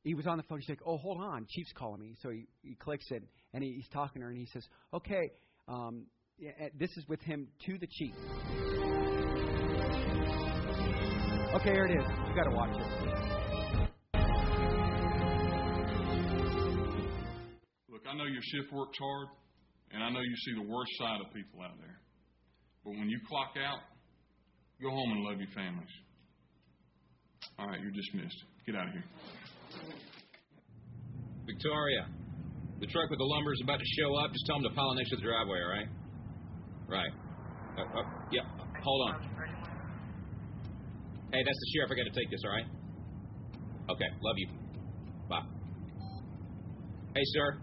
he 0.03 0.15
was 0.15 0.27
on 0.27 0.37
the 0.37 0.43
phone. 0.43 0.59
He's 0.59 0.69
like, 0.69 0.81
oh, 0.85 0.97
hold 0.97 1.21
on. 1.21 1.47
Chief's 1.49 1.71
calling 1.77 2.01
me. 2.01 2.17
So 2.21 2.29
he, 2.29 2.47
he 2.61 2.75
clicks 2.75 3.05
it, 3.09 3.23
and 3.53 3.63
he, 3.63 3.71
he's 3.73 3.87
talking 3.93 4.21
to 4.21 4.25
her, 4.25 4.31
and 4.31 4.37
he 4.37 4.47
says, 4.51 4.65
okay, 4.93 5.31
um, 5.69 6.07
this 6.77 6.91
is 6.97 7.07
with 7.07 7.21
him 7.21 7.47
to 7.67 7.77
the 7.77 7.87
chief. 7.87 9.04
Okay, 11.55 11.71
here 11.71 11.85
it 11.85 11.97
is. 11.97 12.05
You 12.27 12.35
got 12.35 12.49
to 12.49 12.55
watch 12.55 12.75
it. 12.75 12.83
Look, 17.89 18.03
I 18.07 18.13
know 18.17 18.25
your 18.25 18.41
shift 18.41 18.73
works 18.73 18.97
hard, 18.99 19.27
and 19.91 20.03
I 20.03 20.09
know 20.09 20.19
you 20.19 20.35
see 20.45 20.53
the 20.55 20.67
worst 20.69 20.91
side 20.99 21.21
of 21.25 21.33
people 21.33 21.61
out 21.63 21.77
there. 21.79 21.97
But 22.83 22.91
when 22.91 23.09
you 23.09 23.19
clock 23.27 23.55
out, 23.57 23.79
go 24.81 24.89
home 24.89 25.11
and 25.11 25.23
love 25.23 25.39
your 25.39 25.49
families. 25.55 25.89
All 27.57 27.67
right, 27.67 27.79
you're 27.79 27.91
dismissed. 27.91 28.43
Get 28.65 28.75
out 28.75 28.87
of 28.87 28.93
here. 28.93 29.03
Victoria, 31.45 32.07
the 32.79 32.87
truck 32.87 33.09
with 33.09 33.19
the 33.19 33.25
lumber 33.25 33.53
is 33.53 33.61
about 33.63 33.79
to 33.79 33.85
show 34.01 34.13
up. 34.17 34.33
Just 34.33 34.45
tell 34.45 34.59
them 34.59 34.69
to 34.69 34.75
pile 34.75 34.93
next 34.95 35.09
to 35.11 35.15
the 35.15 35.21
driveway, 35.21 35.59
all 35.61 35.71
right? 35.71 35.89
Right. 36.87 37.13
Uh, 37.77 37.99
uh, 37.99 38.03
yeah, 38.31 38.43
hold 38.83 39.09
on. 39.09 39.34
Hey, 41.35 41.43
that's 41.45 41.59
the 41.59 41.67
sheriff. 41.75 41.91
I 41.91 41.95
got 41.95 42.05
to 42.05 42.17
take 42.17 42.31
this, 42.31 42.39
all 42.45 42.51
right? 42.51 42.65
Okay, 43.89 44.05
love 44.21 44.37
you. 44.37 44.47
Bye. 45.27 45.43
Hey, 47.13 47.23
sir. 47.25 47.59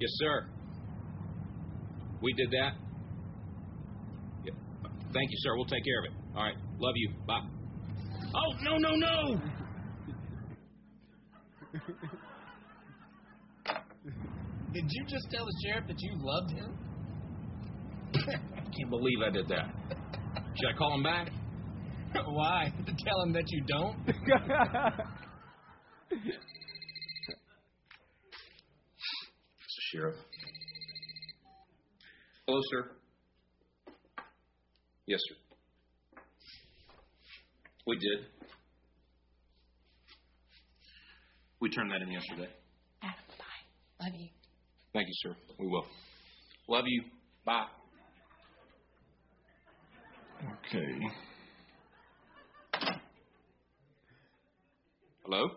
Yes, 0.00 0.10
sir. 0.14 0.48
We 2.20 2.32
did 2.32 2.50
that. 2.50 2.72
Yeah. 4.44 4.52
Thank 5.12 5.30
you, 5.30 5.36
sir. 5.42 5.54
We'll 5.54 5.66
take 5.66 5.84
care 5.84 6.00
of 6.00 6.06
it. 6.06 6.12
All 6.34 6.42
right. 6.42 6.56
Love 6.80 6.94
you. 6.96 7.10
Bye. 7.24 7.46
Oh, 8.34 8.52
no, 8.62 8.78
no, 8.78 8.96
no. 8.96 9.40
Did 14.72 14.84
you 14.88 15.04
just 15.06 15.30
tell 15.30 15.44
the 15.44 15.54
sheriff 15.64 15.86
that 15.86 16.00
you 16.00 16.16
loved 16.18 16.50
him? 16.50 16.76
I 18.16 18.70
can't 18.76 18.90
believe 18.90 19.22
I 19.24 19.30
did 19.30 19.46
that. 19.46 19.72
Should 20.56 20.68
I 20.74 20.76
call 20.76 20.94
him 20.94 21.04
back? 21.04 21.30
Why? 22.26 22.72
To 22.86 22.92
tell 23.04 23.22
him 23.22 23.32
that 23.32 23.44
you 23.48 23.62
don't? 23.66 23.96
Mr. 24.06 24.20
Sheriff. 29.92 30.16
Hello, 32.46 32.60
sir. 32.70 32.90
Yes, 35.06 35.20
sir. 35.28 35.36
We 37.86 37.96
did. 37.96 38.26
We 41.60 41.70
turned 41.70 41.90
that 41.90 42.02
in 42.02 42.10
yesterday. 42.10 42.48
Adam, 43.02 43.14
bye. 43.38 44.04
Love 44.04 44.14
you. 44.18 44.28
Thank 44.92 45.08
you, 45.08 45.14
sir. 45.16 45.36
We 45.58 45.66
will. 45.66 45.86
Love 46.68 46.84
you. 46.86 47.02
Bye. 47.44 47.66
Okay. 50.42 51.33
Hello? 55.34 55.50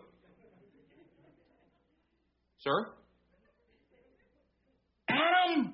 Sir? 2.58 2.86
Adam! 5.08 5.72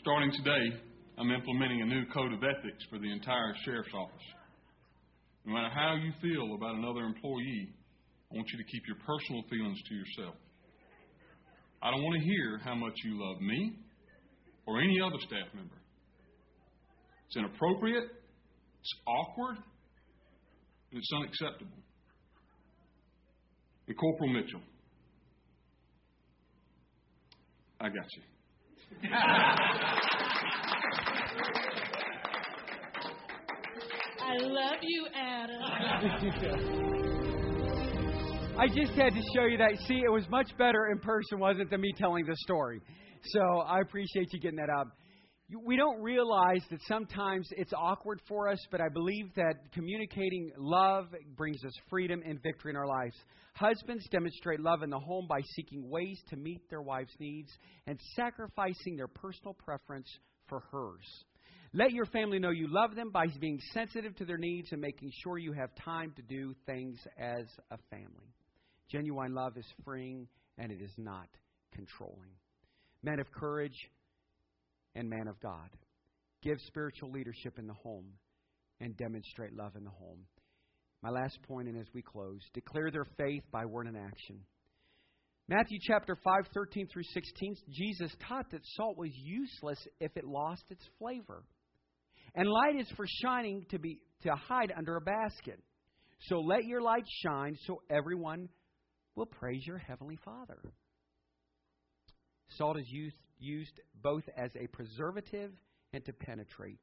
Starting 0.00 0.30
today, 0.30 0.78
I'm 1.18 1.32
implementing 1.32 1.82
a 1.82 1.86
new 1.86 2.04
code 2.14 2.32
of 2.32 2.44
ethics 2.44 2.84
for 2.88 3.00
the 3.00 3.10
entire 3.10 3.54
sheriff's 3.64 3.90
office. 3.92 4.26
No 5.44 5.54
matter 5.54 5.70
how 5.74 5.96
you 5.96 6.12
feel 6.22 6.54
about 6.54 6.76
another 6.76 7.00
employee, 7.00 7.74
I 8.30 8.36
want 8.36 8.46
you 8.52 8.58
to 8.58 8.70
keep 8.70 8.82
your 8.86 8.98
personal 9.02 9.42
feelings 9.50 9.82
to 9.88 9.94
yourself. 9.96 10.36
I 11.82 11.90
don't 11.90 12.04
want 12.04 12.22
to 12.22 12.24
hear 12.24 12.60
how 12.62 12.76
much 12.76 12.94
you 13.04 13.18
love 13.18 13.40
me 13.40 13.80
or 14.64 14.80
any 14.80 15.00
other 15.00 15.18
staff 15.26 15.52
member. 15.56 15.74
It's 17.26 17.36
inappropriate, 17.36 18.14
it's 18.78 18.94
awkward, 19.08 19.56
and 20.92 21.02
it's 21.02 21.10
unacceptable. 21.12 21.82
And 23.88 23.96
Corporal 23.96 24.32
Mitchell, 24.32 24.60
I 27.80 27.88
got 27.88 28.06
you. 28.16 28.22
I 34.20 34.38
love 34.38 34.78
you, 34.82 35.06
Adam. 35.14 35.62
I 38.58 38.66
just 38.68 38.92
had 38.92 39.12
to 39.14 39.22
show 39.34 39.44
you 39.44 39.58
that. 39.58 39.70
See, 39.86 40.02
it 40.04 40.10
was 40.10 40.28
much 40.30 40.50
better 40.58 40.88
in 40.90 40.98
person, 40.98 41.38
wasn't 41.38 41.62
it, 41.62 41.70
than 41.70 41.80
me 41.80 41.92
telling 41.96 42.26
the 42.26 42.34
story. 42.38 42.80
So 43.22 43.40
I 43.60 43.80
appreciate 43.80 44.32
you 44.32 44.40
getting 44.40 44.58
that 44.58 44.70
out. 44.70 44.88
We 45.48 45.76
don't 45.76 46.02
realize 46.02 46.62
that 46.70 46.80
sometimes 46.88 47.48
it's 47.52 47.72
awkward 47.72 48.20
for 48.26 48.48
us, 48.48 48.58
but 48.72 48.80
I 48.80 48.88
believe 48.92 49.32
that 49.36 49.54
communicating 49.72 50.50
love 50.58 51.06
brings 51.36 51.64
us 51.64 51.72
freedom 51.88 52.20
and 52.26 52.42
victory 52.42 52.72
in 52.72 52.76
our 52.76 52.86
lives. 52.86 53.14
Husbands 53.54 54.04
demonstrate 54.10 54.58
love 54.58 54.82
in 54.82 54.90
the 54.90 54.98
home 54.98 55.26
by 55.28 55.40
seeking 55.54 55.88
ways 55.88 56.20
to 56.30 56.36
meet 56.36 56.68
their 56.68 56.82
wives' 56.82 57.14
needs 57.20 57.48
and 57.86 57.96
sacrificing 58.16 58.96
their 58.96 59.06
personal 59.06 59.54
preference 59.54 60.08
for 60.48 60.64
hers. 60.72 61.24
Let 61.72 61.92
your 61.92 62.06
family 62.06 62.40
know 62.40 62.50
you 62.50 62.66
love 62.68 62.96
them 62.96 63.10
by 63.10 63.26
being 63.40 63.60
sensitive 63.72 64.16
to 64.16 64.24
their 64.24 64.38
needs 64.38 64.72
and 64.72 64.80
making 64.80 65.12
sure 65.22 65.38
you 65.38 65.52
have 65.52 65.70
time 65.84 66.12
to 66.16 66.22
do 66.22 66.54
things 66.66 66.98
as 67.18 67.46
a 67.70 67.78
family. 67.88 68.34
Genuine 68.90 69.32
love 69.32 69.56
is 69.56 69.66
freeing 69.84 70.26
and 70.58 70.72
it 70.72 70.80
is 70.82 70.92
not 70.96 71.28
controlling. 71.72 72.30
Men 73.04 73.20
of 73.20 73.30
courage 73.30 73.76
and 74.96 75.08
man 75.08 75.28
of 75.28 75.38
God. 75.40 75.68
Give 76.42 76.58
spiritual 76.66 77.10
leadership 77.10 77.58
in 77.58 77.66
the 77.66 77.74
home 77.74 78.06
and 78.80 78.96
demonstrate 78.96 79.54
love 79.54 79.76
in 79.76 79.84
the 79.84 79.90
home. 79.90 80.20
My 81.02 81.10
last 81.10 81.38
point, 81.46 81.68
and 81.68 81.78
as 81.78 81.86
we 81.94 82.02
close, 82.02 82.40
declare 82.54 82.90
their 82.90 83.06
faith 83.18 83.42
by 83.52 83.64
word 83.66 83.86
and 83.86 83.96
action. 83.96 84.40
Matthew 85.48 85.78
chapter 85.86 86.16
5, 86.24 86.48
13 86.52 86.88
through 86.92 87.04
16, 87.14 87.56
Jesus 87.70 88.10
taught 88.28 88.50
that 88.50 88.62
salt 88.76 88.98
was 88.98 89.10
useless 89.12 89.78
if 90.00 90.16
it 90.16 90.24
lost 90.24 90.64
its 90.70 90.84
flavor. 90.98 91.44
And 92.34 92.48
light 92.48 92.80
is 92.80 92.88
for 92.96 93.06
shining 93.22 93.64
to 93.70 93.78
be 93.78 94.00
to 94.22 94.34
hide 94.34 94.72
under 94.76 94.96
a 94.96 95.00
basket. 95.00 95.60
So 96.22 96.40
let 96.40 96.64
your 96.64 96.82
light 96.82 97.04
shine 97.22 97.56
so 97.66 97.80
everyone 97.88 98.48
will 99.14 99.26
praise 99.26 99.64
your 99.66 99.78
heavenly 99.78 100.18
Father. 100.24 100.58
Salt 102.56 102.78
is 102.78 102.86
used, 102.88 103.16
used 103.38 103.80
both 104.02 104.24
as 104.36 104.50
a 104.56 104.66
preservative 104.68 105.52
and 105.92 106.04
to 106.04 106.12
penetrate. 106.12 106.80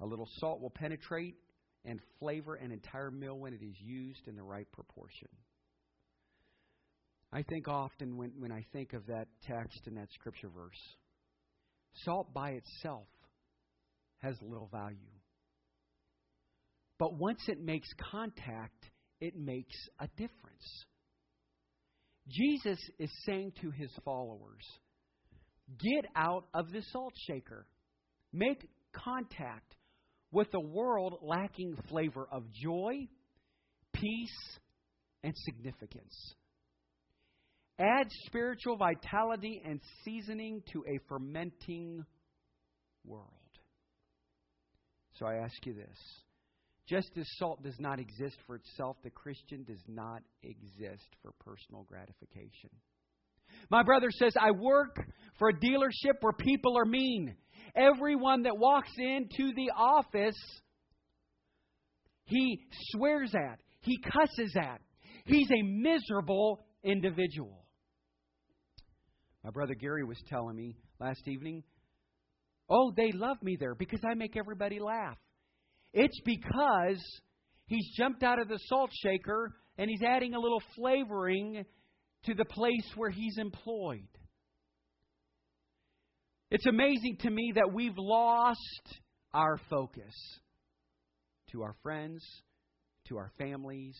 A 0.00 0.06
little 0.06 0.28
salt 0.38 0.60
will 0.60 0.70
penetrate 0.70 1.36
and 1.84 2.00
flavor 2.18 2.54
an 2.54 2.72
entire 2.72 3.10
meal 3.10 3.38
when 3.38 3.52
it 3.54 3.62
is 3.62 3.74
used 3.80 4.26
in 4.28 4.36
the 4.36 4.42
right 4.42 4.70
proportion. 4.72 5.28
I 7.32 7.42
think 7.42 7.66
often 7.66 8.16
when, 8.16 8.32
when 8.38 8.52
I 8.52 8.64
think 8.72 8.92
of 8.92 9.06
that 9.06 9.28
text 9.46 9.80
and 9.86 9.96
that 9.96 10.08
scripture 10.12 10.48
verse, 10.48 10.78
salt 12.04 12.32
by 12.34 12.50
itself 12.50 13.06
has 14.18 14.36
little 14.42 14.68
value. 14.70 14.96
But 16.98 17.14
once 17.18 17.40
it 17.48 17.60
makes 17.60 17.88
contact, 18.10 18.84
it 19.20 19.34
makes 19.36 19.74
a 19.98 20.08
difference. 20.16 20.84
Jesus 22.28 22.78
is 22.98 23.10
saying 23.26 23.52
to 23.62 23.70
his 23.70 23.90
followers, 24.04 24.62
Get 25.78 26.06
out 26.16 26.44
of 26.54 26.70
the 26.72 26.82
salt 26.92 27.14
shaker. 27.26 27.66
Make 28.32 28.68
contact 28.92 29.74
with 30.30 30.48
a 30.54 30.60
world 30.60 31.18
lacking 31.22 31.76
flavor 31.88 32.26
of 32.30 32.44
joy, 32.52 33.08
peace, 33.92 34.58
and 35.22 35.34
significance. 35.36 36.34
Add 37.78 38.06
spiritual 38.26 38.76
vitality 38.76 39.62
and 39.64 39.80
seasoning 40.04 40.62
to 40.72 40.84
a 40.86 40.98
fermenting 41.08 42.04
world. 43.04 43.28
So 45.18 45.26
I 45.26 45.36
ask 45.36 45.54
you 45.64 45.74
this. 45.74 45.98
Just 46.88 47.10
as 47.16 47.26
salt 47.38 47.62
does 47.62 47.78
not 47.78 48.00
exist 48.00 48.36
for 48.46 48.56
itself, 48.56 48.96
the 49.02 49.10
Christian 49.10 49.64
does 49.64 49.82
not 49.86 50.22
exist 50.42 51.06
for 51.22 51.32
personal 51.44 51.84
gratification. 51.84 52.70
My 53.70 53.82
brother 53.82 54.08
says, 54.10 54.34
I 54.40 54.50
work 54.50 54.96
for 55.38 55.48
a 55.48 55.54
dealership 55.54 56.20
where 56.20 56.32
people 56.32 56.76
are 56.76 56.84
mean. 56.84 57.34
Everyone 57.74 58.42
that 58.42 58.58
walks 58.58 58.90
into 58.98 59.52
the 59.54 59.70
office, 59.76 60.36
he 62.24 62.60
swears 62.90 63.34
at, 63.34 63.60
he 63.80 63.98
cusses 63.98 64.54
at. 64.56 64.80
He's 65.24 65.48
a 65.50 65.62
miserable 65.62 66.60
individual. 66.84 67.66
My 69.44 69.50
brother 69.50 69.74
Gary 69.74 70.04
was 70.04 70.18
telling 70.28 70.56
me 70.56 70.76
last 71.00 71.26
evening, 71.26 71.62
oh, 72.68 72.92
they 72.96 73.10
love 73.12 73.42
me 73.42 73.56
there 73.58 73.74
because 73.74 74.00
I 74.08 74.14
make 74.14 74.36
everybody 74.36 74.78
laugh. 74.78 75.16
It's 75.92 76.20
because 76.24 77.02
he's 77.66 77.90
jumped 77.96 78.22
out 78.22 78.40
of 78.40 78.48
the 78.48 78.58
salt 78.66 78.90
shaker 79.02 79.52
and 79.78 79.90
he's 79.90 80.02
adding 80.02 80.34
a 80.34 80.40
little 80.40 80.62
flavoring 80.76 81.64
to 82.24 82.34
the 82.34 82.44
place 82.44 82.88
where 82.96 83.10
he's 83.10 83.38
employed. 83.38 84.08
It's 86.50 86.66
amazing 86.66 87.18
to 87.20 87.30
me 87.30 87.52
that 87.54 87.72
we've 87.72 87.96
lost 87.96 88.58
our 89.32 89.58
focus 89.70 90.14
to 91.50 91.62
our 91.62 91.74
friends, 91.82 92.22
to 93.08 93.16
our 93.16 93.30
families, 93.38 93.96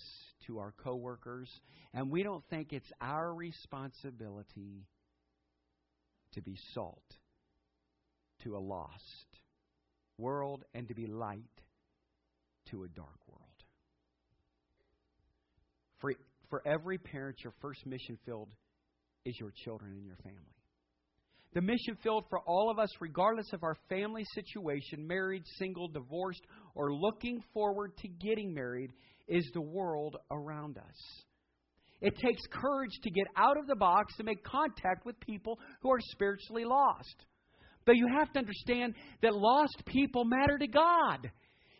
to 0.47 0.59
our 0.59 0.75
coworkers, 0.85 1.49
and 1.95 2.11
we 2.11 2.23
don't 2.23 2.45
think 2.51 2.73
it's 2.73 2.91
our 3.01 3.35
responsibility 3.35 4.87
to 6.33 6.43
be 6.43 6.57
salt 6.75 7.03
to 8.43 8.57
a 8.57 8.59
lost 8.59 9.27
world 10.18 10.64
and 10.75 10.89
to 10.89 10.95
be 10.95 11.07
light 11.07 11.43
to 12.70 12.85
a 12.85 12.89
dark 12.89 13.18
world. 13.27 13.43
For, 16.01 16.12
for 16.53 16.61
every 16.68 16.98
parent, 16.98 17.38
your 17.42 17.55
first 17.62 17.86
mission 17.86 18.18
field 18.26 18.50
is 19.24 19.34
your 19.40 19.50
children 19.64 19.92
and 19.92 20.05
your 20.05 20.16
family. 20.16 20.55
The 21.55 21.62
mission 21.62 21.96
field 22.03 22.24
for 22.28 22.40
all 22.40 22.70
of 22.70 22.78
us, 22.78 22.90
regardless 23.00 23.55
of 23.55 23.62
our 23.62 23.74
family 23.88 24.22
situation, 24.34 25.07
married, 25.07 25.44
single, 25.59 25.88
divorced, 25.88 26.42
or 26.74 26.92
looking 26.92 27.42
forward 27.55 27.96
to 28.03 28.09
getting 28.09 28.53
married, 28.53 28.90
is 29.28 29.50
the 29.55 29.62
world 29.62 30.16
around 30.30 30.76
us. 30.76 31.24
It 32.03 32.18
takes 32.18 32.42
courage 32.53 33.00
to 33.03 33.11
get 33.11 33.28
out 33.34 33.57
of 33.57 33.66
the 33.66 33.76
box 33.76 34.14
to 34.18 34.22
make 34.22 34.44
contact 34.44 35.07
with 35.07 35.18
people 35.20 35.59
who 35.80 35.90
are 35.90 36.00
spiritually 36.00 36.66
lost. 36.66 37.16
But 37.86 37.96
you 37.96 38.09
have 38.14 38.30
to 38.34 38.40
understand 38.40 38.92
that 39.22 39.34
lost 39.34 39.84
people 39.86 40.26
matter 40.26 40.59
to 40.59 40.66
God. 40.66 41.30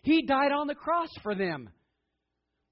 He 0.03 0.25
died 0.27 0.53
on 0.53 0.67
the 0.67 0.75
cross 0.75 1.11
for 1.23 1.35
them. 1.35 1.69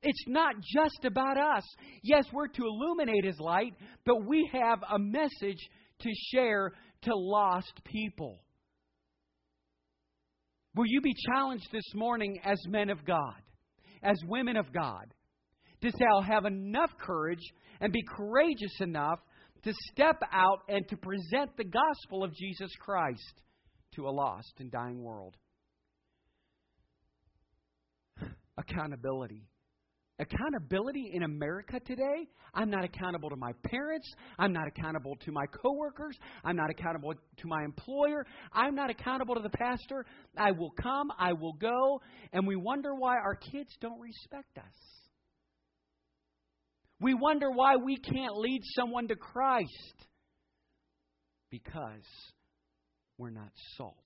It's 0.02 0.24
not 0.26 0.54
just 0.60 1.04
about 1.04 1.36
us. 1.36 1.64
Yes, 2.02 2.24
we're 2.32 2.48
to 2.48 2.64
illuminate 2.64 3.24
His 3.24 3.38
light, 3.38 3.74
but 4.06 4.26
we 4.26 4.48
have 4.52 4.80
a 4.82 4.98
message 4.98 5.58
to 6.00 6.10
share 6.32 6.72
to 7.02 7.14
lost 7.14 7.72
people. 7.84 8.40
Will 10.74 10.86
you 10.86 11.00
be 11.00 11.14
challenged 11.26 11.68
this 11.72 11.94
morning 11.94 12.38
as 12.44 12.58
men 12.68 12.90
of 12.90 13.04
God, 13.04 13.42
as 14.02 14.16
women 14.26 14.56
of 14.56 14.72
God, 14.72 15.12
to 15.82 15.90
say, 15.90 16.04
I'll 16.10 16.22
have 16.22 16.44
enough 16.44 16.90
courage 16.98 17.42
and 17.80 17.92
be 17.92 18.02
courageous 18.08 18.80
enough 18.80 19.18
to 19.64 19.72
step 19.92 20.20
out 20.32 20.60
and 20.68 20.86
to 20.88 20.96
present 20.96 21.56
the 21.56 21.64
gospel 21.64 22.24
of 22.24 22.34
Jesus 22.34 22.70
Christ 22.78 23.40
to 23.96 24.06
a 24.06 24.10
lost 24.10 24.52
and 24.58 24.70
dying 24.70 25.02
world? 25.02 25.36
Accountability. 28.58 29.48
Accountability 30.20 31.12
in 31.14 31.22
America 31.22 31.80
today, 31.80 32.28
I'm 32.52 32.68
not 32.68 32.84
accountable 32.84 33.30
to 33.30 33.36
my 33.36 33.52
parents. 33.64 34.06
I'm 34.38 34.52
not 34.52 34.68
accountable 34.68 35.16
to 35.24 35.32
my 35.32 35.46
coworkers. 35.46 36.14
I'm 36.44 36.56
not 36.56 36.68
accountable 36.68 37.14
to 37.14 37.46
my 37.46 37.64
employer. 37.64 38.26
I'm 38.52 38.74
not 38.74 38.90
accountable 38.90 39.34
to 39.36 39.40
the 39.40 39.48
pastor. 39.48 40.04
I 40.36 40.50
will 40.50 40.72
come, 40.72 41.08
I 41.18 41.32
will 41.32 41.54
go, 41.54 42.02
and 42.34 42.46
we 42.46 42.54
wonder 42.54 42.94
why 42.94 43.16
our 43.16 43.34
kids 43.34 43.70
don't 43.80 43.98
respect 43.98 44.58
us. 44.58 44.74
We 47.00 47.14
wonder 47.14 47.50
why 47.50 47.76
we 47.76 47.96
can't 47.96 48.36
lead 48.36 48.60
someone 48.76 49.08
to 49.08 49.16
Christ 49.16 50.04
because 51.50 52.04
we're 53.16 53.30
not 53.30 53.52
salt 53.78 53.96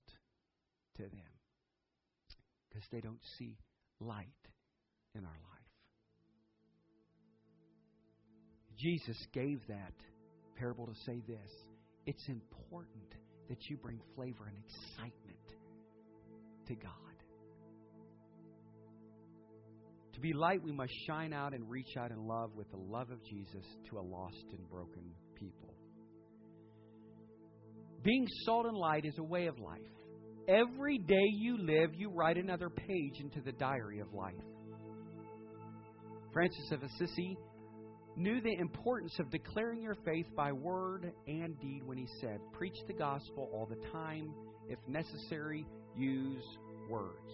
to 0.95 1.03
them. 1.03 1.11
Because 2.69 2.87
they 2.89 3.01
don't 3.01 3.19
see 3.37 3.57
light 3.99 4.27
in 5.13 5.25
our 5.25 5.31
life. 5.31 5.54
Jesus 8.77 9.17
gave 9.33 9.59
that 9.67 9.93
parable 10.57 10.85
to 10.85 10.93
say 11.05 11.21
this 11.27 11.51
it's 12.05 12.27
important 12.27 13.15
that 13.49 13.57
you 13.69 13.77
bring 13.77 13.99
flavor 14.15 14.47
and 14.47 14.57
excitement 14.57 15.37
to 16.67 16.75
God. 16.75 16.91
To 20.13 20.19
be 20.21 20.33
light, 20.33 20.63
we 20.63 20.71
must 20.71 20.93
shine 21.07 21.33
out 21.33 21.53
and 21.53 21.69
reach 21.69 21.97
out 21.97 22.11
in 22.11 22.25
love 22.25 22.51
with 22.55 22.69
the 22.71 22.77
love 22.77 23.11
of 23.11 23.23
Jesus 23.25 23.65
to 23.89 23.99
a 23.99 24.01
lost 24.01 24.45
and 24.51 24.69
broken 24.69 25.03
people. 25.35 25.73
Being 28.03 28.25
salt 28.45 28.65
and 28.65 28.77
light 28.77 29.03
is 29.05 29.15
a 29.17 29.23
way 29.23 29.47
of 29.47 29.59
life. 29.59 29.81
Every 30.47 30.99
day 30.99 31.25
you 31.33 31.57
live, 31.57 31.89
you 31.95 32.09
write 32.09 32.37
another 32.37 32.69
page 32.69 33.19
into 33.19 33.41
the 33.41 33.51
diary 33.51 33.99
of 33.99 34.13
life. 34.13 34.33
Francis 36.31 36.71
of 36.71 36.83
Assisi 36.83 37.37
knew 38.17 38.41
the 38.41 38.53
importance 38.59 39.13
of 39.19 39.29
declaring 39.29 39.81
your 39.81 39.97
faith 40.05 40.27
by 40.35 40.51
word 40.51 41.11
and 41.27 41.59
deed 41.59 41.81
when 41.85 41.97
he 41.97 42.07
said, 42.21 42.39
Preach 42.53 42.77
the 42.87 42.93
gospel 42.93 43.49
all 43.53 43.65
the 43.65 43.87
time 43.91 44.33
If 44.67 44.79
necessary, 44.87 45.65
use 45.95 46.43
words. 46.89 47.31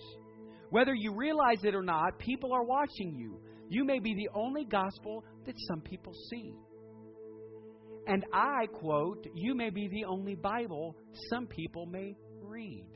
Whether 0.70 0.94
you 0.94 1.14
realize 1.14 1.64
it 1.64 1.76
or 1.76 1.84
not, 1.84 2.18
people 2.20 2.54
are 2.54 2.64
watching 2.64 3.16
you. 3.16 3.40
You 3.70 3.86
may 3.86 4.00
be 4.00 4.14
the 4.14 4.30
only 4.34 4.66
gospel 4.66 5.24
that 5.46 5.56
some 5.68 5.82
people 5.82 6.14
see. 6.30 6.54
And 8.08 8.26
I 8.34 8.66
quote, 8.74 9.26
you 9.34 9.56
may 9.56 9.70
be 9.70 9.88
the 9.88 10.06
only 10.06 10.36
Bible 10.36 10.96
some 11.30 11.48
people 11.48 11.86
may 11.86 12.16
read. 12.42 12.88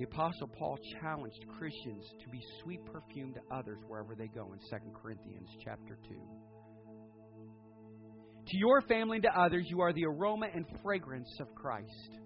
The 0.00 0.06
Apostle 0.06 0.48
Paul 0.48 0.78
challenged 0.98 1.44
Christians 1.58 2.06
to 2.24 2.30
be 2.30 2.40
sweet 2.62 2.80
perfume 2.86 3.34
to 3.34 3.54
others 3.54 3.76
wherever 3.86 4.14
they 4.14 4.28
go 4.28 4.50
in 4.54 4.58
2 4.58 4.76
Corinthians 4.94 5.50
chapter 5.62 5.98
2. 6.08 6.14
To 8.46 8.56
your 8.56 8.80
family 8.80 9.18
and 9.18 9.24
to 9.24 9.38
others, 9.38 9.66
you 9.68 9.82
are 9.82 9.92
the 9.92 10.06
aroma 10.06 10.46
and 10.54 10.64
fragrance 10.82 11.28
of 11.38 11.54
Christ. 11.54 12.16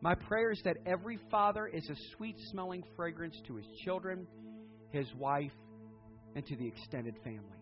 My 0.00 0.14
prayer 0.14 0.52
is 0.52 0.60
that 0.64 0.78
every 0.86 1.18
father 1.30 1.66
is 1.66 1.86
a 1.90 1.96
sweet 2.16 2.36
smelling 2.50 2.82
fragrance 2.96 3.36
to 3.46 3.56
his 3.56 3.66
children, 3.84 4.26
his 4.88 5.06
wife, 5.16 5.52
and 6.34 6.46
to 6.46 6.56
the 6.56 6.66
extended 6.66 7.16
family. 7.22 7.60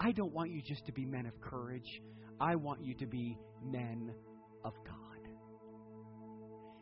I 0.00 0.12
don't 0.12 0.32
want 0.32 0.52
you 0.52 0.62
just 0.66 0.86
to 0.86 0.92
be 0.92 1.04
men 1.04 1.26
of 1.26 1.38
courage. 1.42 2.00
I 2.40 2.56
want 2.56 2.82
you 2.82 2.94
to 2.94 3.06
be 3.06 3.36
men 3.62 4.10
of 4.64 4.72
God. 4.86 5.05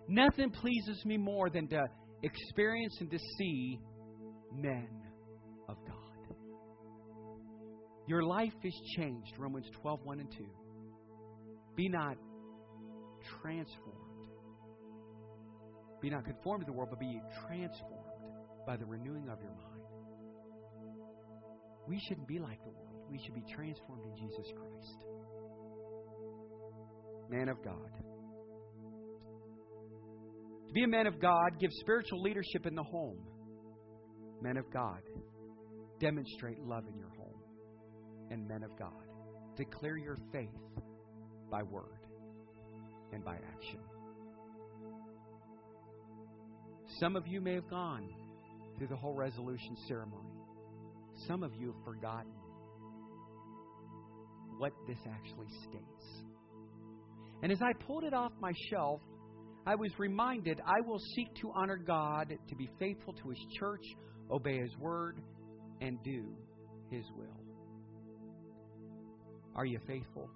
Nothing 0.08 0.50
pleases 0.50 1.04
me 1.04 1.16
more 1.16 1.48
than 1.50 1.68
to 1.68 1.82
experience 2.22 2.96
and 3.00 3.10
to 3.10 3.18
see 3.38 3.78
men 4.54 4.88
of 5.68 5.76
God. 5.86 6.36
Your 8.06 8.22
life 8.22 8.52
is 8.62 8.74
changed, 8.96 9.32
Romans 9.38 9.66
12, 9.80 10.00
1 10.04 10.20
and 10.20 10.30
2. 10.30 10.44
Be 11.76 11.88
not 11.88 12.16
transformed. 13.40 14.28
Be 16.02 16.10
not 16.10 16.24
conformed 16.24 16.66
to 16.66 16.66
the 16.66 16.76
world, 16.76 16.90
but 16.90 17.00
be 17.00 17.20
transformed 17.46 18.04
by 18.66 18.76
the 18.76 18.84
renewing 18.84 19.28
of 19.30 19.40
your 19.40 19.52
mind. 19.52 19.80
We 21.88 21.98
shouldn't 22.08 22.28
be 22.28 22.38
like 22.38 22.62
the 22.62 22.70
world. 22.70 23.06
We 23.10 23.18
should 23.24 23.34
be 23.34 23.44
transformed 23.54 24.02
in 24.04 24.16
Jesus 24.16 24.52
Christ. 24.54 24.98
Man 27.30 27.48
of 27.48 27.62
God. 27.64 27.90
Be 30.74 30.82
a 30.82 30.88
man 30.88 31.06
of 31.06 31.20
God, 31.20 31.60
give 31.60 31.70
spiritual 31.72 32.20
leadership 32.20 32.66
in 32.66 32.74
the 32.74 32.82
home. 32.82 33.18
Men 34.42 34.56
of 34.56 34.64
God, 34.72 35.00
demonstrate 36.00 36.58
love 36.58 36.82
in 36.88 36.98
your 36.98 37.10
home. 37.10 37.40
And 38.30 38.48
men 38.48 38.64
of 38.64 38.76
God, 38.76 38.90
declare 39.56 39.96
your 39.96 40.18
faith 40.32 40.48
by 41.48 41.62
word 41.62 42.00
and 43.12 43.24
by 43.24 43.34
action. 43.34 43.78
Some 46.98 47.14
of 47.14 47.28
you 47.28 47.40
may 47.40 47.54
have 47.54 47.70
gone 47.70 48.08
through 48.76 48.88
the 48.88 48.96
whole 48.96 49.14
resolution 49.14 49.76
ceremony. 49.86 50.34
Some 51.28 51.44
of 51.44 51.54
you 51.54 51.68
have 51.68 51.84
forgotten 51.84 52.32
what 54.58 54.72
this 54.88 54.98
actually 55.08 55.48
states. 55.68 56.24
And 57.44 57.52
as 57.52 57.62
I 57.62 57.72
pulled 57.86 58.02
it 58.02 58.14
off 58.14 58.32
my 58.40 58.52
shelf, 58.70 59.00
I 59.66 59.74
was 59.74 59.90
reminded 59.98 60.60
I 60.66 60.80
will 60.86 60.98
seek 61.14 61.34
to 61.40 61.50
honor 61.54 61.76
God, 61.76 62.34
to 62.48 62.54
be 62.54 62.68
faithful 62.78 63.14
to 63.14 63.30
His 63.30 63.38
church, 63.58 63.84
obey 64.30 64.58
His 64.58 64.76
word, 64.78 65.20
and 65.80 65.98
do 66.02 66.36
His 66.90 67.04
will. 67.16 67.40
Are 69.56 69.64
you 69.64 69.78
faithful? 69.86 70.28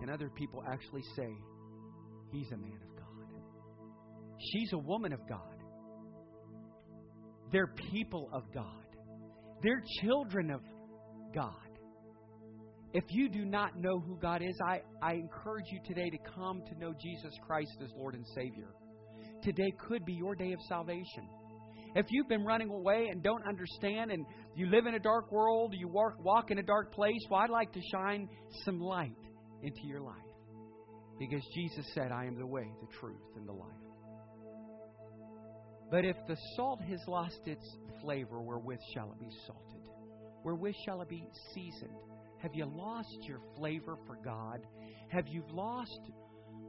Can 0.00 0.08
other 0.08 0.30
people 0.30 0.64
actually 0.66 1.04
say, 1.16 1.28
He's 2.32 2.50
a 2.52 2.56
man 2.56 2.78
of 2.82 2.96
God? 2.96 3.06
She's 4.52 4.72
a 4.72 4.78
woman 4.78 5.12
of 5.12 5.20
God. 5.28 5.56
They're 7.52 7.74
people 7.90 8.30
of 8.32 8.44
God. 8.54 8.86
They're 9.62 9.82
children 10.00 10.50
of 10.50 10.60
God. 11.34 11.69
If 12.92 13.04
you 13.10 13.28
do 13.28 13.44
not 13.44 13.76
know 13.76 14.00
who 14.00 14.18
God 14.20 14.42
is, 14.42 14.58
I, 14.66 14.80
I 15.00 15.14
encourage 15.14 15.66
you 15.70 15.78
today 15.86 16.10
to 16.10 16.18
come 16.34 16.62
to 16.66 16.78
know 16.78 16.92
Jesus 17.00 17.32
Christ 17.46 17.76
as 17.82 17.90
Lord 17.96 18.14
and 18.14 18.26
Savior. 18.34 18.74
Today 19.42 19.72
could 19.86 20.04
be 20.04 20.14
your 20.14 20.34
day 20.34 20.52
of 20.52 20.58
salvation. 20.68 21.28
If 21.94 22.06
you've 22.10 22.28
been 22.28 22.44
running 22.44 22.68
away 22.68 23.08
and 23.10 23.22
don't 23.22 23.46
understand, 23.46 24.10
and 24.10 24.26
you 24.56 24.68
live 24.70 24.86
in 24.86 24.94
a 24.94 24.98
dark 24.98 25.30
world, 25.30 25.74
you 25.76 25.88
walk, 25.88 26.22
walk 26.24 26.50
in 26.50 26.58
a 26.58 26.62
dark 26.62 26.92
place, 26.92 27.20
well, 27.30 27.40
I'd 27.40 27.50
like 27.50 27.72
to 27.72 27.80
shine 27.92 28.28
some 28.64 28.80
light 28.80 29.16
into 29.62 29.80
your 29.84 30.00
life. 30.00 30.16
Because 31.18 31.42
Jesus 31.54 31.86
said, 31.94 32.10
I 32.12 32.24
am 32.24 32.38
the 32.38 32.46
way, 32.46 32.72
the 32.80 32.96
truth, 32.98 33.16
and 33.36 33.46
the 33.46 33.52
life. 33.52 33.70
But 35.90 36.04
if 36.04 36.16
the 36.26 36.36
salt 36.56 36.80
has 36.88 37.00
lost 37.06 37.40
its 37.46 37.66
flavor, 38.02 38.40
wherewith 38.40 38.78
shall 38.94 39.12
it 39.12 39.20
be 39.20 39.30
salted? 39.46 39.88
Wherewith 40.44 40.74
shall 40.84 41.02
it 41.02 41.08
be 41.08 41.26
seasoned? 41.54 42.09
Have 42.42 42.54
you 42.54 42.64
lost 42.66 43.18
your 43.22 43.40
flavor 43.56 43.98
for 44.06 44.16
God? 44.24 44.60
Have 45.08 45.26
you 45.28 45.44
lost 45.50 46.00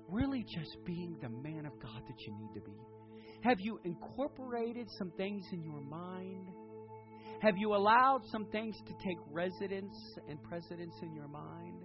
really 0.09 0.43
just 0.43 0.75
being 0.85 1.17
the 1.21 1.29
man 1.29 1.65
of 1.65 1.73
God 1.81 2.01
that 2.05 2.19
you 2.27 2.37
need 2.37 2.53
to 2.55 2.61
be? 2.61 2.77
Have 3.43 3.57
you 3.59 3.79
incorporated 3.85 4.87
some 4.97 5.11
things 5.17 5.45
in 5.53 5.63
your 5.63 5.81
mind? 5.81 6.49
Have 7.41 7.57
you 7.57 7.73
allowed 7.73 8.21
some 8.31 8.45
things 8.51 8.75
to 8.85 8.93
take 9.03 9.17
residence 9.31 9.95
and 10.29 10.41
precedence 10.43 10.93
in 11.01 11.13
your 11.13 11.27
mind? 11.27 11.81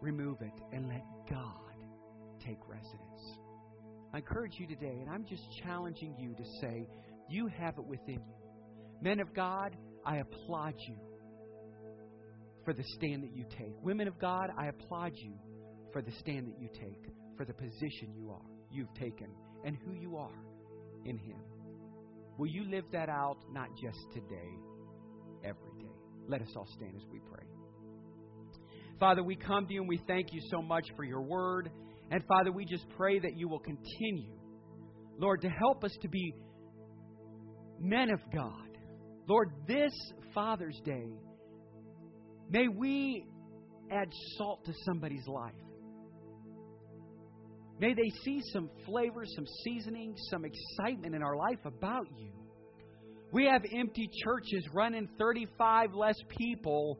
Remove 0.00 0.38
it 0.40 0.62
and 0.72 0.88
let 0.88 1.02
God 1.28 1.74
take 2.46 2.58
residence. 2.68 3.38
I 4.14 4.18
encourage 4.18 4.54
you 4.58 4.66
today, 4.66 4.98
and 5.00 5.10
I'm 5.10 5.26
just 5.26 5.42
challenging 5.64 6.14
you 6.18 6.34
to 6.34 6.44
say, 6.60 6.86
You 7.28 7.48
have 7.58 7.74
it 7.76 7.84
within 7.84 8.22
you. 8.26 8.36
Men 9.02 9.20
of 9.20 9.34
God, 9.34 9.76
I 10.06 10.18
applaud 10.18 10.74
you 10.88 10.96
for 12.66 12.74
the 12.74 12.82
stand 12.96 13.22
that 13.22 13.34
you 13.34 13.44
take. 13.48 13.72
Women 13.82 14.08
of 14.08 14.18
God, 14.18 14.50
I 14.58 14.66
applaud 14.66 15.12
you 15.14 15.32
for 15.92 16.02
the 16.02 16.10
stand 16.18 16.48
that 16.48 16.60
you 16.60 16.68
take, 16.68 17.14
for 17.36 17.46
the 17.46 17.54
position 17.54 18.12
you 18.12 18.30
are, 18.30 18.50
you've 18.70 18.92
taken, 18.94 19.28
and 19.64 19.78
who 19.86 19.94
you 19.94 20.16
are 20.16 20.44
in 21.04 21.16
Him. 21.16 21.38
Will 22.36 22.48
you 22.48 22.68
live 22.68 22.84
that 22.92 23.08
out 23.08 23.38
not 23.52 23.68
just 23.80 23.98
today, 24.12 24.50
every 25.44 25.72
day? 25.78 25.94
Let 26.28 26.42
us 26.42 26.48
all 26.56 26.66
stand 26.76 26.96
as 26.96 27.02
we 27.10 27.20
pray. 27.20 27.44
Father, 28.98 29.22
we 29.22 29.36
come 29.36 29.66
to 29.68 29.72
you 29.72 29.80
and 29.80 29.88
we 29.88 30.00
thank 30.08 30.32
you 30.32 30.40
so 30.50 30.60
much 30.60 30.84
for 30.96 31.04
your 31.04 31.22
word. 31.22 31.70
And 32.10 32.22
Father, 32.26 32.50
we 32.50 32.64
just 32.64 32.84
pray 32.96 33.18
that 33.20 33.36
you 33.36 33.48
will 33.48 33.60
continue, 33.60 34.32
Lord, 35.18 35.40
to 35.42 35.48
help 35.48 35.84
us 35.84 35.92
to 36.02 36.08
be 36.08 36.34
men 37.78 38.10
of 38.10 38.20
God. 38.34 38.68
Lord, 39.28 39.50
this 39.68 39.92
Father's 40.34 40.80
Day, 40.84 41.10
may 42.50 42.68
we 42.68 43.26
add 43.90 44.08
salt 44.36 44.64
to 44.64 44.72
somebody's 44.84 45.26
life. 45.26 45.54
May 47.78 47.92
they 47.92 48.10
see 48.24 48.40
some 48.52 48.70
flavor, 48.86 49.24
some 49.24 49.44
seasoning, 49.64 50.14
some 50.30 50.44
excitement 50.44 51.14
in 51.14 51.22
our 51.22 51.36
life 51.36 51.64
about 51.64 52.06
you. 52.16 52.32
We 53.32 53.44
have 53.46 53.62
empty 53.70 54.08
churches 54.24 54.66
running 54.72 55.08
35 55.18 55.92
less 55.92 56.16
people 56.38 56.98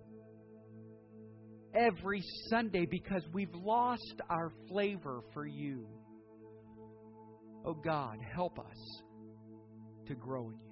every 1.74 2.22
Sunday 2.50 2.86
because 2.90 3.22
we've 3.32 3.54
lost 3.54 4.20
our 4.28 4.52
flavor 4.68 5.22
for 5.32 5.46
you. 5.46 5.86
Oh 7.64 7.74
God, 7.74 8.18
help 8.34 8.58
us 8.58 9.02
to 10.08 10.14
grow 10.14 10.50
in 10.50 10.58
you. 10.58 10.65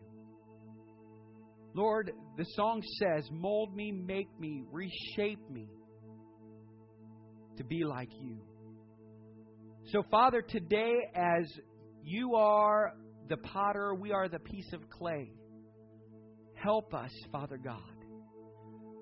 Lord, 1.75 2.12
the 2.37 2.45
song 2.55 2.83
says, 3.01 3.29
Mold 3.33 3.75
me, 3.75 3.91
make 3.91 4.29
me, 4.39 4.62
reshape 4.70 5.51
me 5.51 5.68
to 7.57 7.64
be 7.64 7.85
like 7.85 8.11
you. 8.20 8.39
So, 9.87 10.03
Father, 10.11 10.41
today, 10.41 10.95
as 11.14 11.45
you 12.05 12.37
are 12.37 12.93
the 13.29 13.37
potter, 13.39 13.95
we 13.95 14.12
are 14.12 14.29
the 14.29 14.39
piece 14.39 14.72
of 14.72 14.89
clay. 14.89 15.33
Help 16.55 16.95
us, 16.95 17.11
Father 17.33 17.59
God. 17.59 17.81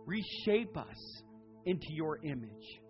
Reshape 0.06 0.76
us 0.76 1.22
into 1.66 1.86
your 1.90 2.18
image. 2.24 2.80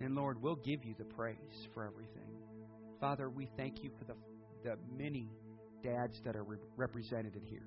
And 0.00 0.14
Lord, 0.14 0.42
we'll 0.42 0.56
give 0.56 0.84
you 0.84 0.94
the 0.98 1.04
praise 1.04 1.68
for 1.72 1.84
everything. 1.84 2.28
Father, 3.00 3.30
we 3.30 3.48
thank 3.56 3.82
you 3.82 3.90
for 3.98 4.04
the, 4.04 4.14
the 4.62 4.76
many 4.94 5.30
dads 5.82 6.20
that 6.24 6.36
are 6.36 6.44
re- 6.44 6.58
represented 6.76 7.40
here. 7.44 7.66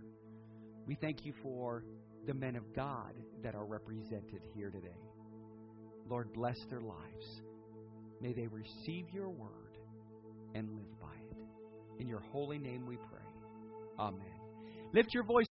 We 0.90 0.96
thank 0.96 1.24
you 1.24 1.34
for 1.44 1.84
the 2.26 2.34
men 2.34 2.56
of 2.56 2.64
God 2.74 3.14
that 3.44 3.54
are 3.54 3.64
represented 3.64 4.42
here 4.56 4.72
today. 4.72 4.98
Lord, 6.10 6.34
bless 6.34 6.56
their 6.68 6.82
lives. 6.82 7.42
May 8.20 8.34
they 8.34 8.48
receive 8.48 9.06
your 9.14 9.30
word 9.30 9.78
and 10.56 10.68
live 10.72 11.00
by 11.00 11.14
it. 11.30 12.02
In 12.02 12.08
your 12.08 12.22
holy 12.32 12.58
name 12.58 12.88
we 12.88 12.96
pray. 12.96 13.22
Amen. 14.00 14.24
Lift 14.92 15.14
your 15.14 15.26
voice. 15.26 15.46